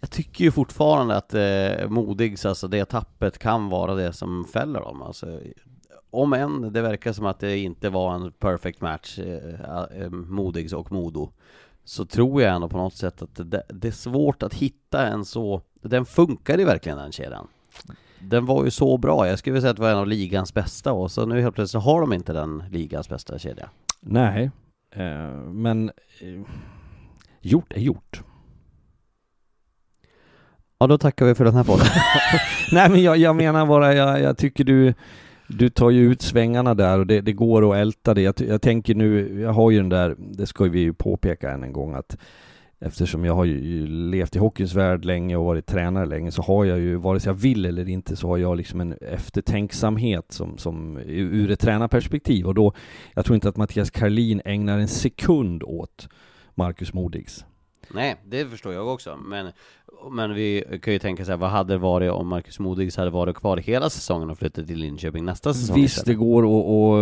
jag 0.00 0.10
tycker 0.10 0.44
ju 0.44 0.50
fortfarande 0.50 1.16
att 1.16 1.34
eh, 1.34 1.88
Modigs, 1.88 2.46
alltså 2.46 2.68
det 2.68 2.84
tappet 2.84 3.38
kan 3.38 3.68
vara 3.68 3.94
det 3.94 4.12
som 4.12 4.44
fäller 4.44 4.80
dem. 4.80 5.02
Alltså, 5.02 5.40
Om 6.10 6.32
än 6.32 6.72
det 6.72 6.82
verkar 6.82 7.12
som 7.12 7.26
att 7.26 7.40
det 7.40 7.58
inte 7.58 7.90
var 7.90 8.14
en 8.14 8.32
perfect 8.32 8.80
match, 8.80 9.18
eh, 9.18 10.02
eh, 10.02 10.10
Modigs 10.10 10.72
och 10.72 10.92
Modo 10.92 11.30
Så 11.84 12.04
tror 12.04 12.42
jag 12.42 12.54
ändå 12.54 12.68
på 12.68 12.76
något 12.76 12.96
sätt 12.96 13.22
att 13.22 13.50
det, 13.50 13.62
det 13.68 13.88
är 13.88 13.92
svårt 13.92 14.42
att 14.42 14.54
hitta 14.54 15.06
en 15.06 15.24
så, 15.24 15.62
den 15.80 16.04
funkar 16.04 16.58
ju 16.58 16.64
verkligen 16.64 16.98
den 16.98 17.12
kedjan. 17.12 17.46
Den 18.18 18.46
var 18.46 18.64
ju 18.64 18.70
så 18.70 18.96
bra, 18.98 19.28
jag 19.28 19.38
skulle 19.38 19.52
vilja 19.52 19.62
säga 19.62 19.70
att 19.70 19.76
det 19.76 19.82
var 19.82 19.90
en 19.90 19.98
av 19.98 20.06
ligans 20.06 20.54
bästa 20.54 20.92
och 20.92 21.10
så 21.10 21.26
nu 21.26 21.40
helt 21.40 21.54
plötsligt 21.54 21.84
har 21.84 22.00
de 22.00 22.12
inte 22.12 22.32
den 22.32 22.64
ligans 22.70 23.08
bästa 23.08 23.38
kedja. 23.38 23.70
Nej, 24.00 24.50
eh, 24.94 25.30
men 25.36 25.88
eh, 26.20 26.40
gjort 27.40 27.72
är 27.72 27.80
gjort. 27.80 28.22
Ja, 30.82 30.86
då 30.86 30.98
tackar 30.98 31.26
vi 31.26 31.34
för 31.34 31.44
den 31.44 31.54
här 31.54 31.64
podden. 31.64 31.86
Nej, 32.72 32.90
men 32.90 33.02
jag, 33.02 33.16
jag 33.16 33.36
menar 33.36 33.66
bara, 33.66 33.94
jag, 33.94 34.20
jag, 34.20 34.38
tycker 34.38 34.64
du, 34.64 34.94
du 35.46 35.68
tar 35.68 35.90
ju 35.90 36.12
ut 36.12 36.22
svängarna 36.22 36.74
där 36.74 36.98
och 36.98 37.06
det, 37.06 37.20
det 37.20 37.32
går 37.32 37.72
att 37.72 37.76
älta 37.76 38.14
det. 38.14 38.22
Jag, 38.22 38.34
jag, 38.40 38.62
tänker 38.62 38.94
nu, 38.94 39.40
jag 39.40 39.52
har 39.52 39.70
ju 39.70 39.76
den 39.76 39.88
där, 39.88 40.16
det 40.18 40.46
ska 40.46 40.64
vi 40.64 40.80
ju 40.80 40.92
påpeka 40.92 41.50
än 41.50 41.62
en 41.62 41.72
gång 41.72 41.94
att 41.94 42.16
eftersom 42.80 43.24
jag 43.24 43.34
har 43.34 43.44
ju 43.44 43.86
levt 43.86 44.36
i 44.36 44.38
hockeyns 44.38 44.74
värld 44.74 45.04
länge 45.04 45.36
och 45.36 45.44
varit 45.44 45.66
tränare 45.66 46.06
länge 46.06 46.30
så 46.30 46.42
har 46.42 46.64
jag 46.64 46.78
ju, 46.78 46.96
vare 46.96 47.20
sig 47.20 47.30
jag 47.30 47.34
vill 47.34 47.66
eller 47.66 47.88
inte, 47.88 48.16
så 48.16 48.28
har 48.28 48.38
jag 48.38 48.56
liksom 48.56 48.80
en 48.80 48.92
eftertänksamhet 48.92 50.32
som, 50.32 50.58
som 50.58 50.96
ur 51.06 51.50
ett 51.50 51.60
tränarperspektiv 51.60 52.46
och 52.46 52.54
då, 52.54 52.72
jag 53.14 53.24
tror 53.24 53.34
inte 53.34 53.48
att 53.48 53.56
Mattias 53.56 53.90
Karlin 53.90 54.42
ägnar 54.44 54.78
en 54.78 54.88
sekund 54.88 55.62
åt 55.62 56.08
Marcus 56.54 56.92
Modigs. 56.92 57.44
Nej, 57.94 58.16
det 58.24 58.46
förstår 58.46 58.74
jag 58.74 58.88
också, 58.88 59.16
men 59.16 59.52
men 60.10 60.34
vi 60.34 60.64
kan 60.82 60.92
ju 60.92 60.98
tänka 60.98 61.24
sig, 61.24 61.36
vad 61.36 61.50
hade 61.50 61.74
det 61.74 61.78
varit 61.78 62.10
om 62.10 62.28
Marcus 62.28 62.58
Modigs 62.58 62.96
hade 62.96 63.10
varit 63.10 63.36
kvar 63.36 63.56
hela 63.56 63.90
säsongen 63.90 64.30
och 64.30 64.38
flyttat 64.38 64.66
till 64.66 64.78
Linköping 64.78 65.24
nästa 65.24 65.54
säsong? 65.54 65.76
Visst, 65.76 66.06
det 66.06 66.14
går 66.14 66.42
och, 66.42 66.90
och, 66.90 66.98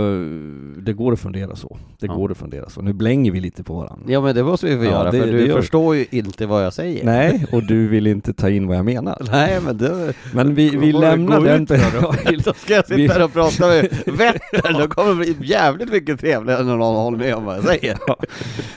det 0.83 0.93
går 0.93 1.13
att 1.13 1.21
fundera 1.21 1.57
så. 1.57 1.79
Det 2.01 2.07
ja. 2.07 2.15
går 2.15 2.31
att 2.31 2.39
fundera 2.39 2.71
så. 2.71 2.83
Nu 2.83 2.93
blänger 2.93 3.33
vi 3.33 3.41
lite 3.41 3.65
på 3.65 3.75
varandra. 3.75 4.05
Ja, 4.13 4.21
men 4.21 4.35
det 4.35 4.45
måste 4.45 4.67
vi 4.67 4.77
få 4.77 4.85
ja, 4.85 4.91
göra, 4.91 5.11
det, 5.11 5.19
för 5.19 5.27
du 5.27 5.47
gör... 5.47 5.61
förstår 5.61 5.97
ju 5.97 6.07
inte 6.11 6.47
vad 6.47 6.65
jag 6.65 6.73
säger. 6.73 7.05
Nej, 7.05 7.47
och 7.53 7.67
du 7.67 7.89
vill 7.89 8.07
inte 8.07 8.33
ta 8.33 8.51
in 8.51 8.67
vad 8.67 8.77
jag 8.77 8.85
menar. 8.85 9.23
Nej, 9.31 9.61
men 9.65 9.79
det... 9.79 10.15
Men 10.35 10.55
vi, 10.55 10.77
vi 10.77 10.93
lämnar 10.93 11.41
den... 11.41 11.65
Då 12.45 12.53
ska 12.53 12.75
jag 12.75 12.87
sitta 12.87 13.13
här 13.13 13.25
och 13.25 13.33
prata 13.33 13.67
med 13.67 13.89
Vetter, 14.07 14.79
då 14.79 14.89
kommer 14.89 15.11
det 15.11 15.35
bli 15.35 15.49
jävligt 15.49 15.93
mycket 15.93 16.21
trevligare 16.21 16.63
när 16.63 16.77
någon 16.77 16.97
håller 16.97 17.19
med 17.19 17.35
om 17.35 17.45
vad 17.45 17.57
jag 17.57 17.65
säger. 17.65 17.99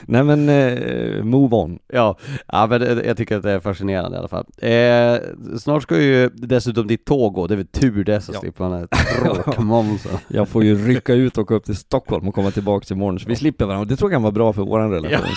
Nej 0.06 0.24
men, 0.24 0.48
uh, 0.48 1.24
move 1.24 1.56
on. 1.56 1.78
Ja, 1.92 2.18
ja 2.46 2.66
men 2.66 2.82
jag 3.04 3.16
tycker 3.16 3.36
att 3.36 3.42
det 3.42 3.50
är 3.50 3.60
fascinerande 3.60 4.13
i 4.14 4.18
alla 4.18 4.28
fall. 4.28 4.46
Eh, 4.56 5.58
snart 5.58 5.82
ska 5.82 6.00
ju 6.00 6.28
dessutom 6.28 6.86
ditt 6.86 7.04
tåg 7.04 7.34
gå, 7.34 7.46
det 7.46 7.54
är 7.54 7.56
väl 7.56 7.66
tur 7.66 8.04
det 8.04 8.20
så 8.20 8.32
ja. 8.32 8.40
slipper 8.40 8.64
man 8.64 8.72
den 8.72 8.80
här 8.80 10.18
jag 10.28 10.48
får 10.48 10.64
ju 10.64 10.88
rycka 10.88 11.14
ut 11.14 11.38
och 11.38 11.42
åka 11.42 11.54
upp 11.54 11.64
till 11.64 11.76
Stockholm 11.76 12.28
och 12.28 12.34
komma 12.34 12.50
tillbaka 12.50 12.94
imorgon, 12.94 13.18
så 13.18 13.28
vi 13.28 13.36
slipper 13.36 13.64
varandra. 13.64 13.84
Det 13.84 13.96
tror 13.96 14.10
jag 14.10 14.16
kan 14.16 14.22
vara 14.22 14.32
bra 14.32 14.52
för 14.52 14.62
våran 14.62 14.90
relation. 14.90 15.28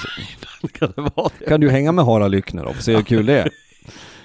Ja, 0.62 0.70
kan 0.74 0.94
det 0.96 1.02
vara 1.16 1.30
det? 1.40 1.46
Kan 1.46 1.60
du 1.60 1.70
hänga 1.70 1.92
med 1.92 2.06
Harald 2.06 2.32
Lyckner 2.32 2.64
då, 2.64 2.74
se 2.74 2.96
hur 2.96 3.04
kul 3.04 3.26
det 3.26 3.40
är? 3.40 3.50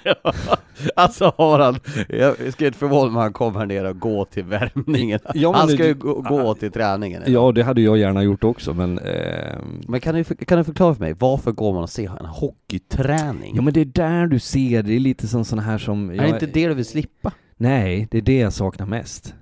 alltså 0.95 1.33
Harald, 1.37 1.79
jag 2.09 2.53
ska 2.53 2.65
inte 2.65 2.77
förvåna 2.77 3.01
mig 3.01 3.09
om 3.09 3.15
han 3.15 3.33
kommer 3.33 3.65
nere 3.65 3.89
och 3.89 3.99
går 3.99 4.25
till 4.25 4.43
värmningen. 4.43 5.19
Ja, 5.33 5.53
han 5.55 5.69
ska 5.69 5.85
ju 5.85 5.93
gå, 5.93 6.21
gå 6.21 6.53
till 6.53 6.71
träningen. 6.71 7.23
Ja, 7.25 7.51
det 7.51 7.63
hade 7.63 7.81
jag 7.81 7.97
gärna 7.97 8.23
gjort 8.23 8.43
också, 8.43 8.73
men... 8.73 8.99
Eh... 8.99 9.57
Men 9.87 9.99
kan 9.99 10.15
du, 10.15 10.23
kan 10.23 10.57
du 10.57 10.63
förklara 10.63 10.93
för 10.93 11.01
mig, 11.01 11.13
varför 11.19 11.51
går 11.51 11.73
man 11.73 11.83
och 11.83 11.89
ser 11.89 12.19
en 12.19 12.25
hockeyträning? 12.25 13.55
Ja, 13.55 13.61
men 13.61 13.73
det 13.73 13.81
är 13.81 13.85
där 13.85 14.27
du 14.27 14.39
ser, 14.39 14.83
det 14.83 14.93
är 14.93 14.99
lite 14.99 15.27
som 15.27 15.45
sådana 15.45 15.61
här 15.61 15.77
som... 15.77 16.09
Är 16.09 16.17
det 16.17 16.29
inte 16.29 16.45
det 16.45 16.67
du 16.67 16.73
vill 16.73 16.85
slippa? 16.85 17.31
Nej, 17.57 18.07
det 18.11 18.17
är 18.17 18.21
det 18.21 18.37
jag 18.37 18.53
saknar 18.53 18.85
mest. 18.85 19.35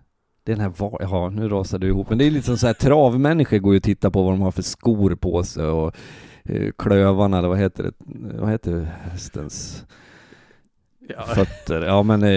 Det 0.44 0.52
är 0.52 0.56
den 0.56 0.66
här 0.66 0.74
var... 0.78 0.98
Ja, 1.02 1.30
nu 1.30 1.50
rasar 1.50 1.80
du 1.80 1.88
ihop. 1.88 2.10
Men 2.10 2.18
det 2.18 2.26
är 2.26 2.32
lite 2.32 2.46
som 2.46 2.58
så 2.58 2.68
här 2.68 2.74
travmänniskor 2.74 3.58
går 3.58 3.74
ju 3.74 3.78
och 3.78 3.84
tittar 3.84 4.10
på 4.10 4.24
vad 4.24 4.34
de 4.34 4.42
har 4.42 4.52
för 4.52 4.62
skor 4.62 5.16
på 5.16 5.44
sig 5.44 5.66
och 5.66 5.96
eh, 6.44 6.72
klövarna, 6.78 7.38
eller 7.38 7.48
vad 7.48 7.60
heter 7.60 7.84
det? 7.84 7.92
Vad 8.40 8.50
heter 8.50 8.88
hästens 9.12 9.86
ja. 11.18 11.24
fötter. 11.24 11.82
Ja 11.82 12.04
men 12.04 12.24
eh, 12.24 12.30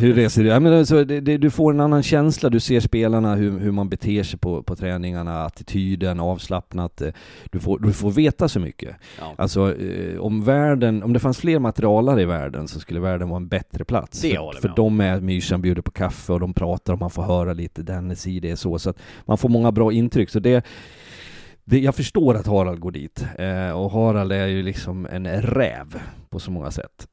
hur 0.00 0.14
reser 0.14 0.42
du? 0.42 0.48
Ja, 0.48 0.60
men 0.60 0.72
alltså, 0.72 1.04
det, 1.04 1.20
det, 1.20 1.36
du 1.36 1.50
får 1.50 1.72
en 1.72 1.80
annan 1.80 2.02
känsla, 2.02 2.50
du 2.50 2.60
ser 2.60 2.80
spelarna, 2.80 3.34
hur, 3.34 3.58
hur 3.58 3.72
man 3.72 3.88
beter 3.88 4.22
sig 4.22 4.38
på, 4.38 4.62
på 4.62 4.76
träningarna, 4.76 5.44
attityden, 5.44 6.20
avslappnat. 6.20 7.00
Eh, 7.00 7.08
du 7.50 7.58
får, 7.58 7.78
du 7.78 7.92
får 7.92 8.10
veta 8.10 8.48
så 8.48 8.60
mycket. 8.60 8.96
Ja. 9.18 9.34
Alltså 9.38 9.76
eh, 9.76 10.20
om 10.20 10.44
världen, 10.44 11.02
om 11.02 11.12
det 11.12 11.20
fanns 11.20 11.38
fler 11.38 11.58
materialare 11.58 12.22
i 12.22 12.24
världen 12.24 12.68
så 12.68 12.80
skulle 12.80 13.00
världen 13.00 13.28
vara 13.28 13.40
en 13.40 13.48
bättre 13.48 13.84
plats. 13.84 14.20
Det 14.20 14.34
för 14.34 14.60
för 14.60 14.72
de 14.76 15.00
är 15.00 15.20
mysan, 15.20 15.62
bjuder 15.62 15.82
på 15.82 15.90
kaffe 15.90 16.32
och 16.32 16.40
de 16.40 16.54
pratar 16.54 16.92
och 16.92 17.00
man 17.00 17.10
får 17.10 17.22
höra 17.22 17.52
lite, 17.52 17.82
dennes 17.82 18.26
i 18.26 18.40
det 18.40 18.50
är 18.50 18.56
så. 18.56 18.78
Så 18.78 18.90
att 18.90 18.98
man 19.24 19.38
får 19.38 19.48
många 19.48 19.72
bra 19.72 19.92
intryck. 19.92 20.30
Så 20.30 20.40
det 20.40 20.64
det, 21.64 21.78
jag 21.78 21.94
förstår 21.94 22.34
att 22.34 22.46
Harald 22.46 22.80
går 22.80 22.90
dit, 22.90 23.26
eh, 23.38 23.70
och 23.70 23.90
Harald 23.90 24.32
är 24.32 24.46
ju 24.46 24.62
liksom 24.62 25.06
en 25.06 25.42
räv 25.42 26.02
på 26.30 26.38
så 26.38 26.50
många 26.50 26.70
sätt. 26.70 27.08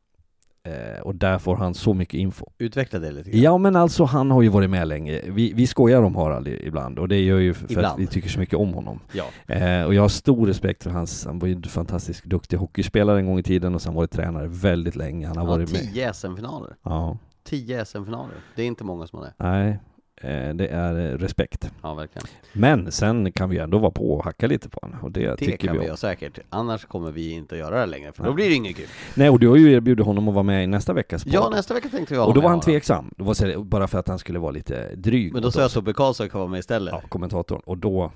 Eh, 0.64 1.02
och 1.02 1.16
där 1.16 1.40
får 1.40 1.56
han 1.56 1.74
så 1.74 1.94
mycket 1.94 2.14
info. 2.14 2.46
Utveckla 2.58 3.00
det 3.00 3.12
lite 3.12 3.30
grann. 3.30 3.42
Ja 3.42 3.58
men 3.58 3.76
alltså 3.76 4.04
han 4.04 4.32
har 4.32 4.42
ju 4.42 4.50
varit 4.50 4.70
med 4.70 4.88
länge. 4.88 5.22
Vi, 5.26 5.54
vi 5.54 5.68
skojar 5.68 6.02
om 6.02 6.16
Harald 6.16 6.48
ibland 6.48 7.00
och 7.00 7.08
det 7.08 7.20
gör 7.20 7.38
ju 7.38 7.54
för 7.54 7.72
ibland. 7.72 7.86
att 7.86 8.00
vi 8.00 8.08
tycker 8.08 8.30
så 8.30 8.40
mycket 8.40 8.56
om 8.56 8.74
honom. 8.74 9.00
Ja. 9.12 9.56
Eh, 9.56 9.84
och 9.84 9.94
jag 9.94 10.02
har 10.02 10.10
stor 10.10 10.48
respekt 10.48 10.84
för 10.84 10.90
hans, 10.90 11.26
han 11.26 11.40
var 11.40 11.48
ju 11.48 11.54
en 11.54 11.64
fantastiskt 11.64 12.24
duktig 12.24 12.58
hockeyspelare 12.58 13.20
en 13.20 13.26
gång 13.26 13.40
i 13.40 13.44
tiden 13.44 13.76
och 13.76 13.82
sen 13.82 13.94
varit 13.94 14.12
tränare 14.12 14.48
väldigt 14.48 14.96
länge. 14.96 15.28
Han 15.28 15.38
har 15.38 15.44
ja, 15.44 15.50
varit 15.50 15.72
med. 15.72 15.82
Tio 15.82 16.14
SM-finaler. 16.14 16.76
Ja. 16.84 17.18
Tio 17.44 17.86
SM-finaler. 17.86 18.36
Det 18.56 18.62
är 18.62 18.68
inte 18.68 18.84
många 18.84 19.08
som 19.08 19.20
har 19.20 19.26
det. 19.26 19.34
Nej, 19.38 19.80
det 20.30 20.68
är 20.68 21.12
eh, 21.12 21.18
respekt. 21.18 21.72
Ja, 21.82 21.94
verkligen. 21.94 22.28
Men 22.54 22.92
sen 22.92 23.32
kan 23.32 23.50
vi 23.50 23.58
ändå 23.58 23.78
vara 23.78 23.92
på 23.92 24.14
och 24.14 24.24
hacka 24.24 24.48
lite 24.48 24.70
på 24.70 24.80
honom 24.82 25.00
och 25.02 25.12
det, 25.12 25.28
det 25.28 25.36
tycker 25.38 25.68
kan 25.68 25.80
vi, 25.80 25.90
vi 25.90 25.98
säkert. 25.98 26.40
Annars 26.50 26.86
kommer 26.86 27.12
vi 27.12 27.32
inte 27.32 27.56
att 27.56 27.60
göra 27.60 27.80
det 27.80 27.86
längre, 27.86 28.12
för 28.12 28.24
då 28.24 28.34
blir 28.34 28.50
det 28.50 28.56
inget 28.56 28.76
kul. 28.76 28.88
Nej, 29.16 29.30
och 29.30 29.40
du 29.40 29.48
har 29.48 29.56
ju 29.56 29.74
erbjudit 29.74 30.06
honom 30.06 30.28
att 30.28 30.34
vara 30.34 30.44
med 30.44 30.64
i 30.64 30.68
nästa 30.68 30.94
veckas 30.94 31.24
podd. 31.24 31.34
Ja, 31.34 31.50
nästa 31.50 31.74
vecka 31.74 31.90
tänkte 31.90 32.16
ha 32.16 32.26
Och 32.26 32.34
då 32.34 32.42
var 32.42 32.50
han 32.50 32.60
tveksam. 32.60 33.14
Det 33.18 33.24
var 33.24 33.64
bara 33.64 33.88
för 33.88 34.00
att 34.00 34.08
han 34.08 34.20
skulle 34.20 34.40
vara 34.40 34.52
lite 34.52 34.96
dryg. 34.96 35.34
Men 35.34 35.42
då 35.42 35.52
sa 35.52 35.62
jag 35.62 35.72
Tobbe 35.72 35.94
Karlsson 35.94 36.30
kan 36.30 36.40
vara 36.40 36.50
med 36.50 36.60
istället. 36.60 36.94
Ja, 36.94 37.02
kommentatorn. 37.10 37.62
Och 37.66 37.78
då 37.78 38.12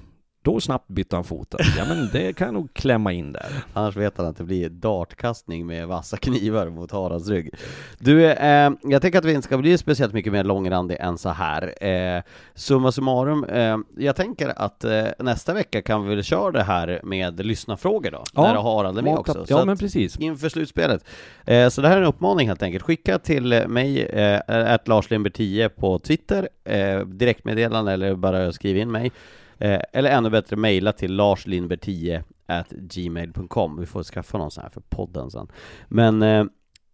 då 0.45 0.59
snabbt 0.59 0.87
bytte 0.87 1.15
han 1.15 1.23
foten. 1.23 1.59
Ja 1.77 1.85
men 1.87 2.09
det 2.13 2.33
kan 2.33 2.47
jag 2.47 2.53
nog 2.53 2.73
klämma 2.73 3.13
in 3.13 3.31
där. 3.31 3.45
Annars 3.73 3.95
vet 3.95 4.17
han 4.17 4.25
att 4.25 4.37
det 4.37 4.43
blir 4.43 4.69
dartkastning 4.69 5.65
med 5.65 5.87
vassa 5.87 6.17
knivar 6.17 6.69
mot 6.69 6.91
Haralds 6.91 7.27
rygg. 7.29 7.53
Du, 7.99 8.31
eh, 8.31 8.71
jag 8.83 9.01
tänker 9.01 9.19
att 9.19 9.25
vi 9.25 9.33
inte 9.33 9.47
ska 9.47 9.57
bli 9.57 9.77
speciellt 9.77 10.13
mycket 10.13 10.33
mer 10.33 10.43
långrandig 10.43 10.97
än 10.99 11.17
så 11.17 11.29
här. 11.29 11.83
Eh, 11.87 12.23
summa 12.53 12.91
summarum, 12.91 13.43
eh, 13.43 13.77
jag 13.97 14.15
tänker 14.15 14.53
att 14.61 14.83
eh, 14.83 15.05
nästa 15.19 15.53
vecka 15.53 15.81
kan 15.81 16.03
vi 16.03 16.15
väl 16.15 16.23
köra 16.23 16.51
det 16.51 16.63
här 16.63 16.99
med 17.03 17.45
lyssnarfrågor 17.45 18.11
då, 18.11 18.23
ja, 18.33 18.41
när 18.41 18.61
Harald 18.61 18.97
är 18.97 19.01
med 19.01 19.17
också. 19.17 19.45
Ja 19.47 19.65
men 19.65 19.77
precis. 19.77 20.19
Inför 20.19 20.49
slutspelet. 20.49 21.05
Eh, 21.45 21.69
så 21.69 21.81
det 21.81 21.87
här 21.87 21.97
är 21.97 22.01
en 22.01 22.07
uppmaning 22.07 22.47
helt 22.47 22.63
enkelt. 22.63 22.83
Skicka 22.83 23.19
till 23.19 23.63
mig, 23.67 24.03
eh, 24.03 24.77
Lars 24.85 25.07
10 25.33 25.69
på 25.69 25.99
Twitter, 25.99 26.49
eh, 26.63 26.99
direktmeddelande 26.99 27.91
eller 27.91 28.15
bara 28.15 28.51
skriv 28.51 28.77
in 28.77 28.91
mig. 28.91 29.11
Eh, 29.59 29.79
eller 29.93 30.09
ännu 30.09 30.29
bättre, 30.29 30.55
mejla 30.55 30.91
till 30.91 31.19
larslindberg10 31.19 32.23
at 32.45 32.69
gmail.com. 32.69 33.79
Vi 33.79 33.85
får 33.85 34.03
skaffa 34.03 34.37
någon 34.37 34.51
sån 34.51 34.61
här 34.61 34.69
för 34.69 34.81
podden 34.81 35.31
sen. 35.31 35.47
Men 35.87 36.21
eh, 36.21 36.45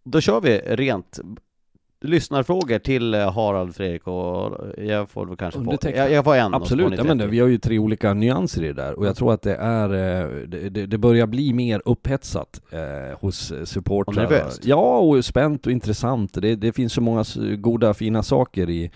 då 0.04 0.20
kör 0.20 0.40
vi 0.40 0.58
rent 0.58 1.20
lyssnarfrågor 2.02 2.78
till 2.78 3.14
eh, 3.14 3.32
Harald, 3.32 3.74
Fredrik 3.74 4.06
och 4.06 4.58
jag 4.78 5.10
får 5.10 5.26
väl 5.26 5.36
kanske 5.36 5.64
få, 5.64 5.78
jag, 5.82 6.10
jag 6.12 6.24
får 6.24 6.34
en 6.34 6.54
Absolut, 6.54 6.98
ja, 6.98 7.04
men 7.04 7.18
det, 7.18 7.24
30. 7.24 7.30
vi 7.30 7.40
har 7.40 7.48
ju 7.48 7.58
tre 7.58 7.78
olika 7.78 8.14
nyanser 8.14 8.64
i 8.64 8.66
det 8.66 8.72
där 8.72 8.98
och 8.98 9.06
jag 9.06 9.16
tror 9.16 9.32
att 9.32 9.42
det 9.42 9.54
är, 9.54 9.94
eh, 9.94 10.28
det, 10.46 10.86
det, 10.86 10.98
börjar 10.98 11.26
bli 11.26 11.52
mer 11.52 11.82
upphetsat 11.84 12.60
eh, 12.70 13.18
hos 13.20 13.52
supportrar. 13.64 14.24
Och 14.24 14.30
nervöst. 14.30 14.64
Ja, 14.64 14.98
och 14.98 15.24
spänt 15.24 15.66
och 15.66 15.72
intressant. 15.72 16.34
Det, 16.34 16.56
det 16.56 16.72
finns 16.72 16.92
så 16.92 17.00
många 17.00 17.24
goda, 17.56 17.94
fina 17.94 18.22
saker 18.22 18.70
i 18.70 18.90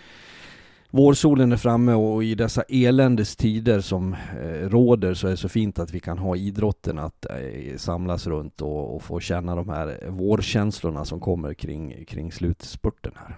Vårsolen 0.91 1.53
är 1.53 1.57
framme 1.57 1.93
och 1.93 2.25
i 2.25 2.35
dessa 2.35 2.63
eländes 2.63 3.37
tider 3.37 3.81
som 3.81 4.13
eh, 4.13 4.69
råder 4.69 5.15
så 5.15 5.27
är 5.27 5.31
det 5.31 5.37
så 5.37 5.49
fint 5.49 5.79
att 5.79 5.95
vi 5.95 6.01
kan 6.01 6.19
ha 6.19 6.37
idrotten 6.37 6.99
att 6.99 7.27
eh, 7.27 7.77
samlas 7.77 8.27
runt 8.27 8.63
och, 8.63 8.97
och 8.97 9.03
få 9.03 9.21
känna 9.21 9.57
de 9.57 9.69
här 9.69 9.99
vårkänslorna 10.09 11.05
som 11.05 11.21
kommer 11.21 11.55
kring, 11.55 12.05
kring 12.05 12.33
slutspurten 12.33 13.13
här. 13.17 13.37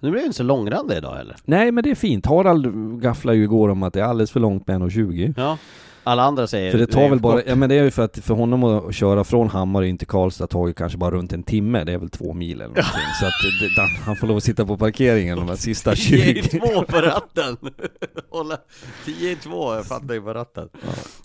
Nu 0.00 0.10
blir 0.10 0.20
det 0.20 0.26
inte 0.26 0.36
så 0.36 0.42
långrandig 0.42 0.96
idag 0.96 1.14
heller. 1.14 1.36
Nej 1.44 1.72
men 1.72 1.84
det 1.84 1.90
är 1.90 1.94
fint. 1.94 2.26
Harald 2.26 3.00
gafflade 3.02 3.38
ju 3.38 3.44
igår 3.44 3.68
om 3.68 3.82
att 3.82 3.92
det 3.92 4.00
är 4.00 4.04
alldeles 4.04 4.30
för 4.30 4.40
långt 4.40 4.66
med 4.66 4.80
1,20. 4.80 5.34
Ja. 5.36 5.58
Alla 6.04 6.22
andra 6.22 6.46
säger 6.46 6.70
För 6.70 6.78
det 6.78 6.86
tar 6.86 7.08
väl 7.08 7.20
bara, 7.20 7.42
ja 7.46 7.54
men 7.54 7.68
det 7.68 7.74
är 7.74 7.84
ju 7.84 7.90
för 7.90 8.04
att 8.04 8.18
för 8.18 8.34
honom 8.34 8.64
att 8.64 8.94
köra 8.94 9.24
från 9.24 9.50
Hammar 9.50 9.82
in 9.82 9.98
till 9.98 10.06
Karlstad 10.06 10.46
tar 10.46 10.66
ju 10.66 10.72
kanske 10.72 10.98
bara 10.98 11.10
runt 11.10 11.32
en 11.32 11.42
timme, 11.42 11.84
det 11.84 11.92
är 11.92 11.98
väl 11.98 12.10
två 12.10 12.32
mil 12.32 12.56
eller 12.56 12.64
någonting. 12.64 12.84
Så 13.20 13.26
att 13.26 13.32
det, 13.76 13.82
han 14.04 14.16
får 14.16 14.26
lov 14.26 14.36
att 14.36 14.44
sitta 14.44 14.66
på 14.66 14.76
parkeringen 14.76 15.38
de 15.38 15.48
här 15.48 15.56
sista 15.56 15.94
10 15.94 16.24
i 16.24 16.42
20. 16.42 16.60
två 16.60 16.82
på 16.82 16.96
ratten! 16.96 17.56
Hålla 18.30 18.56
10 19.04 19.30
i 19.30 19.36
två, 19.36 19.74
jag 19.74 19.86
fattar 19.86 20.14
ju 20.14 20.22
på 20.22 20.34
ratten. 20.34 20.68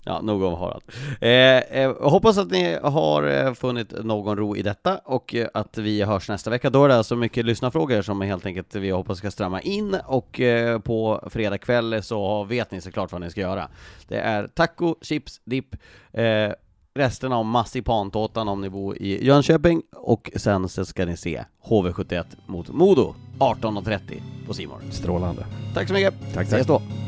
Ja, 0.04 0.20
nog 0.20 0.42
om 0.42 0.54
Harald. 0.54 0.82
Eh, 1.20 1.80
eh, 1.82 1.94
hoppas 2.00 2.38
att 2.38 2.50
ni 2.50 2.78
har 2.82 3.22
eh, 3.22 3.54
funnit 3.54 4.04
någon 4.04 4.36
ro 4.36 4.56
i 4.56 4.62
detta 4.62 4.98
och 5.04 5.34
eh, 5.34 5.48
att 5.54 5.78
vi 5.78 6.02
hörs 6.02 6.28
nästa 6.28 6.50
vecka. 6.50 6.70
Då 6.70 6.84
är 6.84 6.88
det 6.88 6.96
alltså 6.96 7.16
mycket 7.16 7.44
lyssnarfrågor 7.44 8.02
som 8.02 8.20
helt 8.20 8.46
enkelt 8.46 8.74
vi 8.74 8.90
hoppas 8.90 9.18
ska 9.18 9.30
strömma 9.30 9.60
in 9.60 9.96
och 10.06 10.40
eh, 10.40 10.78
på 10.78 11.28
fredag 11.30 11.58
kväll 11.58 12.02
så 12.02 12.44
vet 12.44 12.70
ni 12.70 12.80
såklart 12.80 13.12
vad 13.12 13.20
ni 13.20 13.30
ska 13.30 13.40
göra. 13.40 13.68
Det 14.08 14.16
är 14.18 14.46
taco, 14.68 14.96
chips, 15.02 15.40
dipp, 15.44 15.74
eh, 16.12 16.52
resten 16.94 17.32
av 17.32 17.44
massipantårtan 17.44 18.48
om 18.48 18.60
ni 18.60 18.70
bor 18.70 18.96
i 18.96 19.26
Jönköping 19.26 19.82
och 19.92 20.30
sen 20.36 20.68
så 20.68 20.84
ska 20.84 21.06
ni 21.06 21.16
se 21.16 21.44
HV71 21.68 22.24
mot 22.46 22.68
Modo 22.68 23.14
18.30 23.38 24.00
på 24.46 24.54
Simor. 24.54 24.80
Strålande. 24.90 25.46
Tack 25.74 25.88
så 25.88 25.94
mycket! 25.94 26.14
Tack, 26.34 26.46
Ses 26.46 26.66
tack. 26.66 26.80
då! 26.80 27.07